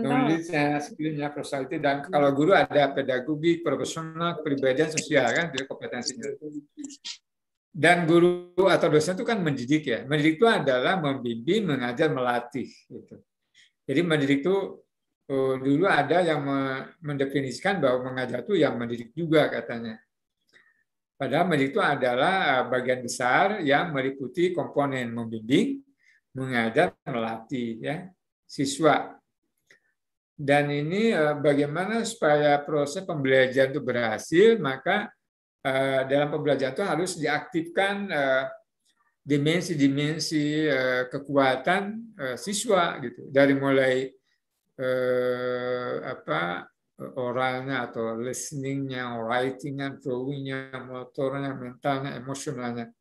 [0.02, 6.34] nulisnya, skillnya, personality, dan kalau guru ada pedagogi, profesional, kepribadian, sosial kan, kompetensinya.
[7.74, 10.06] Dan guru atau dosen itu kan mendidik ya.
[10.06, 12.70] Mendidik itu adalah membimbing, mengajar, melatih.
[12.70, 13.18] Gitu.
[13.90, 14.78] Jadi mendidik itu
[15.34, 16.45] oh, dulu ada yang
[17.02, 19.98] mendefinisikan bahwa mengajar itu yang mendidik juga katanya.
[21.18, 25.82] Padahal mendidik itu adalah eh, bagian besar yang meliputi komponen membimbing,
[26.38, 27.95] mengajar, melatih ya
[28.45, 29.18] siswa.
[30.34, 35.10] Dan ini eh, bagaimana supaya proses pembelajaran itu berhasil, maka
[36.11, 38.11] dalam pembelajaran itu harus diaktifkan
[39.23, 40.68] dimensi-dimensi
[41.07, 44.11] kekuatan siswa gitu dari mulai
[44.77, 46.68] eh, apa
[47.18, 52.94] oralnya atau listeningnya, writingnya, drawingnya, motornya, mentalnya, emosionalnya.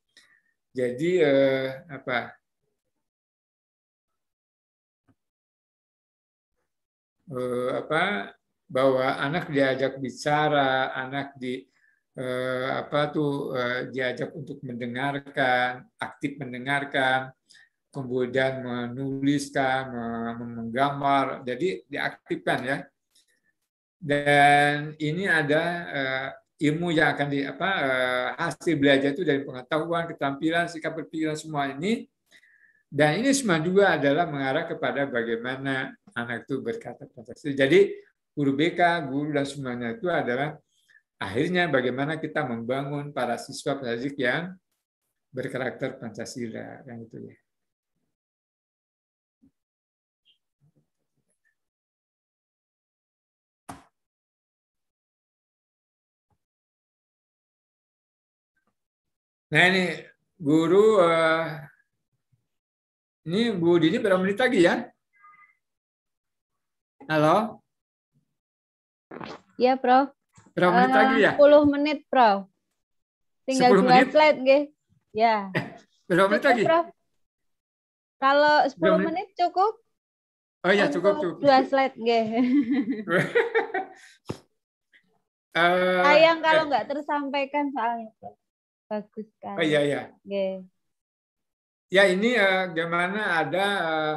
[0.73, 2.33] Jadi eh, apa?
[7.33, 8.03] Eh, apa?
[8.73, 11.61] Bahwa anak diajak bicara, anak di
[12.19, 17.33] eh, apa tuh eh, diajak untuk mendengarkan, aktif mendengarkan,
[17.93, 19.93] kemudian menuliskan,
[20.41, 22.79] menggambar, jadi diaktifkan ya.
[24.03, 25.63] Dan ini ada
[25.95, 26.29] uh,
[26.59, 31.71] ilmu yang akan di apa uh, hasil belajar itu dari pengetahuan, keterampilan, sikap berpikiran semua
[31.71, 32.11] ini.
[32.91, 37.55] Dan ini semua juga adalah mengarah kepada bagaimana anak itu berkata Pancasila.
[37.55, 37.95] Jadi
[38.35, 40.59] guru BK, guru dan semuanya itu adalah
[41.23, 44.59] akhirnya bagaimana kita membangun para siswa pendidik yang
[45.31, 47.37] berkarakter Pancasila yang itu ya.
[59.53, 59.85] Nah ini
[60.41, 61.45] guru, uh,
[63.29, 64.89] ini Bu Dini berapa menit lagi ya?
[67.05, 67.61] Halo?
[69.61, 70.22] Ya, Prof.
[70.53, 71.33] Berapa menit Eh, lagi ya?
[71.35, 72.41] 10 menit, Prof.
[73.43, 74.09] Tinggal 10 dua menit?
[74.11, 74.63] slide, nggih.
[75.13, 75.37] Ya.
[76.07, 76.63] Berapa menit Cukup, lagi?
[76.65, 76.87] Prof.
[78.17, 79.07] Kalau 10 Berapa menit?
[79.09, 79.73] menit cukup.
[80.63, 81.41] Oh iya cukup cukup.
[81.41, 82.25] Dua slide, nggih.
[85.53, 88.37] Eh, Sayang kalau nggak tersampaikan soalnya, Prof.
[88.89, 89.57] Bagus sekali.
[89.61, 90.01] Oh iya iya.
[90.25, 90.65] Nggih.
[91.93, 94.17] Ya ini eh, gimana ada eh,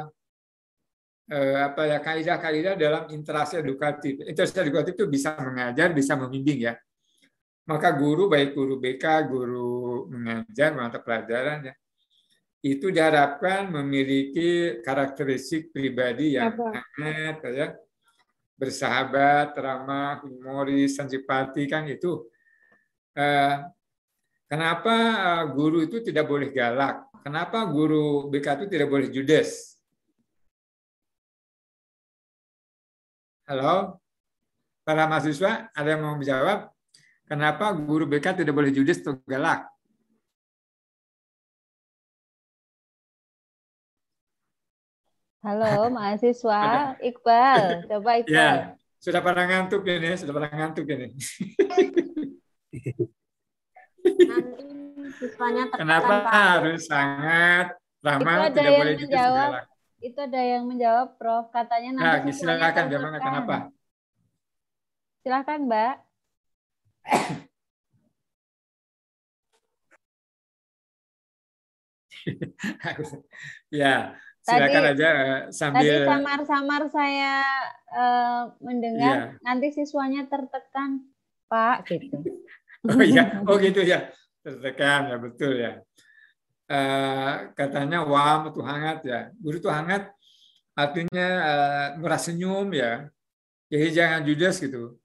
[1.26, 4.22] apa ya kaidah-kaidah dalam interaksi edukatif.
[4.22, 6.74] Interaksi edukatif itu bisa mengajar, bisa membimbing ya.
[7.66, 11.74] Maka guru baik guru BK, guru mengajar mata pelajaran ya,
[12.62, 16.78] itu diharapkan memiliki karakteristik pribadi yang Apa?
[16.94, 17.68] hangat ya,
[18.54, 22.22] bersahabat, ramah, humoris, simpati kan itu.
[23.18, 23.56] Eh,
[24.46, 27.10] Kenapa eh, guru itu tidak boleh galak?
[27.26, 29.74] Kenapa guru BK itu tidak boleh judes?
[33.46, 34.02] Halo?
[34.82, 36.66] Para mahasiswa, ada yang mau menjawab?
[37.30, 39.70] Kenapa guru BK tidak boleh judes atau galak?
[45.46, 47.86] Halo, mahasiswa Iqbal.
[47.86, 48.34] Coba Iqbal.
[48.34, 48.50] Ya,
[48.98, 51.14] sudah pada ngantuk ini, sudah pada ngantuk ini.
[55.22, 59.50] Siswanya tertekan, Kenapa harus sangat ramah, tidak boleh judes menjawab.
[59.54, 59.64] galak?
[60.00, 61.48] Itu ada yang menjawab, Prof.
[61.50, 63.22] Katanya Nah, nanti siswanya silakan tertekan.
[63.24, 63.56] kenapa?
[65.24, 65.94] Silakan, Mbak.
[73.72, 77.34] ya, Tadi- silakan aja eh, Tadi sambil samar-samar saya
[77.90, 79.40] eh, mendengar Iya.
[79.42, 81.06] nanti siswanya tertekan,
[81.48, 82.18] Pak, gitu.
[82.86, 84.14] Oh iya, oh gitu ya.
[84.46, 85.82] Tertekan ya betul ya.
[86.66, 89.30] Eh, katanya wam itu hangat ya.
[89.38, 90.10] Guru itu hangat
[90.74, 93.06] artinya eh, murah senyum ya.
[93.70, 94.98] Jadi jangan judes gitu.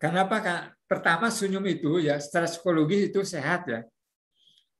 [0.00, 0.40] Kenapa?
[0.40, 0.62] Kak?
[0.88, 3.80] Pertama senyum itu ya secara psikologi itu sehat ya.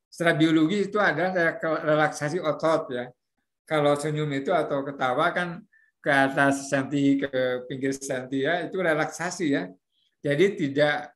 [0.08, 1.32] Secara biologi itu ada
[1.84, 3.12] relaksasi otot ya.
[3.68, 5.60] Kalau senyum itu atau ketawa kan
[6.00, 9.68] ke atas senti ke pinggir senti ya itu relaksasi ya.
[10.24, 11.12] Jadi tidak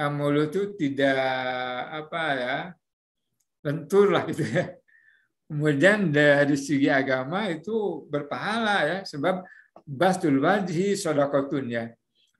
[0.00, 1.20] eh, mulut itu tidak
[1.92, 2.56] apa ya
[3.66, 4.70] lentur lah gitu ya.
[5.46, 9.42] Kemudian dari segi agama itu berpahala ya sebab
[9.82, 11.90] bastul wajhi sodakotun ya.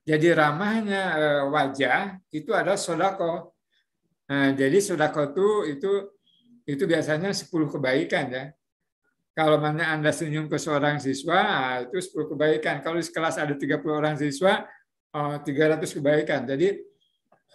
[0.07, 3.51] Jadi ramahnya eh, wajah itu ada sodako.
[4.31, 5.91] Nah, jadi sodako itu itu
[6.67, 8.45] itu biasanya 10 kebaikan ya.
[9.31, 12.81] Kalau mana Anda senyum ke seorang siswa, ah, itu 10 kebaikan.
[12.81, 14.65] Kalau di kelas ada 30 orang siswa,
[15.13, 16.43] oh, 300 kebaikan.
[16.43, 16.81] Jadi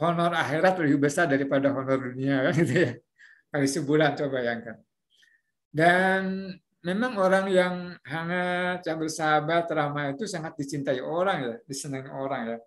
[0.01, 2.93] honor akhirat lebih besar daripada honor dunia kan gitu ya.
[3.53, 4.81] Kali sebulan coba bayangkan.
[5.69, 6.49] Dan
[6.81, 12.59] memang orang yang hangat, yang bersahabat, ramah itu sangat dicintai orang ya, disenangi orang ya.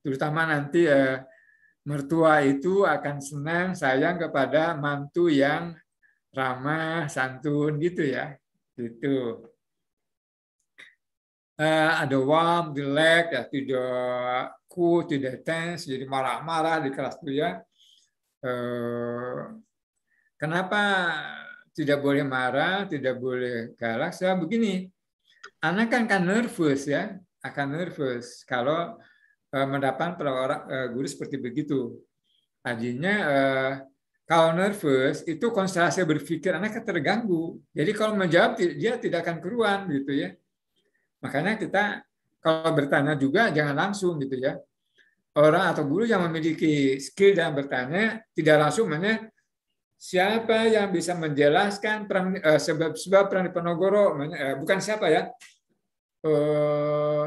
[0.00, 1.20] Terutama nanti eh,
[1.84, 5.76] mertua itu akan senang sayang kepada mantu yang
[6.32, 8.32] ramah, santun gitu ya.
[8.72, 9.44] Gitu.
[11.60, 17.60] Eh, ada warm, relax, ya tidak cool, tidak tense, jadi marah-marah di kelas itu ya.
[18.44, 19.40] Eh,
[20.40, 20.80] kenapa
[21.76, 24.16] tidak boleh marah, tidak boleh galak?
[24.16, 24.88] Saya begini,
[25.60, 28.96] anak kan kan nervous ya, akan nervous kalau
[29.52, 32.00] eh, mendapat orang eh, guru seperti begitu.
[32.64, 33.72] Artinya eh,
[34.26, 37.62] kalau nervous itu konsentrasi berpikir anak terganggu.
[37.70, 40.34] Jadi kalau menjawab dia tidak akan keruan gitu ya.
[41.22, 42.02] Makanya kita
[42.42, 44.58] kalau bertanya juga jangan langsung gitu ya.
[45.36, 49.28] Orang atau guru yang memiliki skill dalam bertanya tidak langsung mana
[49.96, 52.04] siapa yang bisa menjelaskan
[52.38, 55.32] eh, sebab sebab perang Diponegoro eh, bukan siapa ya.
[56.20, 57.26] Eh,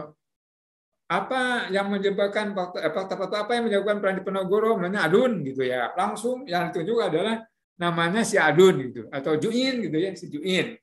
[1.09, 5.89] apa yang menyebabkan fakta-fakta apa yang menyebabkan perang Diponegoro mana Adun gitu ya.
[5.97, 7.41] Langsung yang ditunjuk adalah
[7.81, 10.77] namanya si Adun gitu atau Juin gitu ya si Juin.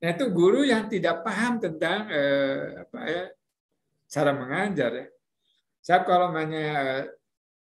[0.00, 3.24] Nah, itu guru yang tidak paham tentang eh, apa ya
[4.08, 5.06] cara mengajar ya.
[5.84, 7.04] Saya kalau namanya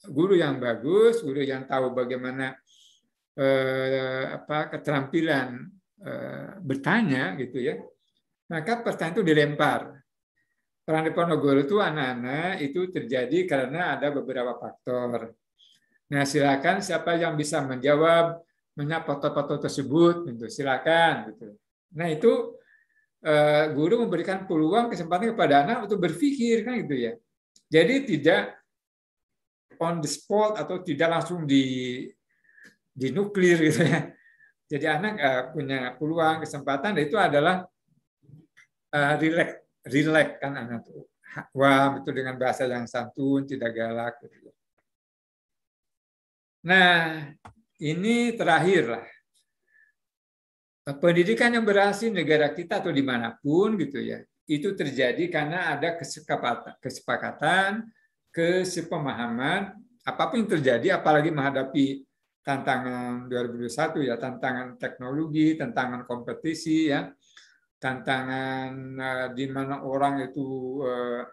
[0.08, 2.56] guru yang bagus, guru yang tahu bagaimana
[3.36, 5.48] eh, apa keterampilan
[6.02, 7.76] eh, bertanya gitu ya,
[8.50, 9.80] maka pertanyaan itu dilempar.
[10.82, 15.30] Perang Diponegoro itu anak-anak itu terjadi karena ada beberapa faktor.
[16.10, 18.42] Nah, silakan siapa yang bisa menjawab
[18.72, 21.46] banyak foto-foto tersebut gitu silakan gitu
[21.92, 22.56] nah itu
[23.20, 27.12] eh, guru memberikan peluang kesempatan kepada anak untuk berpikir kan gitu ya
[27.68, 28.42] jadi tidak
[29.76, 32.08] on the spot atau tidak langsung di
[32.92, 34.12] di nuklir gitu ya
[34.72, 37.64] jadi anak eh, punya peluang kesempatan itu adalah
[38.92, 41.08] uh, relax relax kan anak tuh
[41.56, 44.48] wah itu dengan bahasa yang santun tidak galak gitu.
[44.48, 44.54] ya.
[46.64, 47.00] nah
[47.80, 49.06] ini terakhir lah
[51.00, 54.20] pendidikan yang berhasil negara kita atau di mana pun gitu ya
[54.50, 57.70] itu terjadi karena ada kesepakatan, kesepakatan
[58.34, 62.02] kesepemahaman apa pun yang terjadi apalagi menghadapi
[62.42, 67.06] tantangan 2021 ya tantangan teknologi tantangan kompetisi ya
[67.82, 71.26] tantangan uh, di mana orang itu uh,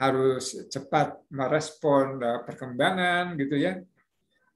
[0.00, 3.76] harus cepat merespon uh, perkembangan gitu ya.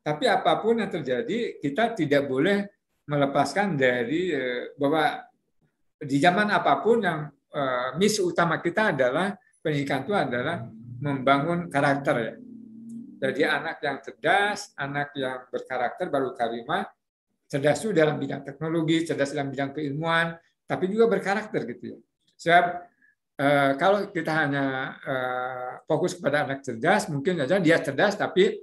[0.01, 2.65] Tapi apa pun yang terjadi kita tidak boleh
[3.05, 5.20] melepaskan dari uh, bahwa
[6.01, 10.65] di zaman apa pun yang uh, misi utama kita adalah pendidikan itu adalah
[11.05, 12.32] membangun karakter ya
[13.19, 16.86] jadi anak yang cerdas, anak yang berkarakter baru karimah,
[17.51, 20.39] cerdas itu dalam bidang teknologi, cerdas dalam bidang keilmuan,
[20.69, 21.99] tapi juga berkarakter gitu ya.
[22.39, 22.65] Sebab
[23.43, 24.65] eh, kalau kita hanya
[25.03, 28.55] eh, fokus kepada anak cerdas, mungkin saja dia cerdas tapi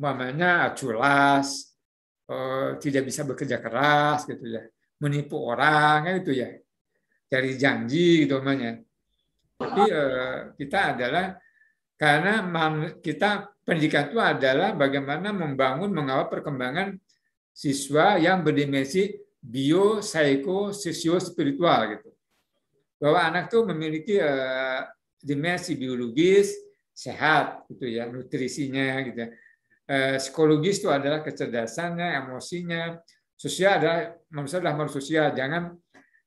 [0.00, 1.76] umpamanya culas,
[2.24, 4.64] eh, tidak bisa bekerja keras gitu ya,
[5.04, 6.48] menipu orang kan itu ya,
[7.28, 8.80] cari janji gitu namanya.
[9.60, 9.92] Tapi
[10.56, 11.36] kita adalah
[12.00, 12.40] karena
[13.04, 16.98] kita pendidikan itu adalah bagaimana membangun mengawal perkembangan
[17.54, 22.10] siswa yang berdimensi bio, psiko, sosio spiritual gitu.
[22.98, 24.82] Bahwa anak itu memiliki uh,
[25.22, 26.50] dimensi biologis
[26.90, 29.30] sehat gitu ya, nutrisinya gitu.
[29.86, 32.98] Uh, psikologis itu adalah kecerdasannya, emosinya.
[33.38, 33.98] Sosial adalah
[34.34, 35.62] manusia adalah manusia sosial, jangan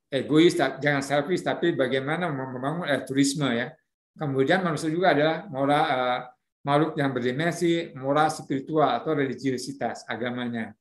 [0.08, 3.68] egois, jangan selfish, tapi bagaimana membangun altruisme ya
[4.14, 6.20] Kemudian manusia juga adalah moral uh,
[6.64, 10.72] makhluk yang berdimensi moral spiritual atau religiositas agamanya.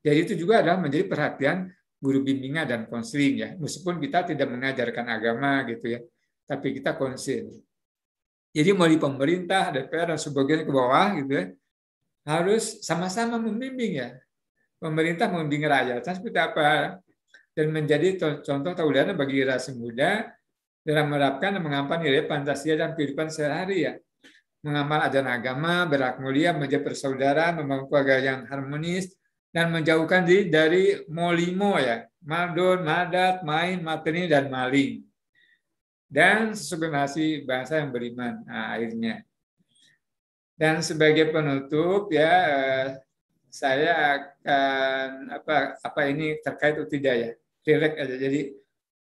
[0.00, 1.68] Jadi itu juga adalah menjadi perhatian
[2.00, 3.48] guru bimbingan dan konseling ya.
[3.60, 6.00] Meskipun kita tidak mengajarkan agama gitu ya,
[6.48, 7.60] tapi kita konseling.
[8.56, 11.44] Jadi melalui pemerintah, DPR dan sebagainya ke bawah gitu ya,
[12.24, 14.08] harus sama-sama membimbing ya.
[14.80, 17.02] Pemerintah membimbing rakyat seperti apa
[17.52, 20.30] dan menjadi contoh tauladan bagi generasi muda
[20.86, 23.94] dalam menerapkan dan mengampar nilai Pancasila dan kehidupan sehari-hari ya.
[24.58, 29.14] Mengamal ajaran agama, berak mulia, menjadi persaudaraan, membangun keluarga yang harmonis,
[29.54, 35.02] dan menjauhkan diri dari molimo ya, madon, madat, main, materi, dan maling.
[36.08, 39.22] Dan sesuai bangsa yang beriman nah, akhirnya.
[40.58, 42.86] Dan sebagai penutup ya eh,
[43.46, 47.30] saya akan apa apa ini terkait atau tidak ya,
[47.62, 48.16] relax aja.
[48.18, 48.40] Jadi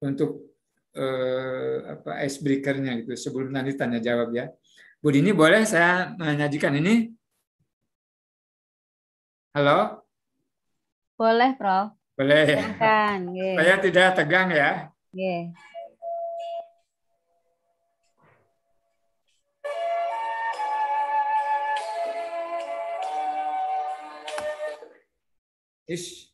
[0.03, 0.51] untuk
[0.97, 4.51] eh, apa icebreaker-nya gitu sebelum nanti tanya jawab ya.
[5.05, 7.13] Bu Dini boleh saya menyajikan ini?
[9.53, 10.01] Halo?
[11.21, 11.93] Boleh, Prof.
[12.17, 12.57] Boleh.
[12.57, 13.37] Silakan.
[13.37, 14.89] Saya tidak tegang ya.
[15.13, 15.53] Yeah.
[25.85, 26.34] Ish.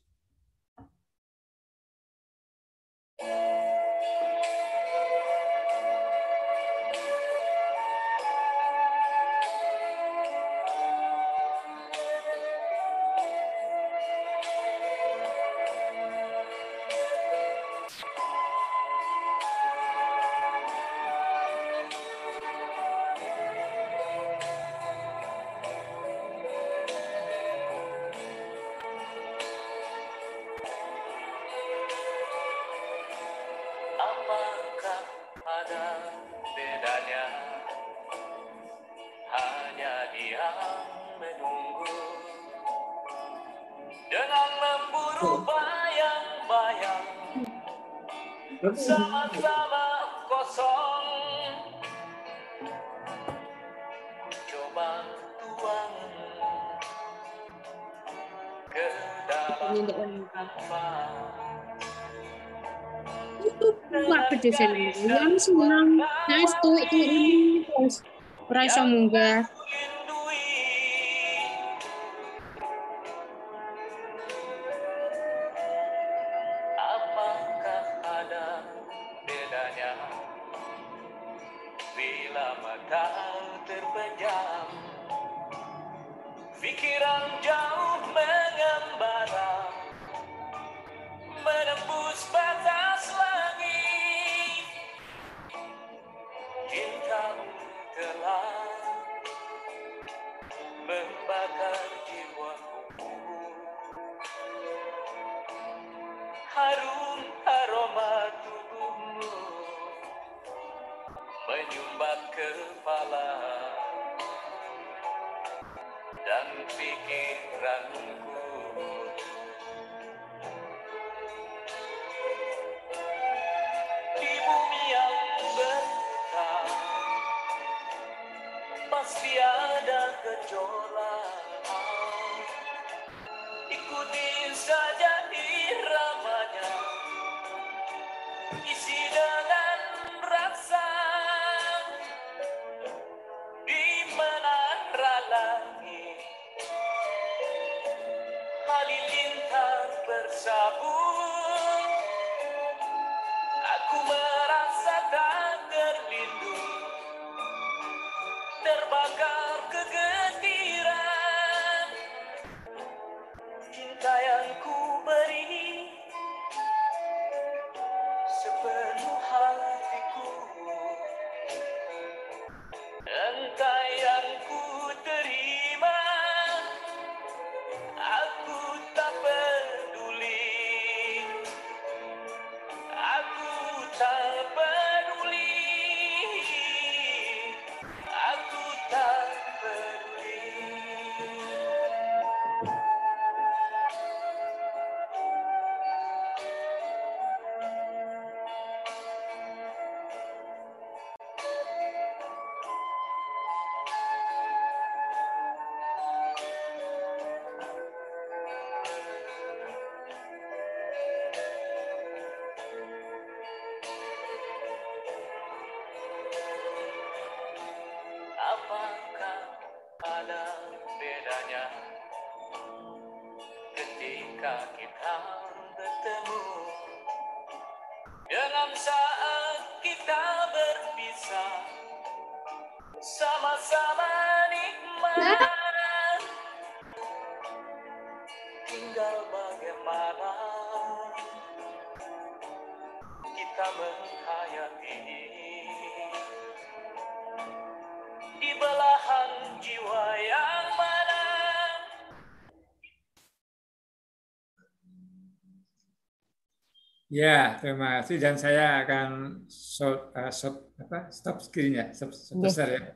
[257.10, 262.38] Ya, terima kasih dan saya akan stop, uh, stop, apa, stop screen ya, stop, stop
[262.38, 262.54] Yes.
[262.54, 262.94] ya.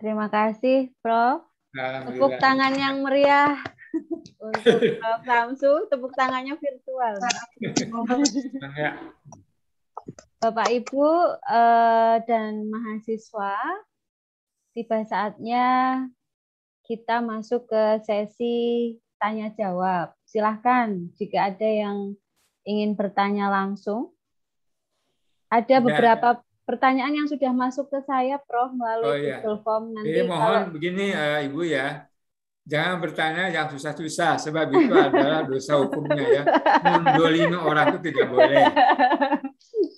[0.00, 1.44] Terima kasih, Prof.
[1.76, 3.60] Tepuk tangan yang meriah
[4.40, 5.20] untuk Prof.
[5.20, 5.72] Samsu.
[5.92, 7.20] Tepuk tangannya virtual.
[8.72, 8.96] Ya.
[10.40, 11.08] Bapak, Ibu,
[11.44, 13.58] eh, dan mahasiswa,
[14.72, 15.66] tiba saatnya
[16.88, 20.16] kita masuk ke sesi tanya jawab.
[20.24, 22.16] Silahkan jika ada yang
[22.68, 24.12] ingin bertanya langsung.
[25.48, 25.84] Ada Ya.
[25.84, 29.40] beberapa pertanyaan yang sudah masuk ke saya, Prof, melalui Oh iya.
[29.40, 29.84] Google Form.
[29.96, 32.04] Nanti Jadi mohon kalau begini eh, Ibu ya,
[32.68, 36.42] jangan bertanya yang susah-susah sebab itu adalah dosa hukumnya ya.
[36.84, 38.60] Mendolimi orang itu tidak boleh.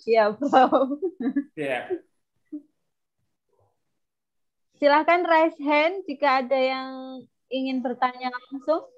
[0.01, 0.99] Iya, Prof.
[1.55, 1.87] Ya.
[4.75, 6.89] Silahkan raise hand jika ada yang
[7.53, 8.89] ingin bertanya langsung.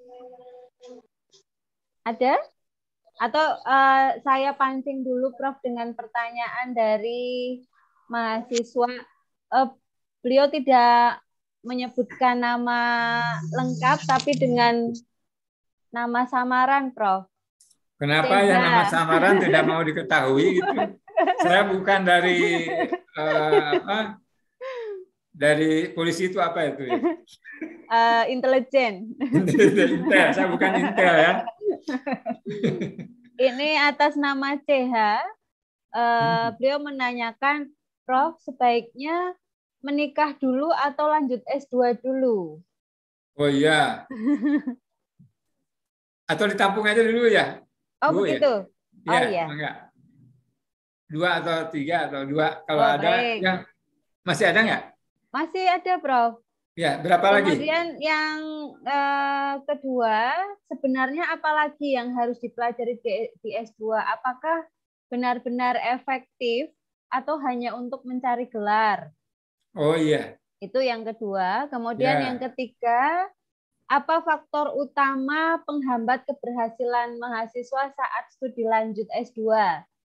[2.07, 2.39] Ada?
[3.21, 7.61] Atau eh, saya pancing dulu, Prof, dengan pertanyaan dari
[8.09, 8.93] mahasiswa.
[9.53, 9.69] Eh,
[10.23, 11.21] beliau tidak
[11.63, 12.81] menyebutkan nama
[13.53, 14.91] lengkap, tapi dengan
[15.93, 17.29] nama samaran, Prof.
[18.03, 18.91] Kenapa yang nama Tega.
[18.91, 20.75] samaran tidak mau diketahui gitu?
[21.39, 22.67] Saya bukan dari
[23.15, 24.19] eh, apa?
[25.33, 26.99] Dari polisi itu apa itu ya?
[27.93, 29.15] Eh, intelijen.
[29.23, 31.33] Intel, saya bukan Intel ya.
[33.37, 34.95] Ini atas nama CH,
[35.93, 37.71] eh, beliau menanyakan,
[38.03, 39.35] Prof, sebaiknya
[39.83, 42.59] menikah dulu atau lanjut S2 dulu?
[43.35, 44.07] Oh iya.
[46.27, 47.63] Atau ditampung aja dulu ya?
[48.03, 48.39] Oh, Bu, ya?
[48.39, 48.53] begitu.
[49.07, 49.45] Oh, Iya, iya.
[49.49, 49.75] enggak.
[51.13, 52.63] Dua atau tiga atau dua.
[52.65, 53.39] Kalau Oh, ada baik.
[53.43, 53.59] yang
[54.23, 54.83] masih ada nggak?
[55.33, 56.33] Masih ada, Prof.
[56.73, 57.53] Ya, berapa lagi?
[57.53, 58.39] Kemudian yang
[58.81, 60.33] eh, kedua,
[60.73, 63.93] sebenarnya apalagi yang harus dipelajari di, di S2?
[64.01, 64.65] Apakah
[65.13, 66.73] benar-benar efektif
[67.13, 69.13] atau hanya untuk mencari gelar?
[69.77, 70.41] Oh iya.
[70.65, 71.69] Itu yang kedua.
[71.69, 72.25] Kemudian Ya.
[72.33, 73.29] yang ketiga,
[73.93, 79.45] apa faktor utama penghambat keberhasilan mahasiswa saat studi lanjut S2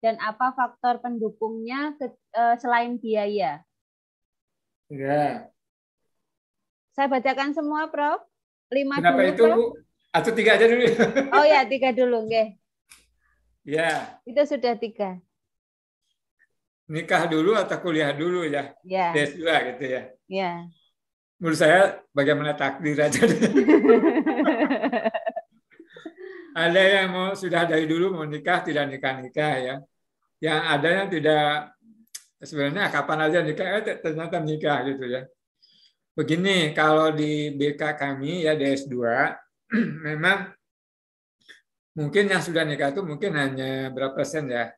[0.01, 3.61] dan apa faktor pendukungnya ke- eh, selain biaya?
[4.89, 5.53] Ya.
[6.95, 8.23] Saya bacakan semua, Prof.
[8.71, 9.61] Lima Kenapa dulu, itu, Prof.
[10.15, 10.87] Atau tiga aja dulu.
[11.37, 12.55] Oh ya, tiga dulu, nggih.
[13.67, 15.19] ya, Itu sudah tiga.
[16.85, 18.77] nikah dulu atau kuliah dulu ya.
[18.85, 19.41] Ya, D2
[19.75, 20.03] gitu ya.
[20.29, 20.69] ya.
[21.41, 23.25] Menurut saya bagaimana takdir aja.
[26.55, 29.75] ada yang mau sudah dari dulu mau nikah tidak nikah nikah ya.
[30.45, 31.45] Yang ada yang tidak
[32.45, 35.23] sebenarnya kapan aja nikah eh, ternyata nikah gitu ya.
[36.15, 38.95] Begini kalau di BK kami ya DS2
[40.07, 40.55] memang
[41.99, 44.71] mungkin yang sudah nikah itu mungkin hanya berapa persen ya?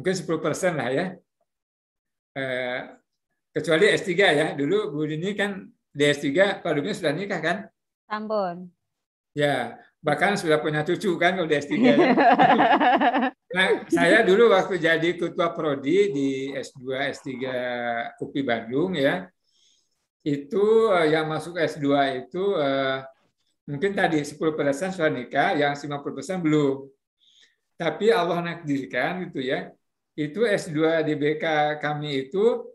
[0.00, 1.06] Mungkin 10 persen lah ya.
[2.32, 2.80] Eh,
[3.52, 4.46] kecuali S3 ya.
[4.56, 7.56] Dulu Bu Dini kan di S3 Pak sudah nikah kan?
[8.08, 8.72] Sampun.
[9.36, 11.96] Ya, bahkan sudah punya cucu kan kalau di S3 ya.
[13.48, 16.84] Nah, saya dulu waktu jadi ketua prodi di S2
[17.16, 17.32] S3
[18.20, 19.24] UPI Bandung ya.
[20.28, 21.88] Itu eh, yang masuk S2
[22.20, 23.00] itu eh,
[23.64, 26.84] mungkin tadi 10% sudah nikah, yang 50% belum.
[27.80, 29.72] Tapi Allah nakdirkan gitu ya.
[30.12, 32.68] Itu S2 di BK kami itu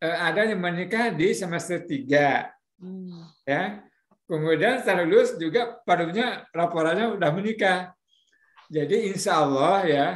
[0.00, 2.48] eh, ada yang menikah di semester 3
[2.82, 3.30] Hmm.
[3.46, 3.78] ya.
[4.26, 7.94] Kemudian setelah lulus juga padunya laporannya udah menikah.
[8.66, 10.06] Jadi insya Allah ya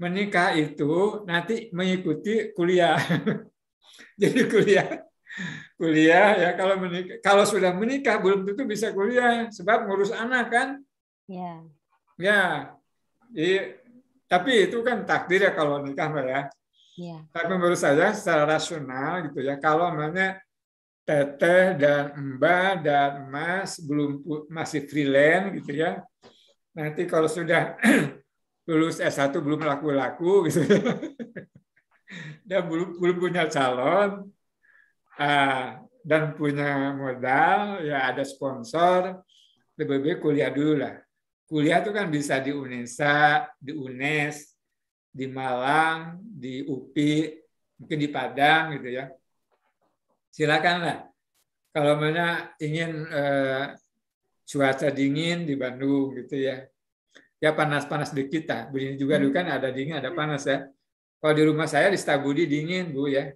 [0.00, 2.96] menikah itu nanti mengikuti kuliah.
[4.22, 4.88] Jadi kuliah
[5.80, 10.68] kuliah ya kalau menikah kalau sudah menikah belum tentu bisa kuliah sebab ngurus anak kan.
[11.26, 11.64] Ya.
[12.20, 12.42] Ya.
[13.32, 13.80] Jadi,
[14.28, 16.42] tapi itu kan takdir ya kalau nikah Mbak ya.
[17.00, 17.24] Ya.
[17.32, 20.36] Tapi menurut saya secara rasional gitu ya, kalau namanya
[21.02, 24.22] teteh dan mbak dan mas belum
[24.52, 26.04] masih freelance gitu ya,
[26.76, 27.80] nanti kalau sudah
[28.68, 30.78] lulus S1 belum laku-laku gitu ya,
[32.48, 34.28] dan belum belum punya calon
[36.02, 39.22] dan punya modal ya ada sponsor
[39.78, 40.98] lebih baik kuliah dulu lah.
[41.48, 44.56] Kuliah itu kan bisa di UNESA, di UNES,
[45.12, 47.36] di Malang, di UPI,
[47.76, 49.12] mungkin di Padang gitu ya.
[50.32, 51.12] Silakanlah.
[51.72, 53.64] Kalau mana ingin eh,
[54.48, 56.64] cuaca dingin di Bandung gitu ya.
[57.42, 58.70] Ya panas-panas di kita.
[58.72, 60.68] Begini juga dulu kan ada dingin, ada panas ya.
[61.20, 63.28] Kalau di rumah saya di Stabudi dingin Bu ya.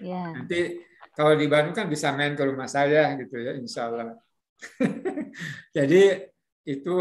[0.00, 0.32] Ya.
[0.32, 4.16] Nanti kalau di Bandung kan bisa main ke rumah saya gitu ya, insya Allah.
[5.76, 6.02] Jadi
[6.68, 6.94] itu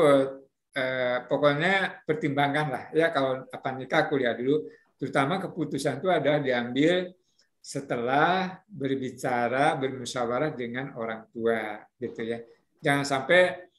[0.74, 4.66] eh, pokoknya pertimbangkanlah ya kalau apa nikah kuliah dulu,
[4.98, 7.14] terutama keputusan itu adalah diambil
[7.60, 12.40] setelah berbicara bermusyawarah dengan orang tua gitu ya.
[12.80, 13.70] Jangan sampai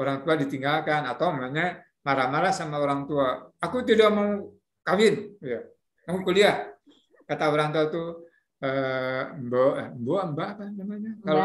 [0.00, 3.52] orang tua ditinggalkan atau namanya marah-marah sama orang tua.
[3.60, 4.48] Aku tidak mau
[4.80, 5.60] kawin, ya.
[6.08, 6.72] Mau kuliah.
[7.28, 8.08] Kata orang tua tuh
[8.60, 11.12] eh, mbok, eh, mbok, mbak apa namanya?
[11.24, 11.44] Kalau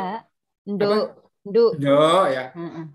[0.66, 0.88] Mbak.
[0.90, 1.08] Nduk.
[1.46, 1.72] Nduk.
[1.78, 2.50] Do ya.
[2.58, 2.86] Mm-mm.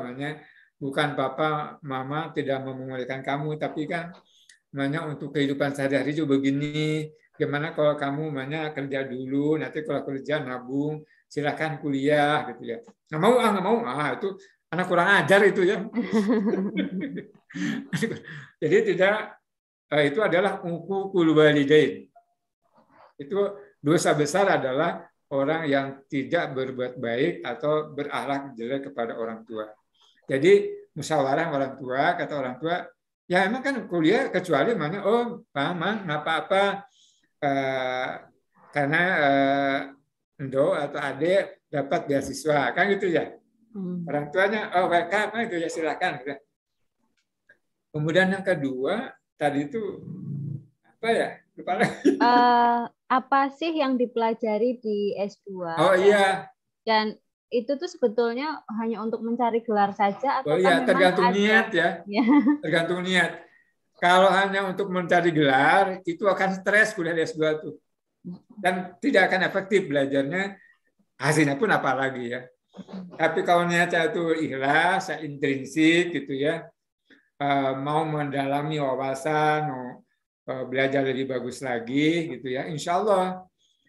[0.00, 0.40] Makanya
[0.80, 4.16] bukan papa, mama tidak mau memulihkan kamu, tapi kan
[4.72, 7.08] makanya untuk kehidupan sehari-hari juga begini.
[7.36, 12.78] Gimana kalau kamu makanya kerja dulu, nanti kalau kerja nabung, silakan kuliah gitu ya.
[13.12, 14.28] Nggak mau, ah nggak mau, ah itu
[14.72, 15.76] anak kurang ajar itu ya.
[18.60, 19.36] Jadi tidak
[19.92, 22.05] eh, itu adalah uqul walidain.
[23.16, 29.66] Itu dosa besar adalah orang yang tidak berbuat baik atau berakhlak jelek kepada orang tua.
[30.26, 32.86] Jadi musyawarah orang tua, kata orang tua,
[33.26, 36.64] ya emang kan kuliah kecuali mana oh mama nggak apa-apa
[37.42, 38.10] eh,
[38.70, 39.78] karena eh,
[40.38, 43.34] endo atau adik dapat beasiswa kan gitu ya.
[43.74, 44.06] Hmm.
[44.08, 46.22] Orang tuanya oh welcome itu ya silakan.
[47.90, 50.00] Kemudian yang kedua tadi itu
[50.96, 52.08] apa ya lupa lagi.
[52.16, 55.48] Eh, apa sih yang dipelajari di S2?
[55.78, 56.48] Oh iya
[56.82, 57.14] Dan
[57.52, 61.36] itu tuh sebetulnya hanya untuk mencari gelar saja atau Oh iya, tergantung ada...
[61.36, 61.88] niat ya.
[62.10, 62.24] Ya.
[62.62, 63.46] Tergantung niat.
[63.96, 67.80] Kalau hanya untuk mencari gelar, itu akan stres kuliah di S2 tuh.
[68.60, 70.58] Dan tidak akan efektif belajarnya,
[71.16, 72.44] hasilnya pun apalagi ya.
[73.16, 76.68] Tapi kalau niatnya itu ikhlas, intrinsik gitu ya,
[77.40, 80.05] eh, mau mendalami wawasan, mau
[80.46, 83.42] belajar lebih bagus lagi gitu ya, insya Allah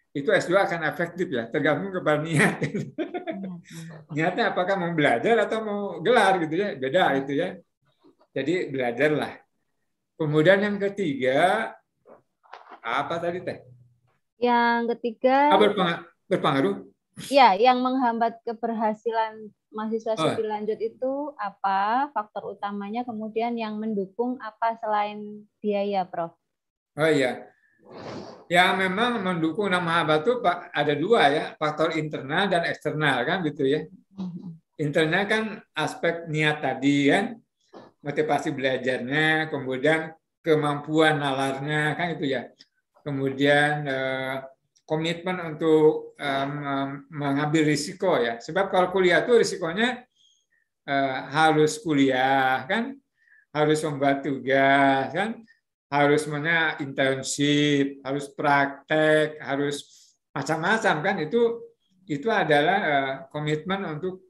[0.09, 2.57] itu S2 akan efektif ya, tergantung kepada niat.
[4.15, 7.49] Niatnya apakah mau belajar atau mau gelar gitu ya, beda itu ya.
[8.34, 9.34] Jadi belajarlah.
[10.17, 11.73] Kemudian yang ketiga,
[12.81, 13.61] apa tadi teh?
[14.41, 16.75] Yang ketiga Ah, berpengaruh, berpengaruh
[17.34, 20.34] Ya, yang menghambat keberhasilan mahasiswa Oh.
[20.34, 22.09] studi lanjut itu apa?
[22.13, 26.38] Faktor utamanya, kemudian yang mendukung apa selain biaya, Prof?
[26.98, 27.45] Oh iya.
[28.49, 30.41] Ya memang mendukung nama Haba itu
[30.74, 33.86] ada dua ya, faktor internal dan eksternal kan gitu ya.
[34.82, 35.44] Internal kan
[35.78, 37.38] aspek niat tadi kan,
[38.02, 42.49] motivasi belajarnya, kemudian kemampuan nalarnya kan itu ya.
[43.06, 44.36] Kemudian eh,
[44.88, 46.48] komitmen untuk eh,
[47.14, 48.41] mengambil risiko ya.
[48.41, 50.02] Sebab kalau kuliah itu risikonya
[50.88, 52.95] eh, harus kuliah kan,
[53.53, 55.44] harus membuat tugas kan,
[55.88, 59.88] harus mana internship, harus praktek, harus
[60.35, 61.41] macam-macam kan itu
[62.07, 64.27] itu adalah eh, komitmen untuk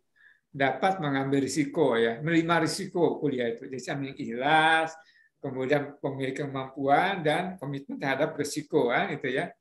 [0.57, 3.69] dapat mengambil risiko ya, menerima risiko kuliah itu.
[3.69, 4.97] Jadi sambil ikhlas,
[5.38, 9.53] kemudian memiliki kemampuan dan komitmen terhadap risiko kan itu ya.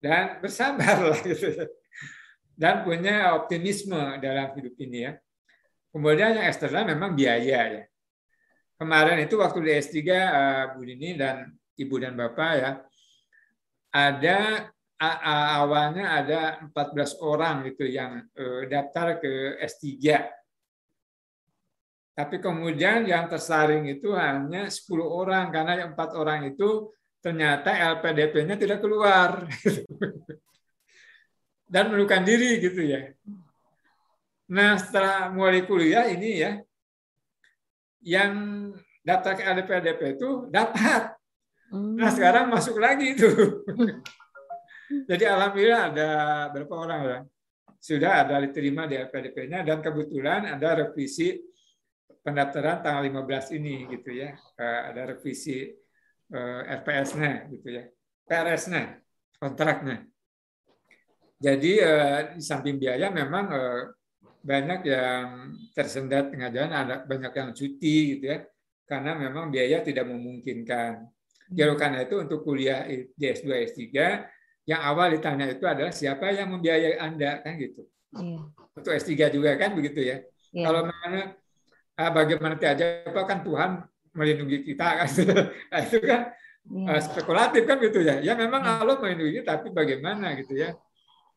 [0.00, 1.68] Dan bersabar lah gitu.
[2.56, 5.12] Dan punya optimisme dalam hidup ini ya.
[5.92, 7.82] Kemudian yang eksternal memang biaya ya.
[8.76, 12.70] Kemarin itu waktu di S3 eh, Bu Dini dan Ibu dan Bapak ya,
[13.92, 14.68] ada
[15.56, 16.40] awalnya ada
[16.72, 19.88] 14 orang gitu yang eh, daftar ke S3.
[22.16, 28.56] Tapi kemudian yang tersaring itu hanya 10 orang karena yang empat orang itu ternyata LPDP-nya
[28.56, 29.44] tidak keluar.
[31.72, 33.10] Dan melukan diri gitu ya.
[34.46, 36.62] Nah, setelah mulai kuliah ini ya,
[38.06, 38.55] yang
[39.06, 41.14] daftar ke LPDP itu dapat.
[41.70, 43.30] Nah, sekarang masuk lagi itu.
[45.10, 46.10] Jadi alhamdulillah ada
[46.50, 47.18] berapa orang ya?
[47.78, 51.38] Sudah ada diterima di LPDP-nya dan kebetulan ada revisi
[52.26, 54.34] pendaftaran tanggal 15 ini gitu ya.
[54.34, 55.70] Eh, Ada revisi
[56.34, 57.86] eh, RPS-nya gitu ya.
[58.26, 58.98] PRS-nya,
[59.38, 60.02] kontraknya.
[61.38, 63.82] Jadi eh, di samping biaya memang eh,
[64.42, 65.26] banyak yang
[65.74, 68.38] tersendat tengah jalan, ada banyak yang cuti gitu ya.
[68.86, 71.04] Karena memang biaya tidak memungkinkan.
[71.46, 73.82] Jadi karena itu untuk kuliah di S2 S3
[74.66, 77.86] yang awal ditanya itu adalah siapa yang membiayai Anda kan gitu.
[78.18, 78.50] Iya.
[78.50, 80.22] Untuk S3 juga kan begitu ya.
[80.50, 80.64] Iya.
[80.66, 81.20] Kalau mana
[81.94, 83.70] ah, bagaimana aja apa kan Tuhan
[84.10, 85.08] melindungi kita kan.
[85.70, 86.20] Nah, itu kan
[86.66, 86.98] Iya.
[86.98, 88.18] eh, spekulatif kan gitu ya.
[88.18, 90.74] Ya memang Allah melindungi tapi bagaimana gitu ya.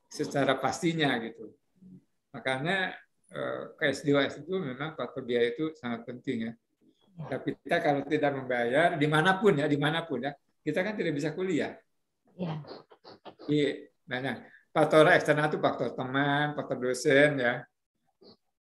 [0.09, 1.53] Secara pastinya gitu.
[2.33, 2.97] Makanya
[3.29, 6.53] eh, ke S2 itu memang faktor biaya itu sangat penting ya.
[7.19, 10.31] Tapi kita kalau tidak membayar di mana pun ya, di mana pun ya,
[10.63, 11.75] kita kan tidak bisa kuliah.
[12.39, 12.63] Iya.
[13.43, 13.59] Di
[14.07, 14.39] mana
[14.71, 17.53] faktor eksternal itu faktor teman, faktor dosen ya.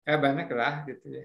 [0.05, 1.25] Ya banyak lah gitu ya.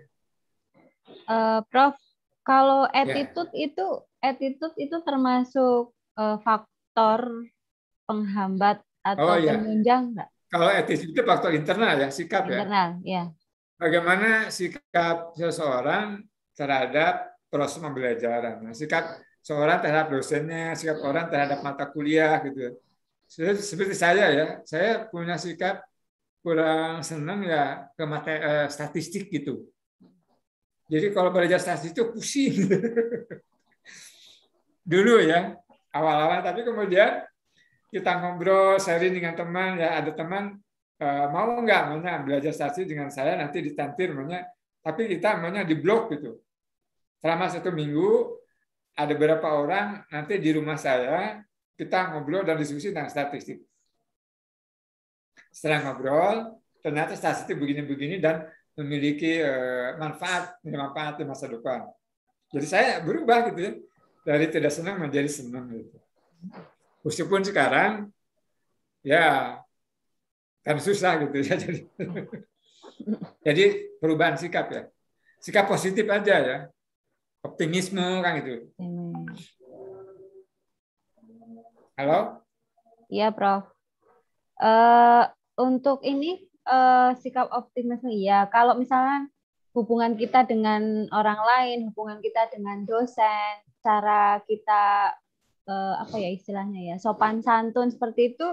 [1.28, 2.00] Eh, Prof,
[2.48, 3.04] kalau Ya.
[3.04, 3.88] attitude itu
[4.24, 7.52] attitude itu termasuk eh, faktor
[8.08, 9.60] penghambat atau Oh, iya.
[9.60, 10.30] penunjang nggak?
[10.50, 12.64] Kalau etis itu faktor internal ya, sikap ya.
[12.64, 13.24] Internal, ya.
[13.78, 16.26] Bagaimana sikap seseorang
[16.60, 18.60] terhadap proses pembelajaran.
[18.60, 22.76] Nah, sikap seorang terhadap dosennya, sikap orang terhadap mata kuliah gitu.
[23.64, 25.80] Seperti saya ya, saya punya sikap
[26.44, 29.64] kurang senang ya ke mata eh, statistik gitu.
[30.90, 32.54] Jadi kalau belajar statistik itu pusing.
[34.90, 35.54] Dulu ya,
[35.94, 37.22] awal-awal tapi kemudian
[37.90, 40.58] kita ngobrol sharing dengan teman ya ada teman
[41.02, 44.46] eh, mau nggak belajar statistik dengan saya nanti ditantir mana
[44.82, 46.38] tapi kita namanya di blog gitu
[47.20, 48.40] selama satu minggu
[48.96, 51.44] ada beberapa orang nanti di rumah saya
[51.80, 53.64] kita ngobrol dan diskusi tentang statistik.
[55.52, 61.88] Setelah ngobrol ternyata statistik begini-begini dan memiliki eh, manfaat manfaat di masa depan.
[62.52, 63.74] Jadi saya berubah gitu ya
[64.28, 65.96] dari tidak senang menjadi senang gitu.
[67.08, 68.12] Meskipun sekarang
[69.04, 69.56] ya
[70.64, 71.82] kan susah gitu ya jadi.
[73.48, 73.66] Jadi
[74.04, 74.84] perubahan sikap ya.
[75.40, 76.58] Sikap positif aja ya
[77.44, 78.68] optimisme kan gitu
[82.00, 82.40] halo
[83.10, 83.66] Iya, Prof.
[84.62, 85.24] Eh,
[85.58, 88.46] untuk ini eh, sikap optimisme ya.
[88.54, 89.26] Kalau misalnya
[89.74, 95.18] hubungan kita dengan orang lain, hubungan kita dengan dosen, cara kita
[95.66, 98.48] eh, apa ya istilahnya ya, sopan santun seperti itu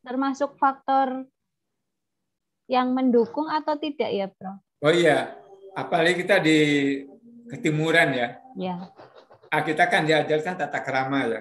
[0.00, 1.28] termasuk faktor
[2.64, 4.58] yang mendukung atau tidak ya, Prof?
[4.84, 5.34] oh iya
[5.72, 6.58] apalagi kita di
[7.46, 8.74] ketimuran ya Ya.
[9.48, 11.40] ah, kita kan diajarkan tata kerama ya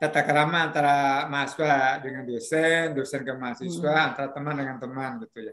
[0.00, 4.08] tata kerama antara mahasiswa dengan dosen, dosen ke mahasiswa, Hmm.
[4.08, 5.52] antara teman dengan teman gitu ya.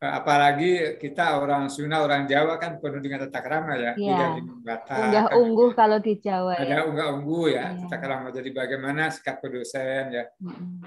[0.00, 4.16] Eh, Apalagi kita orang Sunda, orang Jawa kan penuh dengan tata kerama ya, Iya.
[4.16, 4.94] tidak dibata.
[5.04, 6.88] Unggah ungguh kalau di Jawa Ada ya.
[6.88, 7.84] unggah unggu ya, Iya.
[7.84, 8.26] tata kerama.
[8.32, 10.24] Jadi bagaimana sikap ke dosen ya.
[10.40, 10.80] Mm-mm.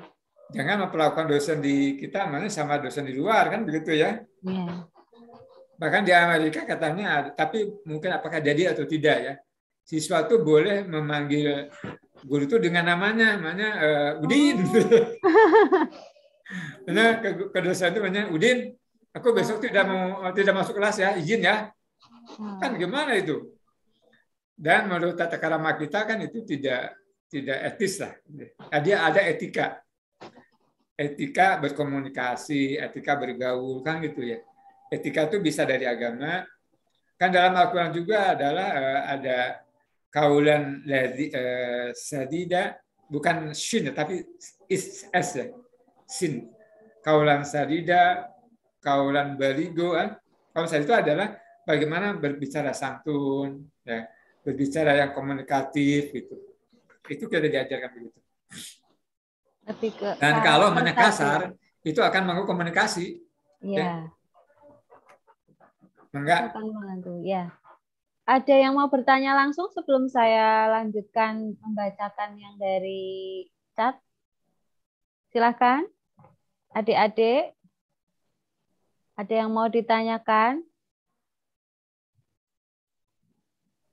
[0.54, 4.22] jangan memperlakukan dosen di kita mana sama dosen di luar kan begitu ya.
[4.42, 4.86] Iya.
[5.84, 9.34] Bahkan di Amerika katanya, tapi mungkin apakah jadi atau tidak ya.
[9.84, 11.68] Siswa itu boleh memanggil
[12.24, 14.64] guru itu dengan namanya, namanya uh, Udin.
[16.88, 18.72] Karena ke, ke dosen itu namanya Udin,
[19.12, 21.68] aku besok tidak mau tidak masuk kelas ya, izin ya.
[22.64, 23.52] Kan gimana itu?
[24.56, 26.96] Dan menurut tata krama kita kan itu tidak
[27.28, 28.16] tidak etis lah.
[28.72, 29.84] Nah, dia ada etika.
[30.96, 34.40] Etika berkomunikasi, etika bergaul kan gitu ya.
[34.94, 36.46] Etika itu bisa dari agama.
[37.18, 39.38] Kan dalam Al-Qur'an juga adalah uh, ada
[40.14, 42.78] kaulan ladzi uh, sadida
[43.10, 44.22] bukan shin tapi
[44.70, 45.46] is s ya.
[46.06, 46.54] Sin.
[47.02, 48.30] Kaulan sadida,
[48.80, 50.16] kaulan baligo kan.
[50.54, 51.28] Kaulan sadida itu adalah
[51.66, 54.08] bagaimana berbicara santun, ya,
[54.46, 56.36] berbicara yang komunikatif gitu.
[57.10, 58.20] Itu kita diajarkan begitu.
[60.20, 60.78] Dan kalau persatu.
[60.80, 61.40] mana kasar,
[61.84, 63.20] itu akan mengganggu komunikasi.
[63.64, 64.12] Iya.
[66.14, 66.54] Enggak?
[66.54, 67.50] Mengganggu, ya.
[68.24, 73.44] Ada yang mau bertanya langsung sebelum saya lanjutkan membacakan yang dari
[73.76, 74.00] chat?
[75.34, 75.90] Silakan.
[76.72, 77.52] Adik-adik.
[79.20, 80.64] Ada yang mau ditanyakan?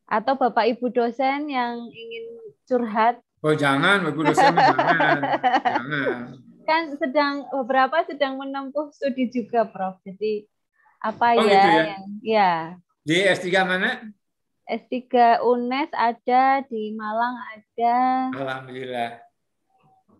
[0.06, 2.24] Atau Bapak Ibu dosen yang ingin
[2.68, 3.18] curhat?
[3.40, 5.20] Oh jangan, Ibu dosen jangan.
[5.80, 6.18] jangan.
[6.68, 9.98] Kan sedang beberapa sedang menempuh studi juga, Prof.
[10.06, 10.46] Jadi
[11.00, 11.82] apa Oh, ya, gitu ya?
[11.88, 12.52] yang ya
[13.00, 13.90] Di S3 mana?
[14.68, 14.96] S3
[15.42, 17.96] UNES ada, di Malang ada,
[18.30, 19.18] Alhamdulillah.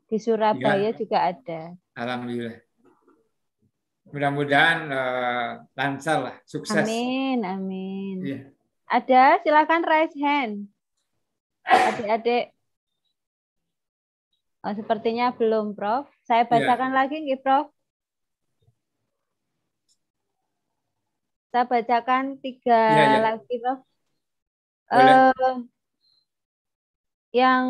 [0.05, 0.97] di Surabaya Ya.
[0.97, 1.61] juga ada.
[1.95, 2.59] Alhamdulillah.
[4.11, 6.83] Mudah-mudahan eh, lancar lah, sukses.
[6.83, 8.17] Amin, amin.
[8.21, 8.41] Iya.
[8.91, 10.67] Ada, silakan raise hand.
[11.63, 12.51] Adik-adik.
[14.61, 16.11] Oh, sepertinya belum, Prof.
[16.27, 16.51] Saya Iya.
[16.51, 17.71] bacakan lagi, nggih, Prof.
[21.51, 23.19] Saya bacakan tiga Iya, iya.
[23.27, 23.81] lagi, Prof.
[24.91, 25.15] Boleh.
[25.35, 25.57] Eh,
[27.31, 27.67] yang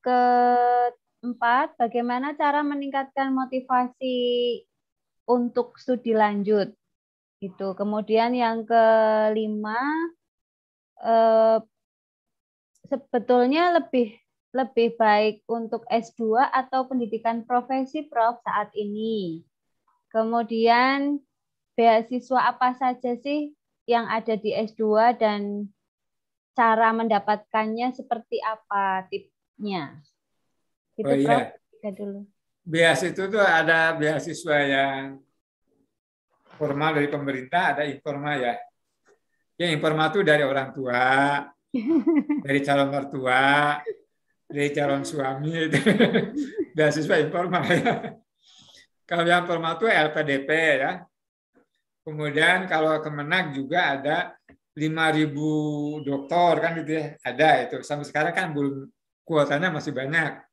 [0.00, 4.16] keempat, bagaimana cara meningkatkan motivasi
[5.28, 6.72] untuk studi lanjut?
[7.44, 7.76] Itu.
[7.76, 9.80] Kemudian yang kelima,
[11.04, 11.60] eh,
[12.88, 14.16] sebetulnya lebih
[14.54, 19.42] lebih baik untuk S2 atau pendidikan profesi Prof saat ini.
[20.14, 21.18] Kemudian
[21.74, 23.52] beasiswa apa saja sih
[23.84, 25.68] yang ada di S2 dan
[26.54, 29.98] cara mendapatkannya seperti apa tipsnya?
[30.94, 31.20] Gitu Oh, Prof.
[31.20, 31.50] iya.
[31.74, 32.20] Tiga dulu.
[32.64, 35.20] Beasiswa itu tuh ada beasiswa yang
[36.56, 38.54] formal dari pemerintah, ada informal ya.
[39.60, 41.02] Yang informal itu dari orang tua,
[42.46, 43.78] dari calon mertua,
[44.48, 45.78] dari calon suami, itu.
[46.78, 47.94] beasiswa informal ya.
[49.04, 50.48] Kalau yang formal itu LPDP
[50.80, 51.04] ya.
[52.04, 54.16] Kemudian kalau Kemenag juga ada
[54.76, 57.06] 5.000 dokter kan gitu ya.
[57.24, 57.76] Ada itu.
[57.80, 58.84] Sampai sekarang kan belum
[59.24, 60.44] kuotanya masih banyak.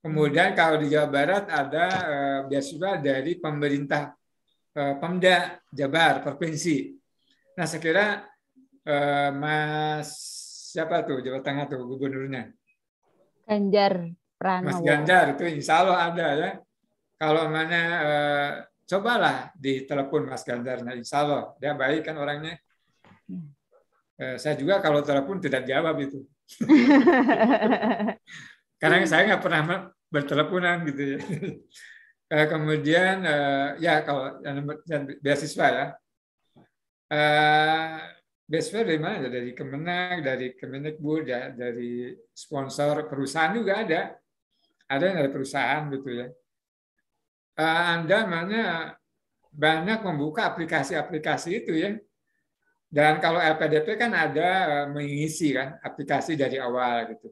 [0.00, 4.16] Kemudian kalau di Jawa Barat ada eh, beasiswa dari pemerintah
[4.72, 6.96] eh, Pemda Jabar provinsi.
[7.58, 8.06] Nah, saya kira
[8.88, 10.08] eh, Mas
[10.72, 12.48] siapa tuh Jawa Tengah tuh gubernurnya?
[13.44, 14.86] Ganjar Mas Pranowo.
[14.86, 16.50] Ganjar itu insya Allah ada ya.
[17.18, 18.50] Kalau mana eh,
[18.88, 22.56] cobalah ditelepon Mas Ganjar, nah insya Allah dia baik kan orangnya.
[24.18, 26.24] Eh, saya juga kalau telepon tidak jawab itu.
[28.80, 31.18] Karena saya nggak pernah berteleponan gitu ya.
[32.28, 34.60] Eh, Kemudian eh, ya kalau yang
[35.24, 35.86] beasiswa ya.
[37.08, 37.96] Eh,
[38.48, 39.28] Beasiswa dari mana?
[39.28, 44.16] Dari Kemenang, dari Kemendikbud, ya, dari sponsor perusahaan juga ada.
[44.88, 46.26] Ada yang dari perusahaan gitu ya.
[47.58, 48.60] Eh, Anda mana
[49.64, 51.90] banyak membuka aplikasi-aplikasi itu ya.
[52.88, 57.28] Dan kalau LPDP kan ada eh, mengisi kan aplikasi dari awal gitu.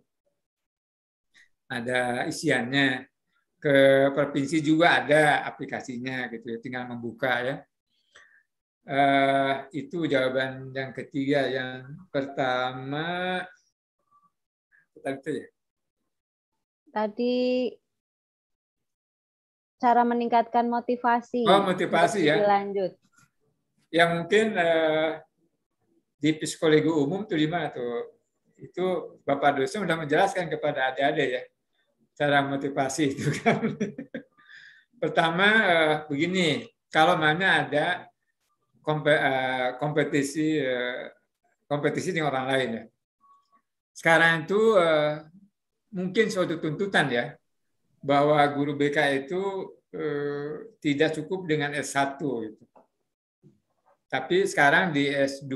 [1.71, 3.07] Ada isiannya.
[3.59, 7.57] Ke provinsi juga ada aplikasinya gitu ya, tinggal membuka ya.
[8.87, 11.41] Eh, itu jawaban yang ketiga.
[11.51, 13.07] Yang pertama
[15.05, 15.47] ya.
[16.95, 17.33] Tadi
[19.77, 21.45] cara meningkatkan motivasi.
[21.45, 22.41] Oh, motivasi ya.
[22.43, 22.97] Lanjut.
[23.95, 25.23] yang mungkin eh,
[26.19, 28.19] di psikologi umum tuh di mana tuh
[28.59, 31.43] itu bapak dosen sudah menjelaskan kepada adik-adik ya
[32.19, 33.79] cara motivasi itu kan
[34.99, 38.11] pertama eh, begini kalau mana ada
[38.91, 41.15] eh, kompetisi eh,
[41.71, 42.85] kompetisi dengan orang lain ya
[43.95, 45.15] sekarang itu eh,
[45.95, 47.39] mungkin suatu tuntutan ya
[48.07, 49.43] bahwa guru BK itu
[49.91, 52.63] eh, tidak cukup dengan S1 gitu.
[54.07, 55.55] Tapi sekarang di S2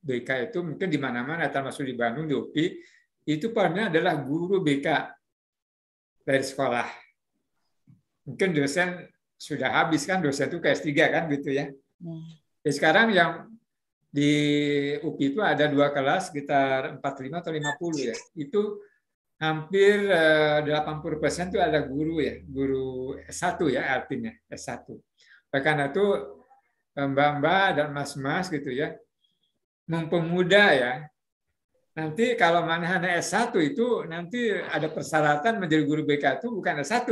[0.00, 2.66] BK itu mungkin di mana-mana termasuk di Bandung di UPI
[3.28, 4.88] itu perannya adalah guru BK
[6.24, 6.88] dari sekolah.
[8.24, 9.04] Mungkin dosen
[9.36, 11.68] sudah habis kan dosen itu ke S3 kan gitu ya.
[12.64, 13.52] Jadi sekarang yang
[14.08, 14.32] di
[15.04, 18.16] UPI itu ada dua kelas sekitar 45 atau 50 ya.
[18.32, 18.80] Itu
[19.38, 24.90] hampir eh, 80 persen itu ada guru ya, guru S1 ya artinya S1.
[25.54, 26.06] Oleh karena itu
[26.98, 28.94] eh, mbak-mbak dan mas-mas gitu ya,
[29.86, 30.92] mempemuda ya.
[31.94, 37.10] Nanti kalau mana hanya S1 itu nanti ada persyaratan menjadi guru BK itu bukan S1.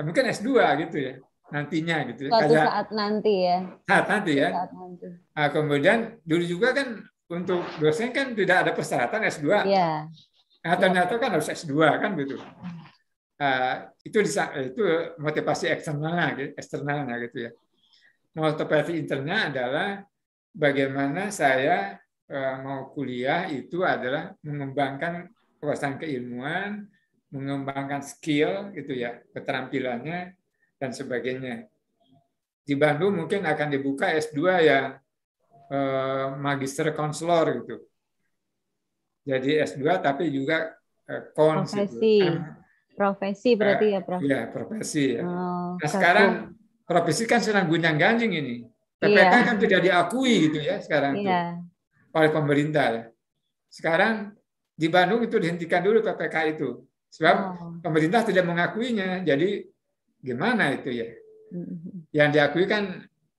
[0.00, 0.48] Mungkin S2
[0.88, 1.14] gitu ya
[1.50, 2.32] nantinya gitu ya.
[2.32, 3.58] Suatu saat nanti ya.
[3.84, 4.48] saat nanti ya.
[4.54, 5.06] Saat nanti.
[5.34, 6.88] Nah, kemudian dulu juga kan
[7.30, 9.46] untuk dosen kan tidak ada persyaratan S2.
[9.66, 10.06] Iya.
[10.60, 12.36] Nah, ternyata kan harus S2 kan gitu.
[13.40, 14.84] Ah, itu disa- itu
[15.16, 17.50] motivasi eksternalnya gitu, eksternalnya gitu ya.
[18.36, 19.88] Motivasi internalnya adalah
[20.52, 21.96] bagaimana saya
[22.30, 26.84] eh, mau kuliah itu adalah mengembangkan wawasan keilmuan,
[27.32, 30.36] mengembangkan skill gitu ya, keterampilannya
[30.76, 31.64] dan sebagainya.
[32.60, 34.86] Di Bandung mungkin akan dibuka S2 yang
[35.72, 37.89] eh, magister konselor gitu.
[39.20, 40.72] Jadi S2 tapi juga
[41.06, 41.98] eh, kons gitu.
[41.98, 42.16] Profesi.
[42.94, 44.20] Profesi berarti ya, Prof.
[44.20, 45.22] Iya, profesi ya.
[45.24, 46.30] Oh, Nah, sekarang
[46.84, 48.56] profesi kan sedang gunjang-ganjing ini.
[49.00, 49.46] PPK Iya.
[49.48, 51.64] kan tidak diakui gitu ya sekarang tuh Iya.
[52.12, 53.02] oleh pemerintah ya.
[53.72, 54.36] Sekarang
[54.76, 56.84] di Bandung itu dihentikan dulu PPK itu.
[57.08, 57.72] Sebab Oh.
[57.80, 59.24] pemerintah tidak mengakuinya.
[59.24, 59.64] Jadi
[60.20, 61.08] gimana itu ya?
[61.50, 62.12] Mm-hmm.
[62.12, 62.84] Yang diakui kan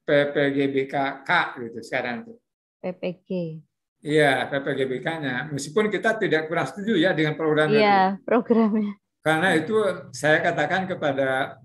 [0.04, 1.30] PPGBKK
[1.62, 2.38] gitu sekarang tuh.
[2.82, 3.62] PPG.
[4.02, 5.54] Iya, PPGBK-nya.
[5.54, 7.78] Meskipun kita tidak kurang setuju ya dengan program itu.
[7.78, 8.98] Iya, programnya.
[9.22, 9.78] Karena itu
[10.10, 11.62] saya katakan kepada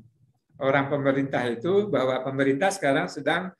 [0.61, 3.53] orang pemerintah itu bahwa pemerintah sekarang sedang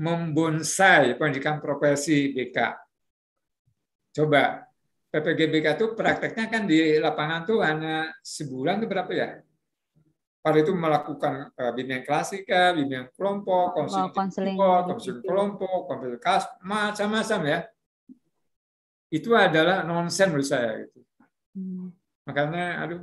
[0.00, 2.72] membonsai pendidikan profesi BK.
[4.16, 4.64] Coba
[5.12, 9.28] PPGBK itu prakteknya kan di lapangan tuh hanya sebulan itu berapa ya?
[10.40, 17.40] Pada itu melakukan eh, bimbingan klasika, bimbingan kelompok, konseling kelompok, konseling kelompok, konseling kas, macam-macam
[17.44, 17.58] ya.
[19.12, 21.00] Itu adalah nonsen menurut saya gitu.
[21.54, 21.92] Hmm.
[22.24, 23.00] Makanya, aduh,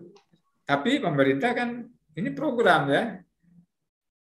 [0.66, 1.86] tapi pemerintah kan
[2.18, 3.22] ini program ya,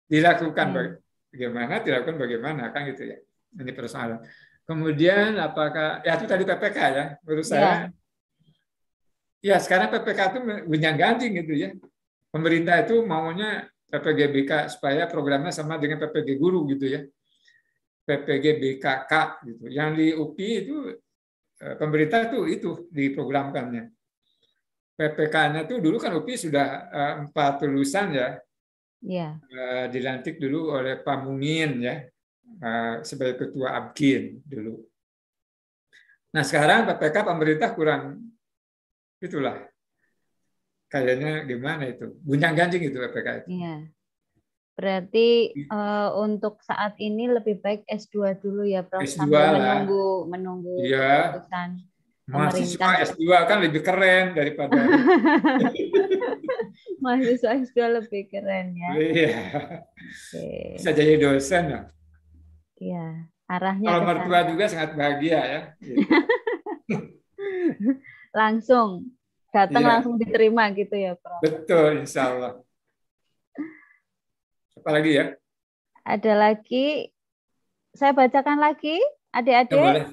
[0.08, 1.00] dilakukan baga-
[1.30, 3.18] bagaimana, dilakukan bagaimana kan gitu ya.
[3.58, 4.24] Ini persoalan.
[4.68, 7.92] Kemudian apakah ya itu tadi PPK ya, menurut saya.
[9.40, 11.70] Ya sekarang PPK itu gunjang ganjing gitu ya.
[12.34, 17.02] Pemerintah itu maunya PPGBK supaya programnya sama dengan PPG guru gitu ya.
[18.04, 19.14] PPG BKK
[19.48, 19.64] gitu.
[19.72, 20.76] Yang di UPI itu
[21.58, 23.90] pemerintah itu itu diprogramkannya.
[24.98, 28.30] PPK-nya itu dulu kan UPI sudah eh, empat lulusan ya,
[28.98, 29.38] Iya.
[29.46, 32.02] eh, dilantik dulu oleh Pak Mumin ya
[32.62, 34.82] eh, sebagai ketua Abkin dulu.
[36.34, 38.26] Nah sekarang PPK pemerintah kurang
[39.22, 39.58] itulah
[40.90, 43.50] kayaknya gimana itu gunjang ganjing itu PPK itu.
[43.54, 43.76] Iya.
[44.78, 45.28] Berarti
[45.58, 49.02] eh, untuk saat ini lebih baik S2 dulu ya, Prof.
[49.02, 49.52] S2 sambil lah.
[49.52, 51.34] menunggu menunggu Iya.
[51.34, 51.70] keputusan
[52.28, 53.08] Mahasiswa pemerintah.
[53.10, 54.76] S2 kan lebih keren daripada
[57.00, 58.92] Mahasiswa S2 lebih keren ya.
[58.94, 59.40] iya
[59.96, 60.76] Oke.
[60.76, 61.82] bisa jadi dosen ya.
[62.78, 63.06] Iya,
[63.48, 65.62] arahnya Kalau mertua juga sangat bahagia ya.
[68.36, 69.10] Langsung
[69.50, 69.90] datang Iya.
[69.90, 71.42] langsung diterima gitu ya, Prof.
[71.42, 72.52] Betul, insya Allah.
[74.88, 75.36] Apa lagi ya?
[76.08, 77.12] Ada lagi,
[77.92, 79.76] saya bacakan lagi, Ya, adik-adik.
[79.76, 80.06] boleh.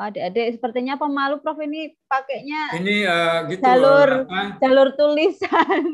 [0.00, 3.60] Adik-adik sepertinya pemalu Prof ini pakainya Ini eh, gitu.
[3.60, 5.84] jalur apa, jalur tulisan.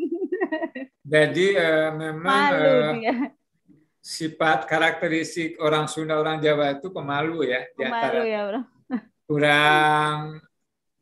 [1.19, 3.15] Jadi eh, memang Malu eh, dia.
[3.99, 7.67] sifat karakteristik orang Sunda orang Jawa itu pemalu ya.
[7.75, 8.63] Pemalu ya, Prof.
[9.27, 10.39] kurang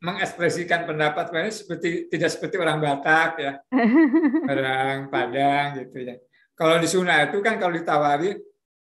[0.01, 3.53] mengekspresikan pendapat seperti tidak seperti orang Batak ya,
[4.57, 6.17] orang Padang gitu ya.
[6.53, 8.37] Kalau di Sunda itu kan kalau ditawari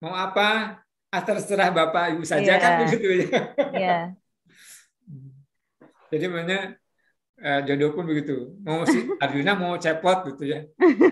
[0.02, 2.62] mau apa, ah terserah bapak ibu saja Iya.
[2.62, 3.28] kan begitu ya.
[3.72, 3.98] Iya.
[6.12, 6.60] Jadi makanya
[7.38, 8.58] eh, jodoh pun begitu.
[8.62, 10.66] Mau si Arjuna mau cepot gitu ya,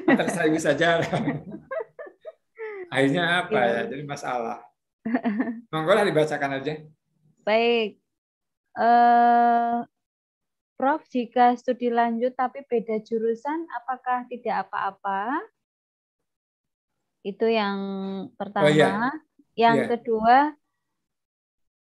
[0.09, 0.97] ah, terserah ibu saja.
[2.93, 3.71] Akhirnya apa Iya.
[3.71, 3.81] ya?
[3.93, 4.59] Jadi masalah.
[5.71, 6.73] Monggo lah dibacakan aja.
[7.41, 7.97] Baik.
[8.75, 9.77] Eh
[10.75, 15.37] Prof, jika studi lanjut tapi beda jurusan, apakah tidak apa-apa?
[17.21, 17.77] Itu yang
[18.35, 18.67] pertama.
[18.67, 19.09] Oh, iya.
[19.53, 19.87] Yang Iya.
[19.95, 20.37] kedua,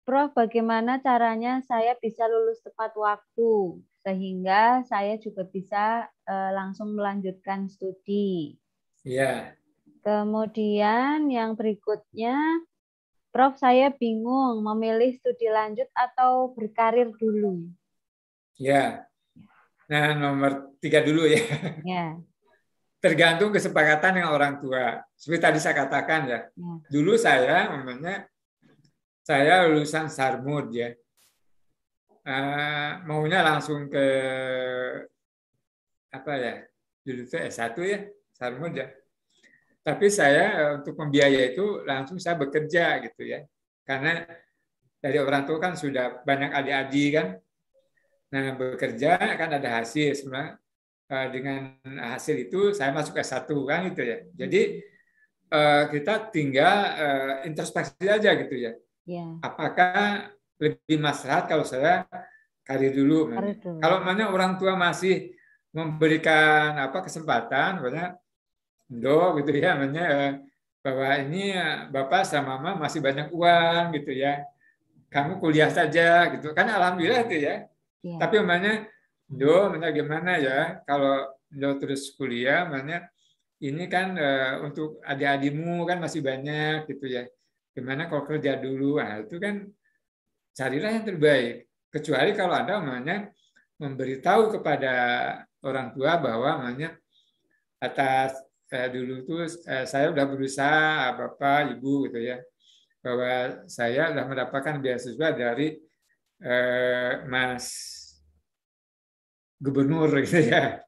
[0.07, 3.83] Prof, bagaimana caranya saya bisa lulus tepat waktu?
[4.07, 8.55] sehingga saya juga bisa eh, langsung melanjutkan studi.
[9.03, 9.51] Iya.
[9.99, 12.63] Kemudian yang berikutnya,
[13.35, 17.67] Prof, saya bingung memilih studi lanjut atau berkarir dulu.
[18.55, 19.11] Ya.
[19.91, 21.43] Nah, nomor tiga dulu ya.
[21.83, 22.15] Ya,
[22.97, 24.97] Tergantung kesepakatan dengan orang tua.
[25.13, 26.39] Seperti tadi saya katakan ya.
[26.49, 28.25] ya, Dulu saya, namanya
[29.21, 30.97] saya lulusan Sarmud ya.
[32.27, 34.05] Eh, maunya langsung ke
[36.09, 36.53] apa ya?
[37.05, 37.99] Dulu itu S1 ya,
[38.33, 38.89] Sarmud ya.
[39.85, 43.45] Tapi saya eh, untuk membiayai itu langsung saya bekerja gitu ya.
[43.85, 44.25] Karena
[44.97, 47.27] dari orang tua kan sudah banyak adik-adik kan.
[48.27, 50.59] Nah, bekerja kan ada hasil sebenarnya
[51.07, 54.17] dengan hasil itu saya masuk S1 kan gitu ya.
[54.35, 54.61] Jadi
[55.47, 58.71] eh, kita tinggal eh, introspeksi aja gitu ya.
[59.07, 59.25] ya.
[59.39, 62.03] Apakah lebih maslahat kalau saya
[62.67, 63.31] karir dulu?
[63.31, 63.79] Karir dulu.
[63.79, 65.31] Kalau mana orang tua masih
[65.71, 68.11] memberikan apa kesempatan, banyak
[68.87, 70.31] do gitu ya, namanya eh,
[70.83, 74.43] bahwa ini eh, bapak sama mama masih banyak uang gitu ya,
[75.07, 77.55] kamu kuliah saja gitu kan, alhamdulillah itu ya.
[78.03, 78.17] Ya.
[78.19, 78.87] Tapi namanya
[79.27, 83.11] do, namanya gimana ya, kalau do terus kuliah, namanya
[83.59, 87.23] ini kan eh, untuk adik-adikmu kan masih banyak gitu ya.
[87.75, 88.97] Gimana kalau kerja dulu?
[88.97, 89.67] Nah, itu kan
[90.57, 91.69] carilah yang terbaik.
[91.93, 93.29] Kecuali kalau Anda namanya
[93.77, 94.93] memberitahu kepada
[95.61, 96.97] orang tua bahwa namanya
[97.81, 98.37] atas
[98.73, 102.37] eh, dulu tuh eh, saya sudah berusaha Bapak, Ibu gitu ya.
[103.01, 105.77] Bahwa saya sudah mendapatkan beasiswa dari
[106.41, 107.96] eh, Mas
[109.57, 110.81] Gubernur gitu ya.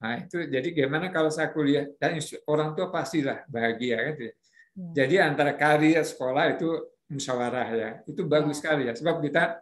[0.00, 2.16] Nah, itu jadi gimana kalau saya kuliah dan
[2.48, 4.34] orang tua pastilah bahagia kan gitu ya.
[4.80, 6.68] Jadi antara karir sekolah itu
[7.10, 7.90] musyawarah ya.
[8.08, 8.96] Itu bagus sekali ya.
[8.96, 9.60] Sebab kita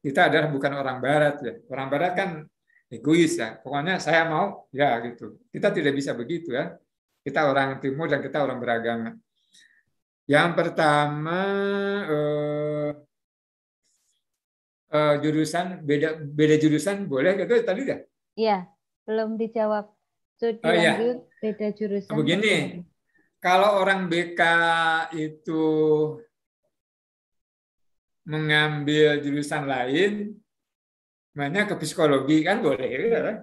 [0.00, 1.54] kita adalah bukan orang barat ya.
[1.68, 2.30] Orang barat kan
[2.88, 3.60] egois ya.
[3.60, 5.36] Pokoknya saya mau ya gitu.
[5.52, 6.72] Kita tidak bisa begitu ya.
[7.20, 9.10] Kita orang timur dan kita orang beragama.
[10.24, 11.40] Yang pertama
[12.08, 12.90] eh,
[14.94, 17.98] eh, jurusan beda beda jurusan boleh gitu tadi ya.
[18.38, 18.58] Iya,
[19.02, 19.90] belum dijawab.
[20.34, 20.94] Studi Oh, iya.
[21.38, 22.14] beda jurusan.
[22.14, 22.82] Begini,
[23.38, 24.40] kalau orang BK
[25.14, 25.62] itu
[28.26, 30.34] mengambil jurusan lain,
[31.36, 33.36] mana ke psikologi kan boleh, gitu kan?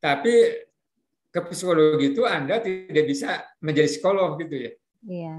[0.00, 0.34] Tapi
[1.34, 4.72] ke psikologi itu Anda tidak bisa menjadi psikolog gitu ya.
[5.04, 5.36] Iya.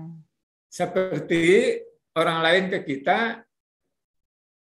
[0.67, 1.77] Seperti
[2.19, 3.41] orang lain ke kita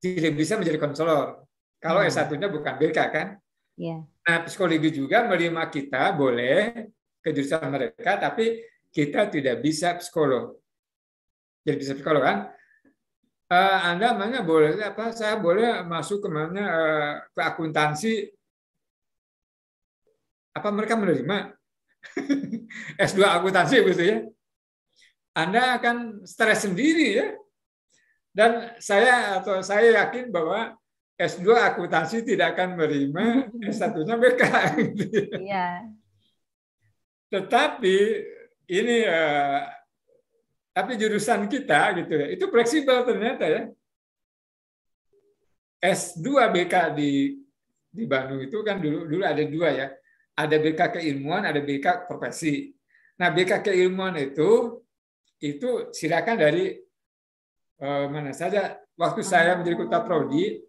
[0.01, 1.45] tidak bisa menjadi konselor.
[1.81, 2.09] Kalau Hmm.
[2.09, 3.29] S1-nya bukan BK kan?
[3.77, 4.05] Iya.
[4.05, 6.89] Nah, psikologi juga menerima kita boleh
[7.21, 8.61] ke jurusan mereka, tapi
[8.93, 10.57] kita tidak bisa psikolog.
[11.65, 12.39] Jadi bisa psikolog kan?
[13.51, 15.13] Eh, Anda mana boleh apa?
[15.13, 18.15] Saya boleh masuk ke mana eh, ke akuntansi?
[20.55, 21.55] Apa mereka menerima
[23.11, 24.19] S2 akuntansi gitu ya?
[25.35, 27.27] Anda akan stres sendiri ya.
[28.31, 30.79] Dan saya atau saya yakin bahwa
[31.21, 33.25] S2 akuntansi tidak akan menerima
[33.75, 34.43] S1-nya BK.
[34.81, 35.27] gitu ya.
[35.37, 35.69] Iya.
[37.31, 37.97] Tetapi
[38.71, 39.61] ini eh,
[40.71, 43.63] tapi jurusan kita gitu ya, itu fleksibel ternyata ya.
[45.81, 47.41] S2 BK di
[47.91, 49.89] di Bandung itu kan dulu dulu ada dua ya.
[50.39, 52.73] Ada BK keilmuan, ada BK profesi.
[53.21, 54.81] Nah, BK keilmuan itu
[55.45, 56.81] itu silakan dari
[57.81, 58.77] eh, mana saja.
[58.95, 60.61] Waktu saya menjadi kota prodi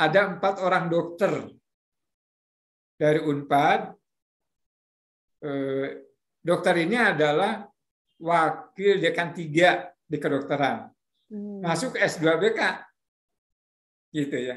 [0.00, 1.32] ada empat orang dokter
[2.96, 3.92] dari Unpad.
[5.44, 5.88] Eh,
[6.40, 7.68] dokter ini adalah
[8.16, 10.88] wakil dekan tiga di kedokteran.
[11.28, 11.60] Hmm.
[11.60, 12.60] Masuk S2 BK.
[14.16, 14.56] Gitu ya.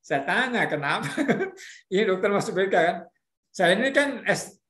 [0.00, 1.08] Saya tanya kenapa?
[1.92, 2.96] ini dokter masuk BK kan?
[3.50, 4.60] Saya ini kan S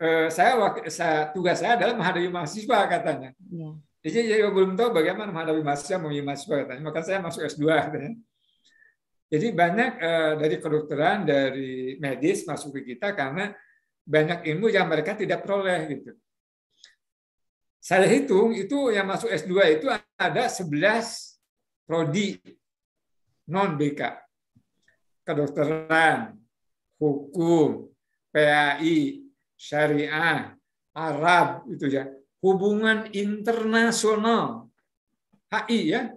[0.00, 0.56] eh, saya,
[0.88, 3.30] saya tugas saya adalah menghadapi mahasiswa katanya.
[3.48, 3.70] Iya.
[4.04, 6.82] Jadi saya belum tahu bagaimana menghadapi mahasiswa menghadapi mahasiswa katanya.
[6.84, 8.12] Maka saya masuk S2 katanya.
[9.26, 13.50] Jadi banyak eh, dari kedokteran, dari medis masuk ke kita karena
[14.06, 16.14] banyak ilmu yang mereka tidak peroleh gitu.
[17.82, 19.86] Saya hitung itu yang masuk S2 itu
[20.18, 20.70] ada 11
[21.86, 22.38] prodi
[23.50, 24.02] non BK.
[25.26, 26.38] Kedokteran,
[26.98, 27.90] hukum,
[28.30, 29.26] PAI,
[29.58, 30.54] syariah,
[30.94, 32.06] Arab itu ya.
[32.46, 34.70] Hubungan internasional.
[35.50, 36.14] HI ya.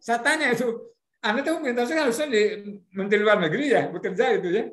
[0.00, 0.72] Saya tanya itu,
[1.20, 2.42] Anda tahu internasional harusnya di
[2.96, 4.64] Menteri Luar Negeri ya, bekerja itu ya.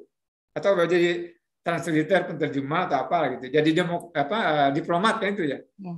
[0.56, 3.46] Atau jadi translator, penterjemah atau apa gitu.
[3.52, 5.60] Jadi demo, apa eh, diplomat kan itu ya.
[5.60, 5.94] Ya.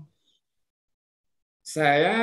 [1.62, 2.18] Saya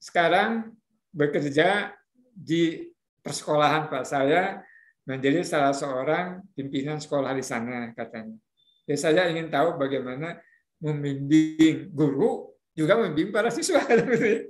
[0.00, 0.76] sekarang
[1.12, 1.92] bekerja
[2.32, 2.92] di
[3.24, 4.60] persekolahan Pak saya
[5.04, 8.36] menjadi salah seorang pimpinan sekolah di sana katanya.
[8.84, 10.40] Jadi saya ingin tahu bagaimana
[10.84, 14.40] membimbing guru juga membimbing para siswa gitu ya.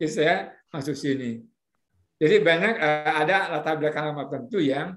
[0.00, 0.36] Jadi saya
[0.72, 1.44] masuk sini.
[2.16, 4.96] Jadi banyak eh, ada latar belakang tertentu yang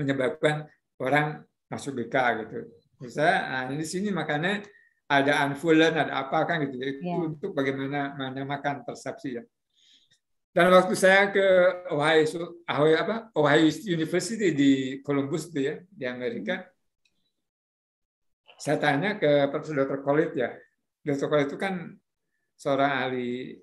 [0.00, 0.64] menyebabkan
[0.96, 2.16] orang masuk BK
[2.46, 2.58] gitu.
[3.02, 4.64] Bisa nah, di sini makanya
[5.10, 6.80] ada unfullen, ada apa kan gitu.
[6.80, 7.16] Itu Ya.
[7.20, 9.44] untuk bagaimana menyamakan persepsi ya.
[10.52, 11.44] Dan waktu saya ke
[11.92, 12.24] Ohio,
[12.68, 16.60] Ohio apa Ohio University di Columbus itu ya di Amerika,
[18.62, 20.06] saya tanya ke Profesor Dr.
[20.06, 20.54] Khalid ya.
[21.02, 21.26] Dr.
[21.26, 21.74] Khalid itu kan
[22.54, 23.58] seorang ahli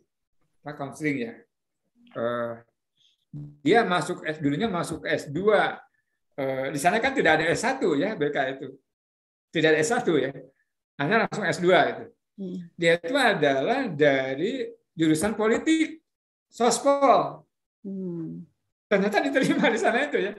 [0.59, 1.33] apa konseling ya.
[2.19, 2.53] Eh,
[3.63, 5.39] dia masuk S dulunya masuk S2
[6.39, 8.67] Eh, di sana kan tidak ada S1 ya BK itu.
[9.51, 10.31] Tidak ada S1 ya.
[10.95, 12.05] Hanya langsung S2 itu.
[12.79, 15.99] Dia itu adalah dari jurusan politik,
[16.47, 17.43] sospol.
[17.83, 18.47] Hmm.
[18.87, 20.31] Ternyata diterima di sana itu ya.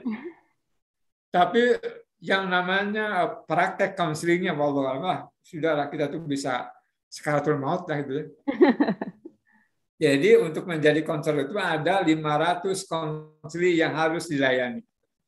[1.29, 1.77] Tapi
[2.21, 6.69] yang namanya praktek counselingnya, wallah sudahlah kita tuh bisa
[7.09, 8.25] sekaratul maut lah gitu ya.
[10.01, 14.81] Jadi untuk menjadi konselor itu ada 500 konseling yang harus dilayani.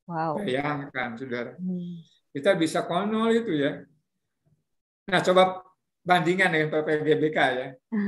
[0.09, 0.41] Wow.
[0.41, 1.53] Bayangkan, saudara.
[1.61, 2.01] Hmm.
[2.33, 3.85] Kita bisa konol itu ya.
[5.13, 5.61] Nah, coba
[6.01, 7.67] bandingkan dengan PPGBK ya.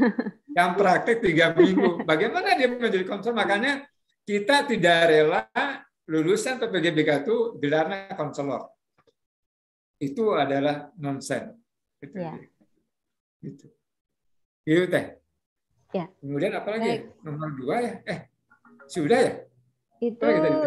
[0.57, 2.01] Yang praktek tiga minggu.
[2.01, 3.37] Bagaimana dia menjadi konselor?
[3.37, 3.85] Makanya
[4.25, 5.45] kita tidak rela
[6.09, 8.74] lulusan PPGBK itu gelarnya konselor.
[10.05, 11.57] Itu adalah nonsen.
[11.97, 12.17] Itu.
[12.21, 12.37] Ya.
[13.41, 13.65] Gitu.
[14.61, 15.05] Gitu teh.
[15.95, 16.05] Ya.
[16.21, 16.89] Kemudian apa lagi?
[17.01, 17.03] Baik.
[17.25, 17.93] Nomor dua ya?
[18.05, 18.19] Eh,
[18.85, 19.33] sudah ya?
[20.03, 20.59] Itu lagi tadi?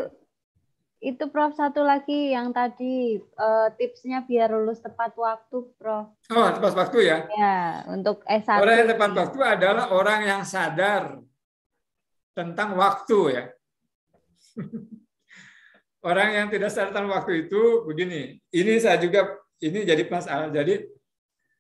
[0.99, 6.11] itu Prof satu lagi yang tadi eh, tipsnya biar lulus tepat waktu, Prof.
[6.35, 7.19] Oh, tepat waktu ya.
[7.39, 8.59] Ya, untuk S1.
[8.59, 11.23] Orang yang tepat waktu adalah orang yang sadar
[12.35, 13.45] tentang waktu ya.
[16.05, 18.39] orang yang tidak sadar tentang waktu itu begini.
[18.55, 20.51] Ini saya juga ini jadi masalah.
[20.51, 20.87] Jadi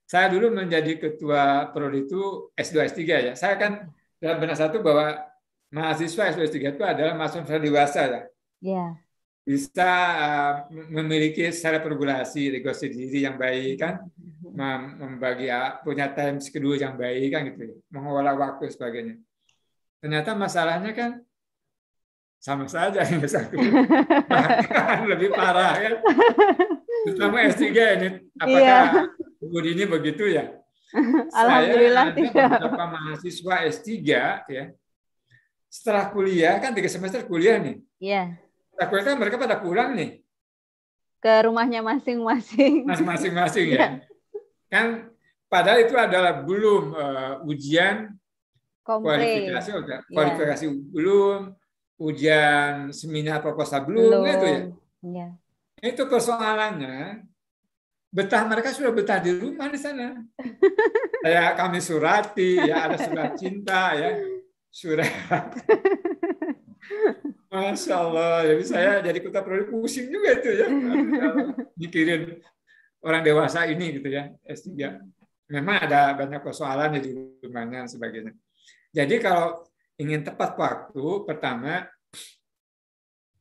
[0.09, 3.32] saya dulu menjadi ketua prodi itu S2 S3 ya.
[3.36, 5.20] Saya kan dalam benak satu bahwa
[5.69, 8.23] mahasiswa S2 S3 itu adalah mahasiswa dewasa ya.
[8.62, 8.85] Ya.
[9.48, 9.90] Bisa
[10.20, 10.52] uh,
[10.93, 14.05] memiliki secara pergulasi, regulasi diri yang baik kan,
[14.44, 19.16] mem- membagi uh, punya time schedule yang baik kan gitu, mengelola waktu sebagainya.
[20.05, 21.24] Ternyata masalahnya kan
[22.39, 23.59] sama saja yang satu,
[24.31, 25.94] bahkan lebih parah kan.
[27.06, 27.65] Terutama S3
[27.98, 28.09] ini,
[28.39, 30.55] apakah Bu ini begitu ya?
[31.35, 32.48] Alhamdulillah Saya ada tidak.
[32.62, 33.90] beberapa mahasiswa S3
[34.48, 34.65] ya.
[35.69, 37.77] Setelah kuliah kan tiga semester kuliah nih.
[38.01, 38.40] Iya.
[38.73, 40.23] Setelah kuliah kan mereka pada pulang nih.
[41.19, 42.86] Ke rumahnya masing-masing.
[42.89, 43.77] masing-masing ya.
[43.77, 43.89] Iya.
[44.70, 44.86] Kan
[45.51, 47.97] padahal itu adalah belum eh, ujian
[48.81, 49.12] Kompre.
[49.20, 49.98] kualifikasi Iya.
[50.09, 51.52] kualifikasi belum,
[51.98, 54.24] ujian seminar proposal belum, Belum.
[54.24, 54.60] itu ya.
[55.02, 55.28] Iya.
[55.82, 57.26] Itu persoalannya
[58.08, 60.16] betah mereka sudah betah di rumah di sana.
[61.20, 64.10] Kayak kami surati ya ada surat cinta ya.
[64.70, 65.10] Surat
[67.48, 70.66] Masya Allah, jadi saya jadi kota prodi pusing juga itu ya.
[71.80, 72.44] Mikirin
[73.00, 75.00] orang dewasa ini gitu ya, S3.
[75.48, 78.32] Memang ada banyak persoalan di rumahnya dan sebagainya.
[78.92, 79.64] Jadi kalau
[79.98, 81.84] ingin tepat waktu, pertama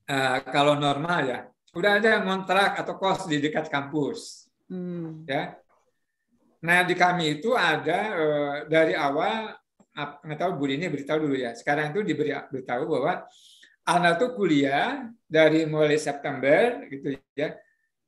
[0.09, 1.39] eh, kalau normal ya,
[1.77, 5.23] udah ada kontrak atau kos di dekat kampus, Hmm.
[5.23, 5.55] ya.
[6.67, 9.55] Nah di kami itu ada eh, dari awal,
[9.95, 11.55] nggak tahu Bu ini beritahu dulu ya.
[11.55, 13.23] Sekarang itu diberi beritahu bahwa
[13.87, 17.55] anak tuh kuliah dari mulai September gitu ya.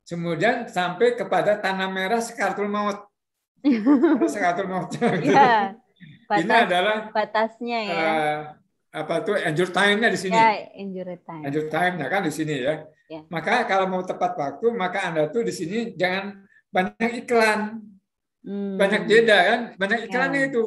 [0.03, 3.07] Kemudian sampai kepada tanah merah sekaratul maut.
[4.33, 4.89] sekaratul maut.
[4.91, 5.31] gitu.
[5.99, 6.35] Iya.
[6.39, 7.95] Ini Batas, adalah batasnya ya.
[7.99, 8.37] eh,
[8.89, 10.35] apa tuh injury time-nya di sini.
[10.37, 11.43] Ya, injury time.
[11.45, 12.75] Injury time-nya kan di sini ya.
[13.09, 13.21] Ya.
[13.27, 17.81] Maka kalau mau tepat waktu, maka Anda tuh di sini jangan banyak iklan.
[18.39, 18.77] Hmm.
[18.79, 20.49] Banyak jeda kan, banyak iklannya Ya.
[20.53, 20.63] itu.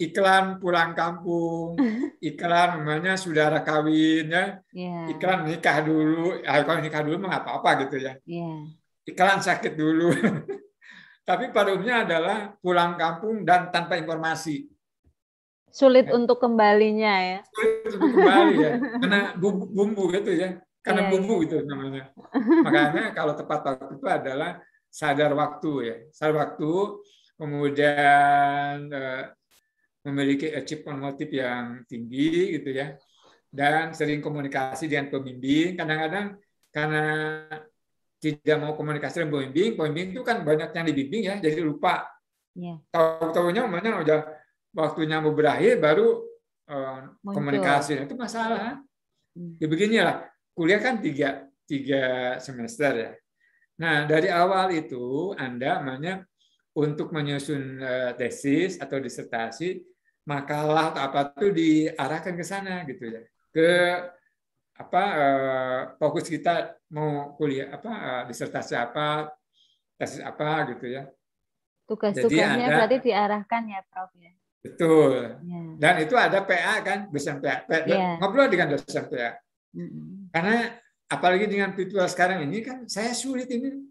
[0.00, 1.76] Iklan pulang kampung,
[2.24, 5.12] iklan namanya saudara kawin ya, Ya.
[5.12, 6.40] iklan nikah dulu.
[6.40, 8.16] Ah, kalau nikah dulu mah nggak apa-apa gitu ya.
[8.24, 8.48] Ya.
[9.04, 10.08] Iklan sakit dulu.
[11.24, 14.66] Tapi pada umumnya adalah pulang kampung dan tanpa informasi.
[15.70, 17.40] Sulit untuk kembalinya ya.
[17.46, 22.10] Sulit untuk kembali ya, karena bumbu, bumbu gitu ya, karena Iya, bumbu gitu namanya.
[22.66, 24.50] Makanya kalau tepat waktu itu adalah
[24.90, 26.72] sadar waktu ya, sadar waktu,
[27.38, 29.24] kemudian eh,
[30.02, 32.98] memiliki achievement motif yang tinggi gitu ya,
[33.54, 35.78] dan sering komunikasi dengan pembimbing.
[35.78, 36.26] Kadang-kadang
[36.74, 37.06] karena
[38.20, 42.04] tidak mau komunikasi dengan pembimbing, pembimbing itu kan banyak yang dibimbing ya, jadi lupa.
[42.52, 42.76] Ya.
[42.92, 44.20] Tahu-tahunya umpamanya udah
[44.76, 46.20] waktunya mau berakhir baru
[46.68, 48.78] eh, komunikasi itu masalah.
[49.56, 53.10] Ya beginilah, kuliah kan tiga, tiga semester ya.
[53.80, 56.28] Nah, dari awal itu Anda namanya
[56.76, 59.80] untuk menyusun eh, tesis atau disertasi,
[60.28, 63.22] makalah atau apa itu diarahkan ke sana gitu ya.
[63.48, 63.70] Ke
[64.80, 69.28] apa eh, fokus kita mau kuliah apa eh, disertasi apa,
[70.00, 71.04] tesis apa gitu ya.
[71.84, 74.32] Tugas-tugasnya berarti diarahkan ya, Prof ya.
[74.60, 75.12] Betul.
[75.26, 75.60] Ya.
[75.76, 77.64] Dan itu ada PA kan, dosen PA.
[77.64, 78.20] PA Iya.
[78.20, 79.36] Ngobrol dengan dosen PA.
[79.74, 80.30] Mm-mm.
[80.32, 80.70] Karena
[81.10, 83.88] apalagi dengan virtual sekarang ini kan saya sulit ini.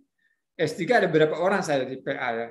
[0.59, 2.47] S3 ada berapa orang saya di PA ya.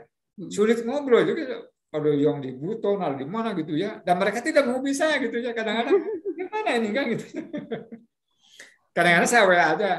[0.49, 1.69] Sulit ngobrol juga.
[1.89, 4.05] Ada yang di Buton, di mana gitu ya.
[4.05, 5.57] Dan mereka tidak mau bisa gitu ya.
[5.57, 5.97] Kadang-kadang
[6.39, 7.27] gimana ini kan gitu.
[8.99, 9.93] Kadang-kadang saya WA aja.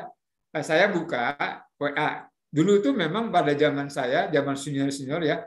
[0.51, 1.39] Nah, Saya buka
[1.79, 2.27] WA.
[2.51, 5.37] Dulu itu memang pada zaman saya, zaman senior-senior ya,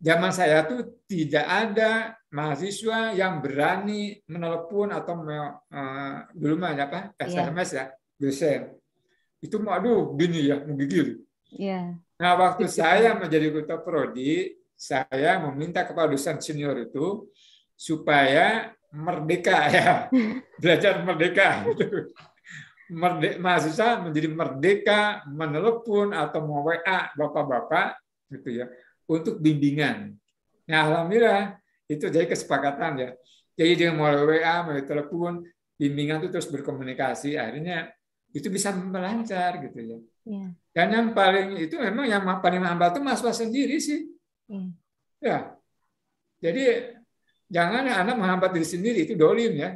[0.00, 7.44] zaman saya tuh tidak ada mahasiswa yang berani menelepon atau eh, dulu mah apa Iya.
[7.46, 7.84] SMS ya
[8.16, 8.60] dosen
[9.44, 11.20] itu mau aduh gini ya menggigil.
[11.52, 12.00] Iya.
[12.16, 17.28] Nah waktu saya menjadi ketua prodi saya meminta kepada dosen senior itu
[17.76, 19.88] supaya merdeka ya
[20.60, 22.08] belajar merdeka gitu.
[22.90, 27.96] Merde- mahasiswa menjadi merdeka menelepon atau mau WA bapak-bapak
[28.34, 28.66] gitu ya
[29.06, 30.14] untuk bimbingan.
[30.66, 31.58] Nah, alhamdulillah
[31.90, 33.10] itu jadi kesepakatan ya.
[33.58, 35.32] Jadi dia melalui WA, melalui telepon,
[35.74, 37.34] bimbingan itu terus berkomunikasi.
[37.34, 37.90] Akhirnya
[38.30, 39.98] itu bisa melancar gitu ya.
[40.22, 40.46] Iya.
[40.70, 44.06] Dan yang paling itu memang yang paling hambat itu mahasiswa sendiri sih.
[44.46, 44.70] Iya.
[45.18, 45.38] Ya.
[46.40, 46.64] Jadi
[47.50, 49.70] jangan anak menghambat diri sendiri itu dolim ya.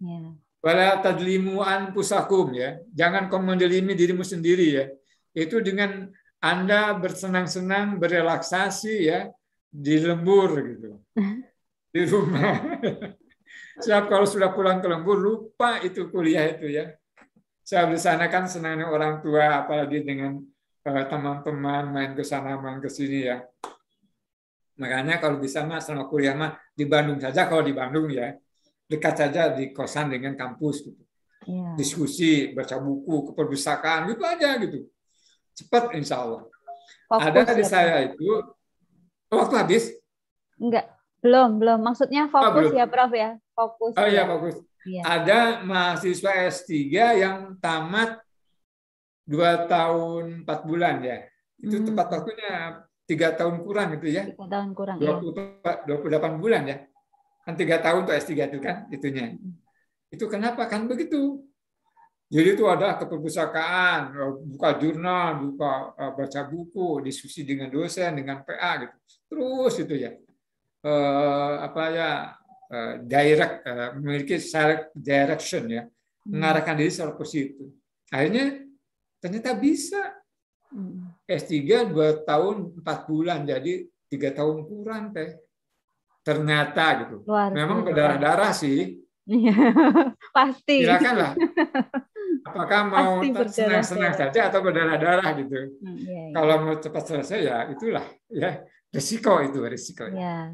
[0.00, 0.41] Iya.
[0.62, 2.78] Wala tadlimu anfusakum ya.
[2.94, 4.84] Jangan kau mendelimi dirimu sendiri ya.
[5.34, 6.06] Itu dengan
[6.38, 9.26] Anda bersenang-senang, berelaksasi ya
[9.66, 11.02] di lembur gitu.
[11.90, 12.78] Di rumah.
[13.82, 16.94] Siap kalau sudah pulang ke lembur lupa itu kuliah itu ya.
[17.66, 20.38] Saya di sana kan senangnya orang tua apalagi dengan
[20.86, 23.42] eh, teman-teman main ke sana main ke sini ya.
[24.78, 28.30] Makanya kalau bisa mah selama kuliah mah di Bandung saja kalau di Bandung ya
[28.92, 31.02] dekat saja di kosan dengan kampus gitu.
[31.48, 31.74] Iya.
[31.74, 34.86] Diskusi, baca buku, ke perpustakaan gitu aja gitu.
[35.56, 36.46] Cepat insya Allah.
[37.08, 38.28] Fokus Ada di ya, saya itu
[39.32, 39.84] waktu habis.
[40.60, 40.86] Enggak,
[41.18, 41.78] belum, belum.
[41.82, 42.78] Maksudnya fokus belum.
[42.78, 43.30] ya, Prof ya.
[43.52, 43.92] Fokus.
[43.98, 44.30] Oh iya ya.
[44.30, 44.56] bagus.
[44.82, 45.02] Iya.
[45.06, 46.70] Ada mahasiswa S3
[47.18, 48.18] yang tamat
[49.22, 51.18] dua tahun empat bulan ya.
[51.62, 51.86] Itu Hmm.
[51.90, 52.52] tepat waktunya
[53.06, 54.22] tiga tahun kurang gitu ya.
[54.30, 55.10] Tiga tahun kurang ya.
[55.18, 56.76] 20, 28 bulan ya.
[57.42, 59.34] Kan tiga tahun tuh S3 itu kan itunya.
[60.08, 61.42] Itu kenapa kan begitu?
[62.32, 68.16] Jadi itu ada ke perpustakaan, eh, buka jurnal, buka eh, baca buku, diskusi dengan dosen,
[68.16, 68.96] dengan PA gitu.
[69.28, 70.10] Terus itu ya.
[70.82, 72.10] Eh, apa ya
[72.72, 75.82] eh, direct eh, memiliki self direction ya,
[76.24, 77.68] mengarahkan diri secara positif.
[78.08, 78.64] Akhirnya
[79.20, 80.22] ternyata bisa
[80.72, 81.12] Hmm.
[81.28, 85.36] S3 dua tahun empat bulan jadi tiga tahun kurang teh
[86.22, 89.54] ternyata gitu Luar memang berdarah-darah sih Iya,
[90.36, 90.82] Pasti.
[90.82, 91.38] silakanlah
[92.48, 93.10] apakah mau
[93.46, 96.34] senang-senang saja atau berdarah-darah gitu Hmm, iya, iya.
[96.34, 100.50] kalau mau cepat selesai ya itulah ya risiko itu risiko Ya.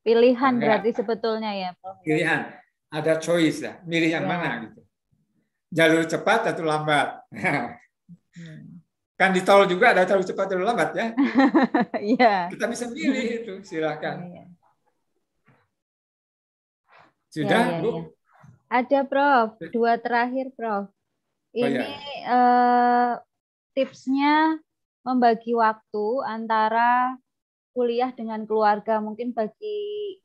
[0.00, 0.80] Pilihan Enggak.
[0.82, 2.02] berarti sebetulnya ya, Prof.
[2.02, 2.50] pilihan
[2.90, 4.28] ada choice ya milih yang Ya.
[4.28, 4.80] mana gitu
[5.70, 8.82] jalur cepat atau lambat Hmm.
[9.14, 11.06] kan di tol juga ada jalur cepat jalur lambat ya
[12.14, 12.50] Iya.
[12.50, 14.44] kita bisa milih itu silakan Iya.
[17.30, 18.02] Sudah Ya, ya, bu ya.
[18.70, 19.58] Ada, Prof.
[19.74, 20.86] Dua terakhir, Prof.
[20.86, 21.86] Oh, Ini ya.
[22.30, 23.12] eh,
[23.74, 24.58] tipsnya
[25.02, 27.18] membagi waktu antara
[27.74, 29.02] kuliah dengan keluarga.
[29.02, 30.18] Mungkin bagi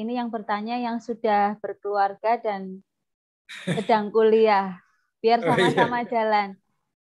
[0.00, 2.80] ini yang bertanya yang sudah berkeluarga dan
[3.68, 4.80] sedang kuliah,
[5.20, 5.52] biar Oh, iya.
[5.52, 6.48] sama-sama jalan.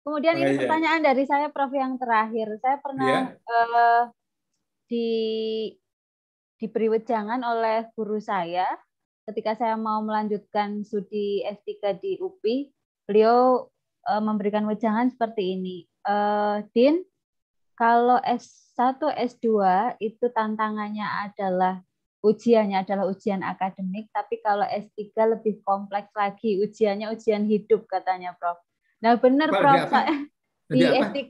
[0.06, 0.59] Kemudian Oh, ini iya.
[0.61, 2.53] pertanyaan dari saya, Prof, yang terakhir.
[2.61, 3.22] Saya pernah Iya.
[3.49, 4.01] eh,
[4.93, 5.09] di
[6.61, 8.64] diberi wejangan oleh guru saya
[9.27, 12.72] ketika saya mau melanjutkan studi S3 di UPI,
[13.08, 13.68] beliau
[14.03, 15.77] eh, memberikan wejangan seperti ini.
[16.03, 17.03] Eh, Din,
[17.74, 19.48] kalau S1, S2
[20.03, 21.80] itu tantangannya adalah
[22.24, 28.60] ujiannya adalah ujian akademik, tapi kalau S3 lebih kompleks lagi, ujiannya ujian hidup katanya, Prof.
[29.03, 29.92] Nah, benar, Prof.
[29.92, 30.32] Saya-
[30.72, 31.06] di Lebih apa?
[31.11, 31.24] S3,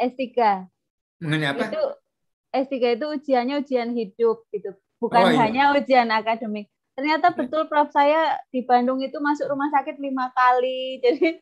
[0.00, 0.24] S3
[1.20, 1.82] mengenai apa itu
[2.48, 5.38] S3 itu ujiannya ujian hidup gitu, bukan Oh, iya.
[5.44, 6.72] hanya ujian akademik.
[6.98, 11.38] Ternyata betul Prof saya di Bandung itu masuk rumah sakit lima kali, jadi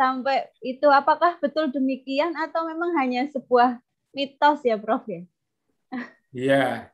[0.00, 3.84] sampai itu apakah betul demikian atau memang hanya sebuah
[4.16, 5.28] mitos ya Prof ya?
[6.32, 6.88] Iya.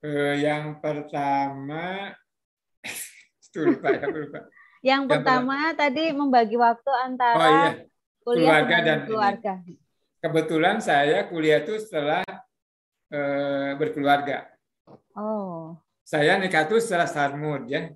[0.00, 2.16] Eh, yang pertama,
[3.60, 4.40] lupa ya, lupa.
[4.80, 7.70] Yang Yang pertama tadi membagi waktu antara Oh iya,
[8.24, 9.06] kuliah keluarga dan ini.
[9.12, 9.52] keluarga.
[10.24, 12.24] kebetulan saya kuliah itu setelah
[13.12, 14.48] eh, berkeluarga.
[15.12, 17.90] Oh, Saya nikah itu setelah sarmud ya.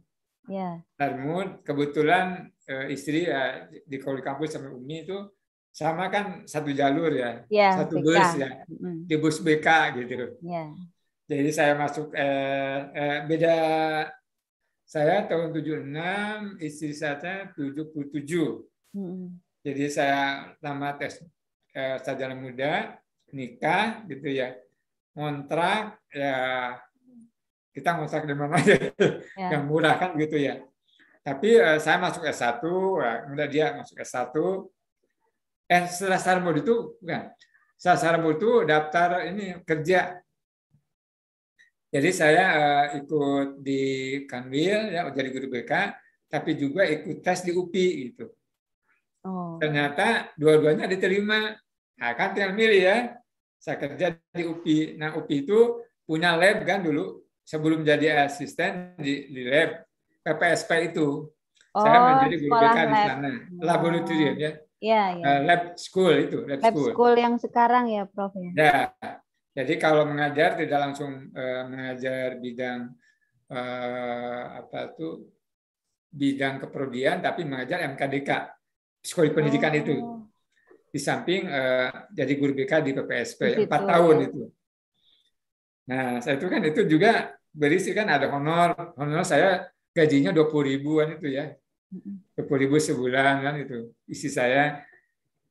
[0.51, 0.83] ya.
[0.99, 5.31] Sarmud kebetulan eh, istri ya, di kalau di kampus sama Umi itu
[5.71, 8.07] sama kan satu jalur ya, Ya, satu BK.
[8.11, 9.69] bus ya, Mm, di bus BK
[10.03, 10.35] gitu.
[10.43, 10.75] Ya.
[11.31, 13.55] Jadi saya masuk eh, eh, beda
[14.83, 18.67] saya tahun 76, istri saya 77.
[18.91, 21.23] Mm, Jadi saya tamat tes
[21.71, 22.99] eh, sarjana muda,
[23.31, 24.59] nikah gitu ya.
[25.15, 26.35] Kontrak ya
[27.71, 28.77] kita ngontrak di mana aja
[29.39, 29.57] Ya.
[29.57, 30.63] yang murah kan gitu ya.
[31.21, 32.63] Tapi eh, saya masuk S1,
[32.99, 34.35] ya, kemudian dia masuk S1.
[35.71, 37.31] Eh setelah sarmud itu bukan.
[37.79, 40.19] Setelah sarmud itu daftar ini kerja
[41.91, 43.83] jadi saya eh, ikut di
[44.31, 45.73] Kanwil ya jadi guru BK,
[46.31, 48.31] tapi juga ikut tes di UPI gitu.
[49.27, 49.59] Oh.
[49.59, 51.51] Ternyata dua-duanya diterima.
[52.01, 52.99] Nah, kan tinggal milih ya.
[53.61, 54.97] Saya kerja di UPI.
[54.97, 57.21] Nah, UPI itu punya lab kan dulu
[57.51, 59.83] sebelum jadi asisten di, di lab
[60.23, 61.27] PPSP itu.
[61.71, 63.31] saya Oh, menjadi guru BK di sana.
[63.63, 64.53] Laboratorium ya.
[64.83, 65.03] Iya.
[65.23, 66.91] Eh, lab school itu, lab, Lab school.
[66.95, 68.51] school yang sekarang ya, Prof ya.
[68.59, 68.79] Ya,
[69.55, 72.91] jadi kalau mengajar tidak langsung eh, mengajar bidang
[73.55, 75.31] eh, apa tuh
[76.11, 78.31] bidang keprodian, tapi mengajar MKDK,
[78.99, 79.95] sekolah pendidikan itu.
[79.95, 80.27] Oh.
[80.91, 84.43] Di samping eh, jadi guru BK di PPSP empat tahun itu.
[85.87, 90.71] Nah, saya itu kan itu juga berisi kan ada honor, honor saya gajinya dua puluh
[90.71, 91.55] ribuan itu ya,
[92.35, 94.87] dua puluh ribu sebulan kan itu isi saya.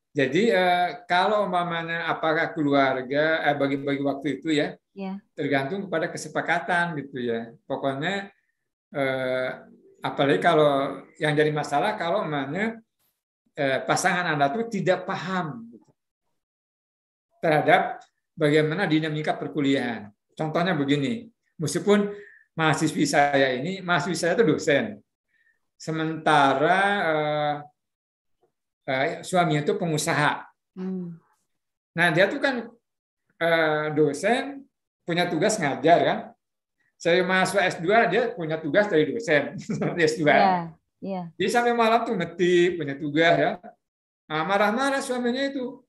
[0.10, 5.16] Jadi eh, kalau umpamanya apakah keluarga eh, bagi-bagi waktu itu ya Ya.
[5.32, 7.56] tergantung kepada kesepakatan gitu ya.
[7.64, 8.28] Pokoknya
[8.92, 9.50] eh,
[10.03, 12.84] apalagi kalau yang jadi masalah kalau umpamanya
[13.56, 15.88] eh, pasangan anda tuh tidak paham gitu,
[17.40, 18.03] terhadap
[18.36, 20.11] bagaimana dinamika perkuliahan.
[20.36, 22.15] Contohnya begini, meskipun
[22.55, 24.97] mahasiswi saya ini mahasiswi saya itu dosen,
[25.79, 27.55] sementara eh,
[28.89, 30.43] eh, suaminya itu pengusaha.
[30.75, 31.15] Hmm.
[31.95, 32.67] Nah, dia tuh kan
[33.39, 34.63] eh, dosen
[35.07, 36.19] punya tugas ngajar kan.
[36.99, 39.55] Saya mahasiswa S2 dia punya tugas dari dosen
[39.95, 40.23] di S2.
[40.27, 40.55] Iya,
[40.99, 41.21] iya.
[41.39, 43.51] Jadi sampai malam tuh ngetik, punya tugas ya.
[44.27, 45.79] Nah, marah-marah suaminya itu.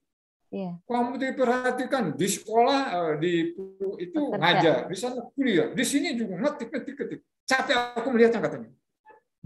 [0.50, 0.82] Iya.
[0.82, 3.32] Kamu diperhatikan di sekolah eh, di
[4.02, 4.42] itu Bekerja.
[4.42, 7.20] ngajar, di sana kuliah, di sini juga ngetik ngetik ngetik.
[7.46, 8.70] Capek aku melihatnya katanya.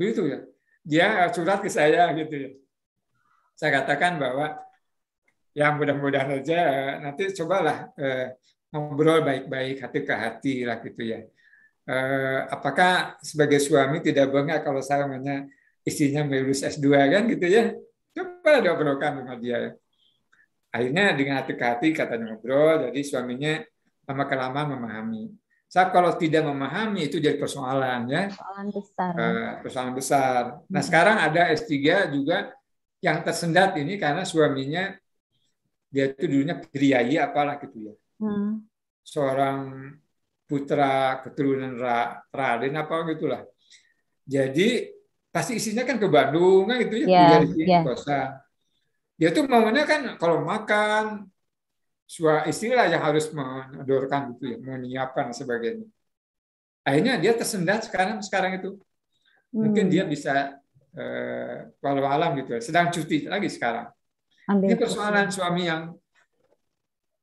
[0.00, 0.38] Begitu ya.
[0.80, 2.50] Dia eh, surat ke saya gitu ya.
[3.52, 4.56] Saya katakan bahwa
[5.52, 8.40] ya mudah-mudahan aja eh, nanti cobalah eh,
[8.72, 11.20] ngobrol baik-baik hati ke hati lah gitu ya.
[11.84, 15.04] Eh, apakah sebagai suami tidak bangga kalau saya
[15.84, 17.76] istrinya lulus S2 kan gitu ya?
[18.16, 19.68] Coba diobrolkan sama dia.
[19.68, 19.72] ya.
[20.74, 23.62] Akhirnya dengan hati ke hati katanya ngobrol, jadi suaminya
[24.10, 25.30] lama kelamaan memahami.
[25.70, 29.12] Saya kalau tidak memahami itu jadi persoalan ya, Persoalan besar.
[29.14, 30.40] Eh, persoalan besar.
[30.66, 32.50] Nah sekarang ada S3 juga
[32.98, 34.98] yang tersendat ini karena suaminya
[35.94, 38.66] dia itu dulunya priayi apalah gitu ya, Hmm.
[39.06, 39.94] seorang
[40.50, 43.46] putra keturunan Ra- Raden apa gitulah.
[44.26, 44.90] Jadi
[45.30, 48.28] pasti isinya kan ke Bandung kan gitu ya, kuliah di sini kosan.
[49.14, 51.30] Dia tuh maunya kan kalau makan
[52.04, 55.86] sua istilah yang harus menodorkan gitu ya, menyiapkan sebagainya.
[56.84, 58.76] Akhirnya dia tersendat sekarang sekarang itu.
[59.54, 59.92] Mungkin Hmm.
[59.92, 60.58] dia bisa
[60.94, 63.90] eh, walau alam gitu ya, sedang cuti lagi sekarang.
[64.46, 65.90] Ambil Ini persoalan suami yang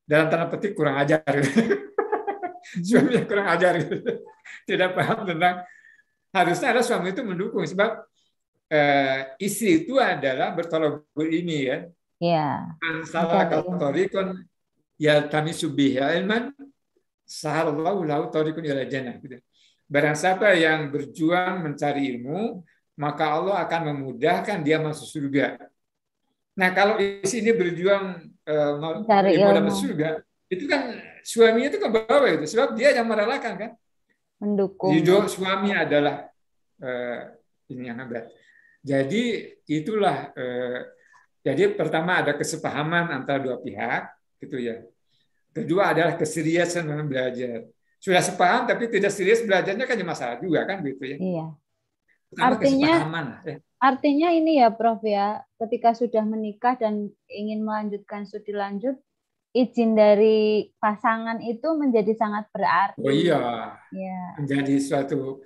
[0.03, 1.24] dalam tanda petik kurang ajar.
[2.88, 3.95] suami yang kurang ajar gitu.
[4.70, 5.64] Tidak paham tentang
[6.32, 8.02] harusnya ada suami itu mendukung sebab
[8.72, 11.77] eh, istri itu adalah bertolak ini ya.
[12.22, 12.50] Iya.
[13.03, 13.75] Salah ilmu.
[13.75, 14.27] torikon
[14.95, 16.53] ya kami subih ilman
[17.27, 19.41] sahallahu lahu torikun ila jannah gitu.
[19.91, 22.64] Barang siapa yang berjuang mencari ilmu,
[22.95, 25.59] maka Allah akan memudahkan dia masuk surga.
[26.56, 29.51] Nah, kalau di sini berjuang eh, mau Mencari ilmu.
[29.51, 30.09] dapat surga,
[30.48, 30.95] itu kan
[31.27, 33.72] suaminya itu ke bawah itu, sebab dia yang merelakan kan.
[34.40, 34.95] Mendukung.
[34.95, 36.32] Hidup suami adalah
[36.80, 37.35] eh,
[37.75, 38.32] ini yang hebat.
[38.82, 39.24] Jadi
[39.69, 40.80] itulah eh,
[41.42, 44.10] jadi pertama ada kesepahaman antara dua pihak
[44.42, 44.82] gitu ya.
[45.53, 47.66] Kedua adalah keseriusan dalam belajar.
[48.01, 51.18] Sudah sepaham tapi tidak serius belajarnya kan jadi masalah juga kan gitu ya.
[51.22, 51.45] Iya.
[52.32, 53.00] Pertama Artinya-.
[53.45, 58.93] Eh, Artinya ini ya Prof ya, ketika sudah menikah dan ingin melanjutkan studi lanjut,
[59.58, 63.01] izin dari pasangan itu menjadi sangat berarti.
[63.01, 64.38] Oh iya, Ya.
[64.38, 65.42] menjadi suatu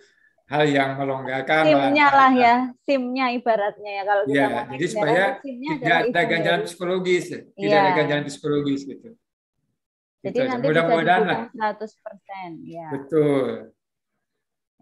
[0.46, 1.64] hal yang melonggarkan.
[1.66, 6.62] SIM-nya lah ya, SIM-nya ibaratnya ya kalau kita Ya, mau jadi supaya tidak ada ganjalan
[6.64, 7.80] psikologis, tidak Iya.
[7.82, 9.10] ada ganjalan psikologis gitu.
[10.22, 11.40] Jadi Gitu nanti Mudah-mudahan lah.
[11.50, 12.52] didukung 100%.
[12.66, 12.88] Ya.
[12.94, 13.50] Betul.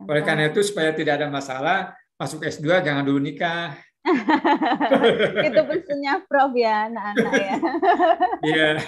[0.03, 1.79] Oleh karena itu supaya tidak ada masalah,
[2.15, 3.75] masuk S2 jangan dulu nikah.
[5.47, 7.55] itu pesennya Prof ya anak-anak ya.
[8.43, 8.69] Iya.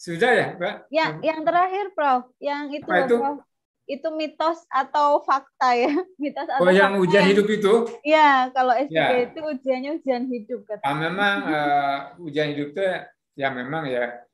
[0.00, 0.74] Sudah ya, Mbak?
[0.88, 3.16] Ya, yang terakhir Prof, yang itu, Apa itu?
[3.20, 3.38] Prof.
[3.84, 5.92] Itu mitos atau fakta ya?
[6.22, 7.72] Mitos atau Oh, yang fakta ujian hidup itu?
[8.00, 9.06] Iya, kalau S3 Ya.
[9.28, 10.96] itu ujiannya ujian hidup Ah, katanya.
[11.04, 12.80] memang eh, ujian hidup itu
[13.36, 14.24] ya memang ya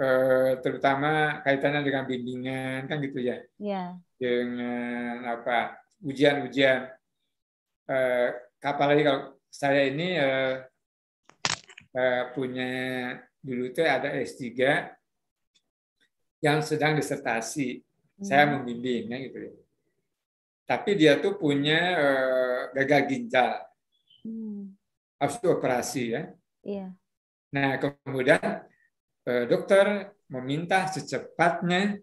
[0.00, 3.44] eh, terutama kaitannya dengan bimbingan kan gitu ya.
[3.60, 3.84] Iya.
[4.16, 5.74] Dengan apa?
[6.00, 6.80] Ujian-ujian
[7.92, 8.28] eh,
[8.62, 9.20] apalagi kalau
[9.52, 10.54] saya ini eh,
[11.92, 12.70] eh, punya
[13.44, 14.48] dulu itu ada S3
[16.40, 17.84] yang sedang disertasi.
[18.24, 18.64] Saya Hmm.
[18.64, 19.54] membimbingnya gitu ya.
[20.64, 23.52] Tapi dia tuh punya eh, gagal ginjal,
[24.24, 24.72] Hmm.
[25.20, 26.22] harus dioperasi ya.
[26.64, 26.88] Iya.
[27.52, 28.40] Nah, kemudian
[29.24, 32.00] eh, dokter meminta secepatnya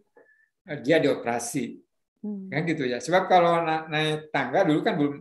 [0.70, 1.82] eh, dia dioperasi.
[2.22, 2.54] Hmm.
[2.54, 3.02] Kan gitu ya.
[3.02, 5.16] Sebab kalau na- naik tangga dulu kan belum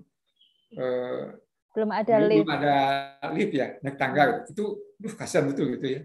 [0.76, 1.24] eh,
[1.70, 2.38] Belum ada dulu lift.
[2.42, 2.76] belum ada
[3.30, 4.64] lift ya, naik tangga itu
[4.98, 6.00] duh, kasihan betul gitu ya.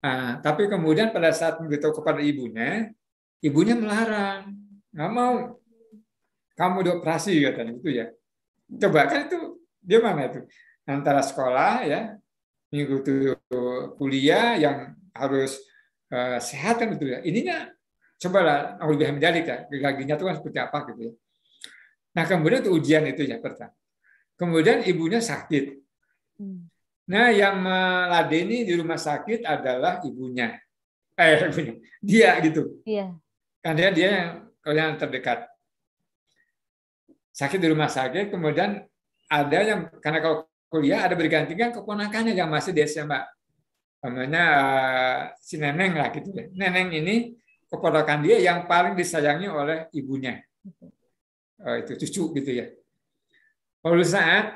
[0.00, 2.92] Nah, tapi kemudian pada saat memberitahu kepada ibunya,
[3.40, 4.52] ibunya melarang,
[4.92, 5.60] nggak mau
[6.56, 8.06] kamu dioperasi katanya gitu ya.
[8.68, 10.44] Coba kan itu dia mana itu
[10.84, 12.00] antara sekolah ya
[12.68, 13.14] minggu itu
[13.96, 15.56] kuliah yang harus
[16.12, 17.24] eh, sehat kan gitu ya.
[17.24, 17.72] Ininya
[18.20, 19.56] cobalah lebih menjadi ya
[19.88, 21.12] gaginya itu kan seperti apa gitu ya.
[22.12, 23.72] Nah kemudian itu ujian itu ya pertama.
[24.40, 25.76] Kemudian ibunya sakit.
[26.40, 26.64] Hmm.
[27.12, 30.56] Nah yang meladeni di rumah sakit adalah ibunya.
[31.12, 31.74] Eh ibunya.
[32.00, 32.80] Dia gitu.
[32.88, 33.12] Iya.
[33.60, 34.30] Karena dia yang
[34.64, 35.44] yang terdekat.
[37.36, 38.80] Sakit di rumah sakit, kemudian
[39.28, 43.20] ada yang karena kalau kuliah ada bergantikan keponakannya yang masih di SMA.
[44.00, 46.48] Namanya eh, si Neneng lah gitu ya.
[46.56, 47.36] Neneng ini
[47.68, 50.40] keponakan dia yang paling disayangi oleh ibunya.
[51.60, 52.66] Eh, itu cucu gitu ya.
[53.80, 54.46] Pada saat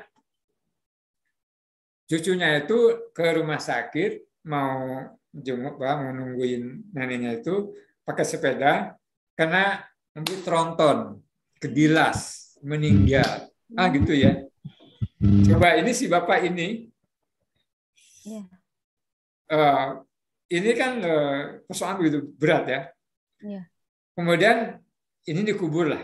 [2.05, 5.01] cucunya itu ke rumah sakit mau
[5.33, 7.73] jenguk Pak, mau nungguin neneknya itu
[8.05, 8.93] pakai sepeda
[9.33, 9.81] kena
[10.13, 10.97] ngambil tronton,
[11.57, 13.49] kedilas, meninggal.
[13.73, 14.45] Ah gitu ya.
[15.19, 16.87] Coba ini si bapak ini
[18.25, 18.41] Iya.
[19.53, 19.87] eh,
[20.53, 22.81] ini kan eh, persoalan begitu berat ya.
[23.41, 23.61] Iya.
[24.13, 24.57] Kemudian
[25.25, 26.01] ini dikubur lah.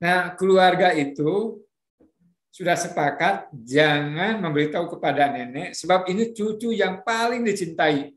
[0.00, 1.60] Nah, keluarga itu
[2.50, 8.10] sudah sepakat jangan memberitahu kepada nenek sebab ini cucu yang paling dicintai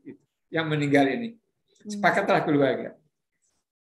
[0.50, 1.38] yang meninggal ini.
[1.86, 2.98] Sepakatlah keluarga.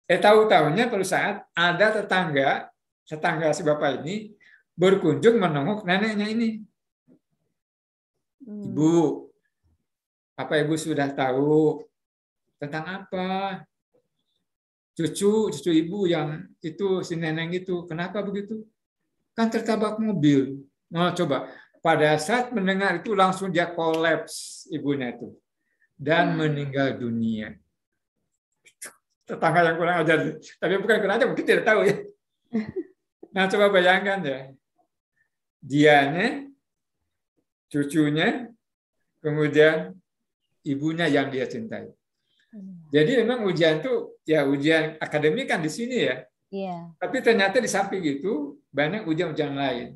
[0.05, 2.69] Eh tahu-tahunya pada saat ada tetangga,
[3.09, 4.37] tetangga si bapak ini
[4.77, 6.61] berkunjung menengok neneknya ini.
[8.45, 8.69] Hmm.
[8.69, 9.25] Ibu,
[10.37, 11.81] apa ibu sudah tahu
[12.61, 13.65] tentang apa?
[14.95, 18.63] Cucu, cucu ibu yang itu si neneng itu, kenapa begitu?
[19.35, 20.63] Kan tertabrak mobil.
[20.91, 21.51] Nah, coba
[21.85, 25.35] pada saat mendengar itu langsung dia kolaps ibunya itu
[25.99, 27.59] dan meninggal dunia.
[29.25, 30.19] Tetangga yang kurang ajar,
[30.61, 31.97] tapi bukan kurang ajar, mungkin tidak tahu ya.
[33.35, 34.39] Nah, coba bayangkan ya,
[35.59, 36.47] dianya,
[37.67, 38.47] cucunya,
[39.19, 39.91] kemudian
[40.63, 41.91] ibunya yang dia cintai.
[42.95, 46.23] Jadi memang ujian itu ya ujian akademik kan di sini ya.
[46.55, 46.95] Iya.
[46.95, 49.87] Tapi ternyata di samping itu banyak ujian-ujian lain.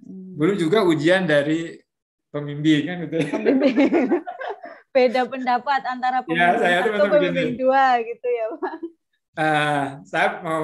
[0.00, 0.32] Hmm.
[0.40, 1.76] Belum juga ujian dari
[2.32, 3.16] pembimbing kan gitu.
[3.20, 3.28] ya.
[4.92, 7.60] Beda pendapat antara Ya, pemimpin saya tuh satu, pemimpin begini.
[7.60, 8.74] dua gitu ya, Pak.
[9.32, 10.62] Ah, saya mau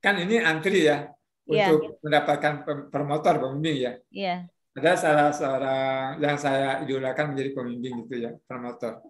[0.00, 1.12] kan ini antri ya
[1.46, 1.70] Iya.
[1.76, 3.92] untuk mendapatkan pem- promotor pembimbing ya.
[4.10, 4.36] Iya.
[4.76, 9.04] Ada salah seorang yang saya idolakan menjadi pembimbing gitu ya, promotor.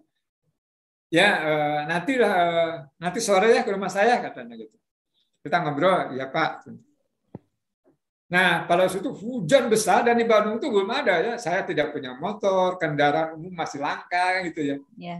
[1.07, 4.75] Ya, eh, nanti lah, eh, nanti sore ya ke rumah saya katanya gitu.
[5.39, 6.67] Kita ngobrol, ya Pak.
[8.27, 11.33] Nah, pada waktu itu hujan besar dan di Bandung itu belum ada ya.
[11.39, 14.77] Saya tidak punya motor, kendaraan umum masih langka gitu ya.
[14.99, 15.17] Iya.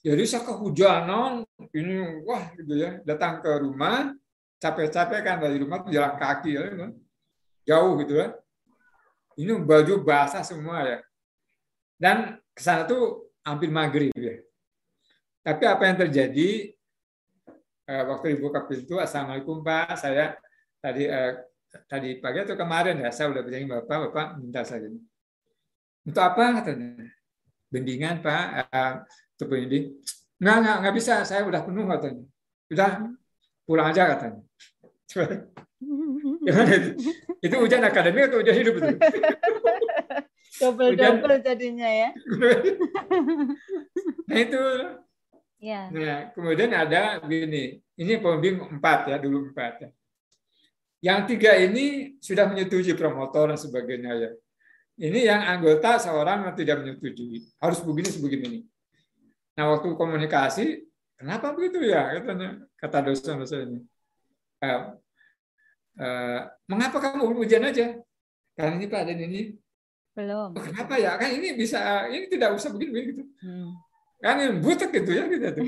[0.00, 1.44] Jadi saya kehujanan,
[1.76, 4.16] ini wah gitu ya, datang ke rumah,
[4.56, 6.92] capek-capek kan dari rumah tuh jalan kaki ya, kan.
[7.68, 8.28] jauh gitu ya.
[9.36, 10.98] Ini baju basah semua ya.
[12.00, 14.40] Dan ke sana tuh hampir maghrib ya.
[15.40, 16.48] Tapi apa yang terjadi
[17.88, 20.36] eh, waktu dibuka pintu, assalamualaikum Pak, saya
[20.80, 21.49] tadi eh,
[21.86, 24.98] tadi pagi atau kemarin ya, saya udah berjanji Bapak, Bapak minta ini.
[26.06, 27.06] Untuk apa katanya?
[27.70, 28.92] Bendingan Pak, eh,
[29.38, 29.84] untuk bending.
[30.40, 32.24] Nggak, nggak, nggak bisa, saya udah penuh katanya.
[32.70, 32.90] udah
[33.66, 34.40] pulang aja katanya.
[36.46, 36.90] Gimana itu?
[37.40, 38.94] Itu ujian akademik atau ujian hidup itu?
[40.60, 41.22] Double Hujan.
[41.22, 42.10] double jadinya ya.
[44.30, 44.62] Nah itu.
[45.58, 45.90] Ya.
[45.90, 49.88] Nah kemudian ada gini, ini pembimbing empat ya dulu empat ya.
[51.00, 54.30] Yang tiga ini sudah menyetujui promotor dan sebagainya ya.
[55.00, 57.48] Ini yang anggota seorang yang tidak menyetujui.
[57.56, 58.60] Harus begini sebegini ini.
[59.56, 60.84] Nah waktu komunikasi,
[61.16, 63.80] kenapa begitu ya katanya kata dosen-dosen ini.
[64.60, 64.80] Eh,
[66.04, 67.96] eh, mengapa kamu ujian aja?
[68.52, 69.42] Karena ini Pak dan ini
[70.10, 70.50] Belum.
[70.52, 71.14] Oh, kenapa ya?
[71.14, 73.22] Kan ini bisa, ini tidak usah begini gitu.
[73.40, 73.78] Hmm.
[74.20, 75.64] Kan ini butek gitu ya kita tuh.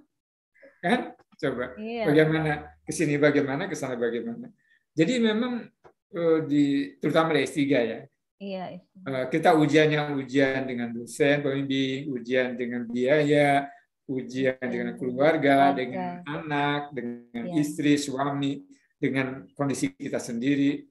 [0.84, 1.00] Kan?
[1.36, 1.76] Coba.
[1.76, 2.08] Iya.
[2.08, 2.50] Bagaimana
[2.80, 4.48] ke sini bagaimana, ke sana bagaimana.
[4.96, 5.68] Jadi memang
[6.16, 6.64] eh, di
[6.96, 7.98] terutama di S3 ya.
[8.36, 8.64] Iya.
[8.80, 13.68] eh, kita ujiannya ujian dengan dosen, pembimbing, ujian dengan biaya,
[14.08, 15.76] ujian dengan keluarga, Keluarga.
[15.76, 17.60] dengan anak, dengan Iya.
[17.60, 18.64] istri, suami,
[18.96, 20.88] dengan kondisi kita sendiri.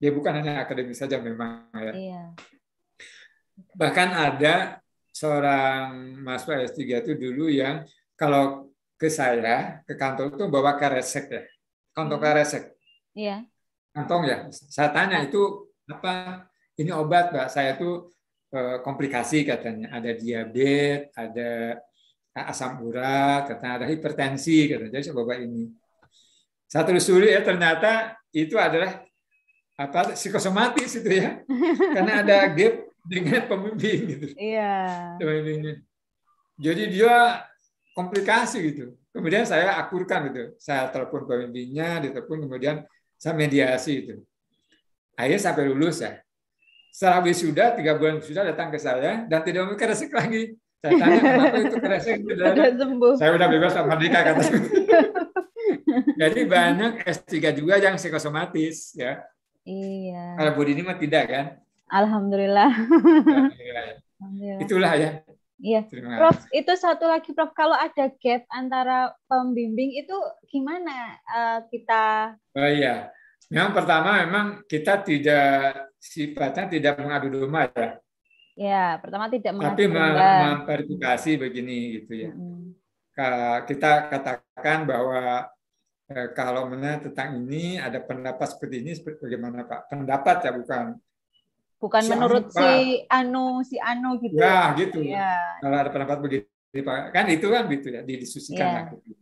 [0.00, 1.92] Ya bukan hanya akademik saja memang ya.
[1.92, 2.22] Iya.
[3.76, 4.80] Bahkan ada
[5.12, 7.84] seorang mahasiswa S3 itu dulu yang
[8.16, 8.69] kalau
[9.00, 11.42] ke saya, ke kantor itu bawa karesek ya.
[11.96, 12.76] Kantong karesek.
[13.16, 13.48] Iya.
[13.96, 14.36] Kantong ya.
[14.52, 16.44] Saya tanya itu apa?
[16.76, 17.48] Ini obat, Mbak.
[17.48, 18.12] Saya itu
[18.52, 19.96] eh, komplikasi katanya.
[19.96, 21.80] Ada diabetes, ada
[22.44, 25.00] asam urat, katanya ada hipertensi, katanya.
[25.00, 25.72] Jadi saya bawa ini.
[26.68, 29.00] Saya telusuri ya ternyata itu adalah
[29.80, 31.40] apa psikosomatis itu ya.
[31.96, 32.74] Karena ada gap
[33.08, 34.26] dengan pembimbing gitu.
[34.36, 35.16] Iya.
[35.16, 35.74] Pembimbingnya.
[36.60, 37.48] Jadi dia
[37.94, 38.94] komplikasi gitu.
[39.10, 40.54] Kemudian saya akurkan gitu.
[40.56, 42.86] Saya telepon pembimbingnya, ditelepon kemudian
[43.18, 44.14] saya mediasi itu.
[45.18, 46.22] Akhirnya sampai lulus ya.
[46.90, 50.58] Setelah wisuda, tiga bulan sudah datang ke saya dan tidak mau keresek lagi.
[50.80, 53.12] Saya tanya kenapa itu keresek tidak Udah sembuh.
[53.20, 54.42] Saya udah bebas sama nikah kata.
[56.16, 59.20] Jadi banyak S3 juga yang psikosomatis ya.
[59.66, 60.40] Iya.
[60.40, 61.46] Kalau Bu Dini mah tidak kan?
[61.90, 62.70] Alhamdulillah.
[62.72, 63.84] Alhamdulillah.
[64.18, 64.60] Alhamdulillah.
[64.64, 65.10] Itulah ya.
[65.60, 65.84] Iya.
[65.86, 66.64] Prof, kasih.
[66.64, 70.16] itu satu lagi Prof, kalau ada gap antara pembimbing itu
[70.48, 73.12] gimana eh, kita Oh iya.
[73.50, 77.90] Yang pertama memang kita tidak sifatnya tidak mengadu domba ya,
[78.56, 80.48] ya pertama tidak tapi mengadu mem- domba.
[80.64, 82.30] memverifikasi begini gitu ya.
[82.32, 82.72] Mm.
[83.10, 85.50] Ka- Kita katakan bahwa
[86.08, 89.92] eh, kalau mana tentang ini ada pendapat seperti ini seperti bagaimana Pak?
[89.92, 90.84] Pendapat ya bukan.
[91.80, 92.76] Bukan Si menurut Anu, si Pak.
[93.08, 94.36] Anu, si Anu gitu.
[94.36, 95.00] Ya gitu.
[95.00, 95.32] Ya.
[95.64, 96.18] Kalau ada pendapat
[96.84, 99.16] Pak, kan itu kan gitu ya didiskusikan gitu.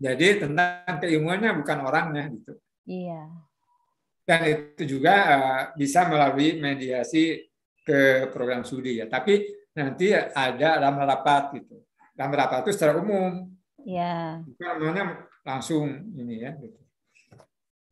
[0.00, 2.52] Jadi tentang keilmuannya bukan orangnya gitu.
[2.86, 3.28] Iya.
[4.28, 7.50] dan itu juga eh, bisa melalui mediasi
[7.82, 9.10] ke program studi ya.
[9.10, 9.42] Tapi
[9.74, 11.82] nanti ada dalam rapat gitu.
[12.14, 13.50] Dalam rapat itu secara umum,
[13.82, 14.38] Ya.
[14.46, 16.54] bukan langsung ini ya.
[16.62, 16.78] Gitu.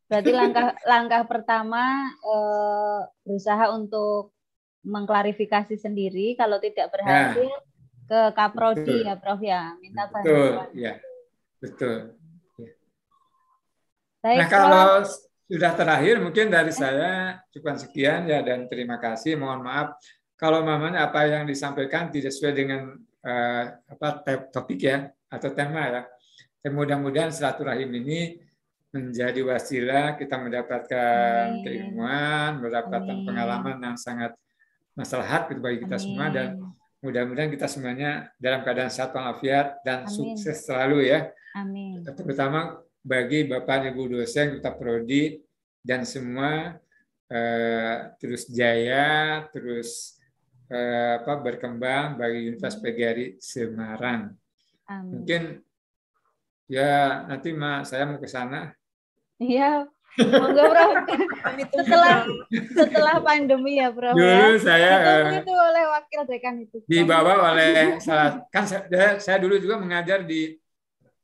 [0.08, 4.32] Berarti langkah langkah pertama eh, berusaha untuk
[4.80, 6.32] mengklarifikasi sendiri.
[6.34, 7.52] Kalau tidak berhasil
[8.08, 9.04] ke Kaprodi Betul.
[9.04, 10.68] ya, Prof ya, minta Betul, bantuan.
[10.72, 10.94] ya,
[11.60, 11.98] betul.
[14.18, 14.88] Baik, Nah kalau
[15.48, 19.36] sudah terakhir mungkin dari saya cukup sekian ya dan terima kasih.
[19.36, 19.88] Mohon maaf
[20.40, 26.02] kalau mamanya apa yang disampaikan tidak sesuai dengan eh, apa topik ya atau tema ya.
[26.58, 28.47] Dan mudah-mudahan silaturahim ini
[28.88, 31.62] menjadi wasilah kita mendapatkan Amin.
[31.64, 33.26] keilmuan, mendapatkan Amin.
[33.28, 34.32] pengalaman yang sangat
[34.96, 36.58] maslahat gitu bagi kita semua dan
[37.04, 40.10] mudah-mudahan kita semuanya dalam keadaan sehat walafiat dan Amin.
[40.10, 42.02] sukses selalu ya Amin.
[42.02, 45.38] terutama bagi Bapak Ibu dosen kita prodi
[45.84, 46.74] dan semua
[47.28, 50.16] eh, terus jaya, terus
[50.72, 54.32] eh, apa berkembang bagi Universitas PGRI Semarang.
[54.88, 55.08] Amin.
[55.12, 55.42] Mungkin
[56.68, 58.72] ya nanti Ma, saya mau ke sana.
[59.38, 59.86] Iya.
[60.18, 60.94] Monggo, Prof.
[61.70, 62.26] setelah
[62.74, 64.18] setelah pandemi ya, Prof.
[64.18, 64.50] ya.
[64.50, 66.76] Dulu saya Ditunggu eh, itu oleh wakil dekan itu.
[66.90, 70.58] Dibawa oleh salah kan saya, saya dulu juga mengajar di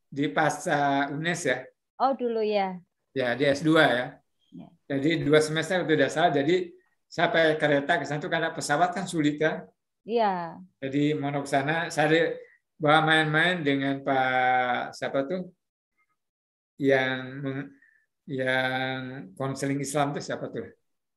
[0.07, 1.59] di Pasca UNES ya.
[1.99, 2.79] Oh, dulu ya.
[3.15, 4.07] Ya, di S2 ya.
[4.55, 4.69] Ya.
[4.95, 6.31] Jadi dua semester itu tidak salah.
[6.31, 6.71] Jadi
[7.11, 9.67] saya pakai kereta ke sana karena pesawat kan sulit kan.
[10.07, 10.59] Iya.
[10.79, 12.39] Jadi mau ke sana, saya
[12.79, 15.51] bawa main-main dengan Pak siapa tuh
[16.79, 17.71] yang meng-
[18.25, 20.65] yang konseling Islam tuh siapa tuh?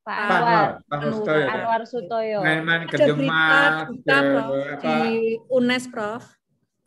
[0.08, 0.48] Pak Pak Anwar.
[0.48, 1.48] Anwar, Pak Anwar Sutoyo, ya.
[1.52, 2.38] Anwar Sutoyo.
[2.40, 4.42] Main-main ke Demak, ke apa?
[4.80, 4.96] di
[5.52, 6.24] UNES, Prof.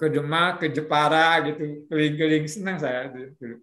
[0.00, 3.60] Ke Demak, ke Jepara gitu, keliling-keliling senang saya dulu.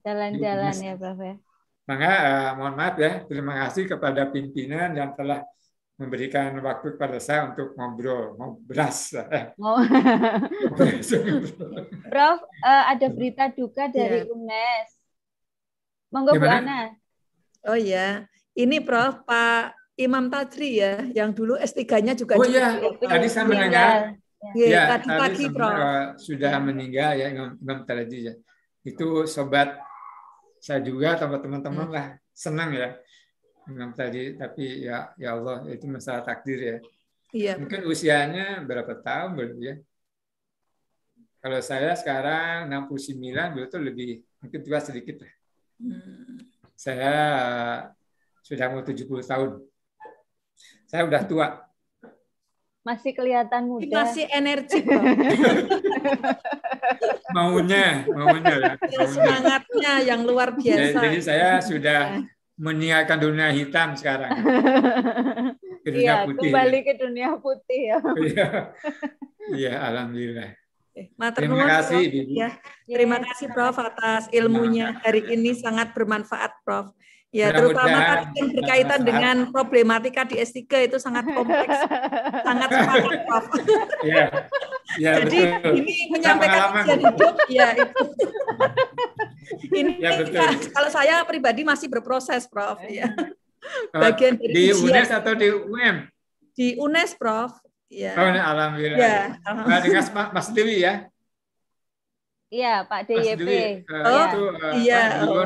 [0.00, 1.36] Jalan-jalan Di ya, Prof ya.
[1.84, 5.44] Maka eh, mohon maaf ya, terima kasih kepada pimpinan yang telah
[6.00, 9.12] memberikan waktu kepada saya untuk ngobrol, ngobras.
[9.28, 9.76] Eh, Oh.
[12.08, 14.32] Prof, eh, ada berita duka dari Iya.
[14.32, 14.99] UNES.
[16.10, 16.46] Monggo Bu?
[16.46, 16.90] Ana.
[17.64, 22.80] Oh ya, ini Prof Pak Imam Tadri ya, yang dulu S3-nya juga Oh di iya,
[22.80, 23.04] UGM.
[23.06, 23.68] tadi saya Meninggal.
[23.68, 23.98] mendengar.
[24.56, 25.68] Iya, Ya, tadi pagi Prof.
[25.70, 28.34] eh, sudah meninggal ya Imam, Imam Tadi ya.
[28.80, 29.76] Itu sobat
[30.56, 31.94] saya juga sama teman-teman Hmm.
[31.94, 32.96] lah senang ya
[33.68, 36.76] Imam tadi tapi ya ya Allah itu masalah takdir ya.
[37.30, 37.52] Iya.
[37.60, 39.74] Mungkin usianya berapa tahun belum ya?
[41.40, 43.20] Kalau saya sekarang 69,
[43.52, 45.32] beliau tuh lebih mungkin tua sedikit lah.
[45.80, 46.44] Hmm.
[46.76, 47.14] Saya
[48.44, 49.50] sudah mau 70 tahun.
[50.84, 51.48] Saya udah tua.
[52.80, 53.96] Masih kelihatan Ini muda.
[54.04, 54.80] Masih energi.
[57.30, 58.72] Maunya, maunya ya.
[58.74, 59.06] Ya, Maunya.
[59.06, 60.98] Semangatnya yang luar Jadi, biasa.
[60.98, 62.00] jadi saya sudah
[62.58, 64.30] meninggalkan dunia hitam sekarang.
[65.86, 66.50] Ke dunia Iya, putih.
[66.52, 67.98] kembali ke dunia putih ya.
[68.28, 68.48] Iya,
[69.56, 70.50] Iya, alhamdulillah.
[71.16, 72.12] Matur Terima kasih, Prof.
[72.12, 72.32] Bibi.
[72.34, 72.48] Ya,
[72.84, 76.90] terima kasih Prof atas ilmunya hari ini sangat bermanfaat Prof.
[77.30, 81.78] Ya, terutama tadi yang berkaitan dengan problematika di S3 itu sangat kompleks,
[82.48, 83.44] sangat semangat Prof.
[84.02, 84.24] Iya,
[84.98, 85.72] iya Jadi betul.
[85.78, 88.02] ini menyampaikan ujian hidup, ya itu.
[89.70, 90.42] ini Ya, betul.
[90.42, 92.82] ka- kalau saya pribadi masih berproses, Prof.
[92.84, 93.14] Ya.
[93.94, 94.90] Bagian dari di ujian.
[94.90, 95.96] UNES atau di UM?
[96.50, 97.54] Di UNES, Prof.
[97.90, 98.14] Ya.
[98.14, 98.98] Oh, alhamdulillah.
[99.02, 99.16] Ya,
[99.66, 101.10] Nah, dengan Mas- Mas Dewi ya.
[102.50, 103.38] Iya, Pak DYP.
[103.38, 105.42] Dewi eh, Oh, itu eh, iya, oh,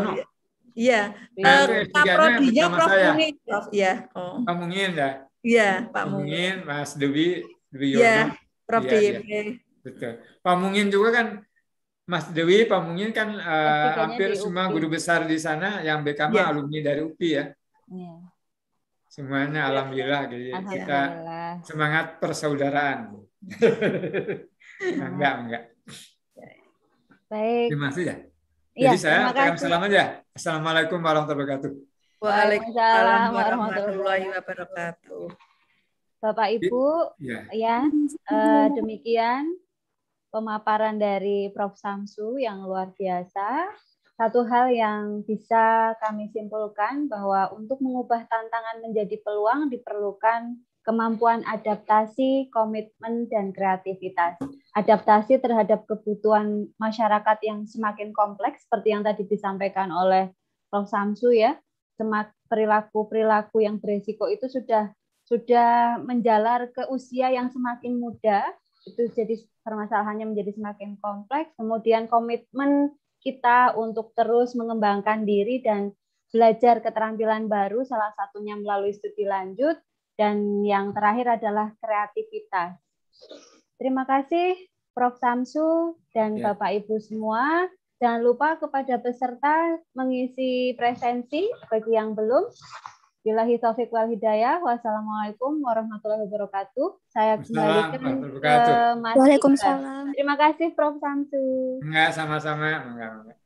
[0.74, 1.00] Iya.
[1.36, 3.10] Eh, itu Pak S3-nya Prodinya Prof saya.
[3.12, 3.64] Muni, Prof.
[3.72, 3.92] Iya.
[4.12, 4.36] Oh.
[4.42, 5.10] Pak Mungin ya.
[5.40, 6.04] Iya, Pak.
[6.08, 8.34] Mungin, Mas Dewi, Dewi Iya, Yono.
[8.64, 9.10] Prof Iya, iya.
[9.20, 9.28] DYP.
[9.84, 10.12] Betul.
[10.40, 11.26] Pak Mungin juga kan
[12.04, 16.32] Mas Dewi, Pak Mungin kan eh, S3-nya hampir semua guru besar di sana yang BKM
[16.32, 16.44] Iya.
[16.48, 17.44] alumni dari UPI ya.
[17.88, 18.14] Iya.
[19.14, 21.52] Semuanya alhamdulillah jadi kita Alhamdulillah.
[21.62, 23.14] semangat persaudaraan.
[24.82, 25.62] enggak, enggak.
[27.30, 27.66] Baik.
[27.70, 28.16] Terima kasih ya.
[28.74, 29.62] Iya, Jadi saya terima ucapkan kasih.
[29.70, 30.02] salam aja.
[30.34, 31.72] Assalamualaikum warahmatullahi wabarakatuh.
[32.18, 35.26] Waalaikumsalam warahmatullahi warahmatullahi wabarakatuh.
[36.18, 36.84] Bapak Ibu,
[37.22, 37.40] Ya.
[37.54, 37.76] ya
[38.34, 39.46] eh, demikian
[40.34, 43.70] pemaparan dari Prof Samsu yang luar biasa.
[44.14, 50.54] Satu hal yang bisa kami simpulkan bahwa untuk mengubah tantangan menjadi peluang diperlukan
[50.86, 54.38] kemampuan adaptasi, komitmen, dan kreativitas.
[54.76, 60.30] Adaptasi terhadap kebutuhan masyarakat yang semakin kompleks, seperti yang tadi disampaikan oleh
[60.70, 61.58] Prof Samsu ya,
[62.46, 64.94] perilaku-perilaku yang beresiko itu sudah
[65.24, 68.44] sudah menjalar ke usia yang semakin muda,
[68.84, 71.50] itu jadi permasalahannya menjadi semakin kompleks.
[71.56, 72.92] Kemudian komitmen
[73.24, 75.90] kita untuk terus mengembangkan diri dan
[76.28, 79.80] belajar keterampilan baru, salah satunya melalui studi lanjut,
[80.14, 82.76] dan yang terakhir adalah kreativitas.
[83.80, 84.54] Terima kasih
[84.94, 85.18] Prof.
[85.18, 86.54] Samsu dan Ya.
[86.54, 87.66] Bapak Ibu semua.
[87.98, 92.46] Jangan lupa kepada peserta mengisi presensi bagi yang belum.
[93.24, 94.60] Bilahi taufik wal hidayah.
[94.60, 97.08] Wassalamualaikum warahmatullahi wabarakatuh.
[97.08, 98.76] Saya kembalikan ke.
[99.00, 100.12] Mas Waalaikumsalam.
[100.12, 101.00] Terima kasih Prof.
[101.00, 101.80] Samsu.
[101.80, 103.38] Enggak sama-sama, enggak, enggak.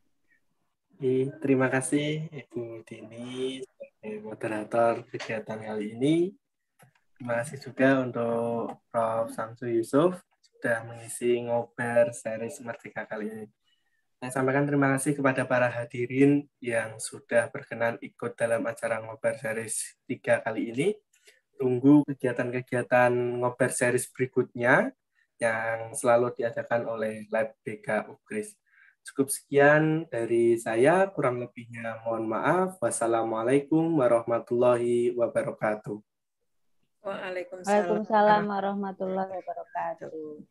[0.98, 6.34] Oke, terima kasih Ibu Dini sebagai moderator kegiatan kali ini.
[7.14, 9.30] Terima kasih juga untuk Prof.
[9.30, 13.46] Samsu Yusuf sudah mengisi ngobar series Merdeka kali ini.
[14.18, 19.94] Saya sampaikan terima kasih kepada para hadirin yang sudah berkenan ikut dalam acara ngobar series
[20.10, 20.88] 3 kali ini.
[21.54, 24.90] Tunggu kegiatan-kegiatan ngobar series berikutnya
[25.38, 28.58] yang selalu diadakan oleh Lab BK Ukris.
[29.06, 32.74] Cukup sekian dari saya, kurang lebihnya mohon maaf.
[32.82, 35.94] Wassalamualaikum warahmatullahi wabarakatuh.
[37.06, 37.70] Waalaikumsalam.
[37.70, 40.42] Waalaikumsalam warahmatullahi wabarakatuh.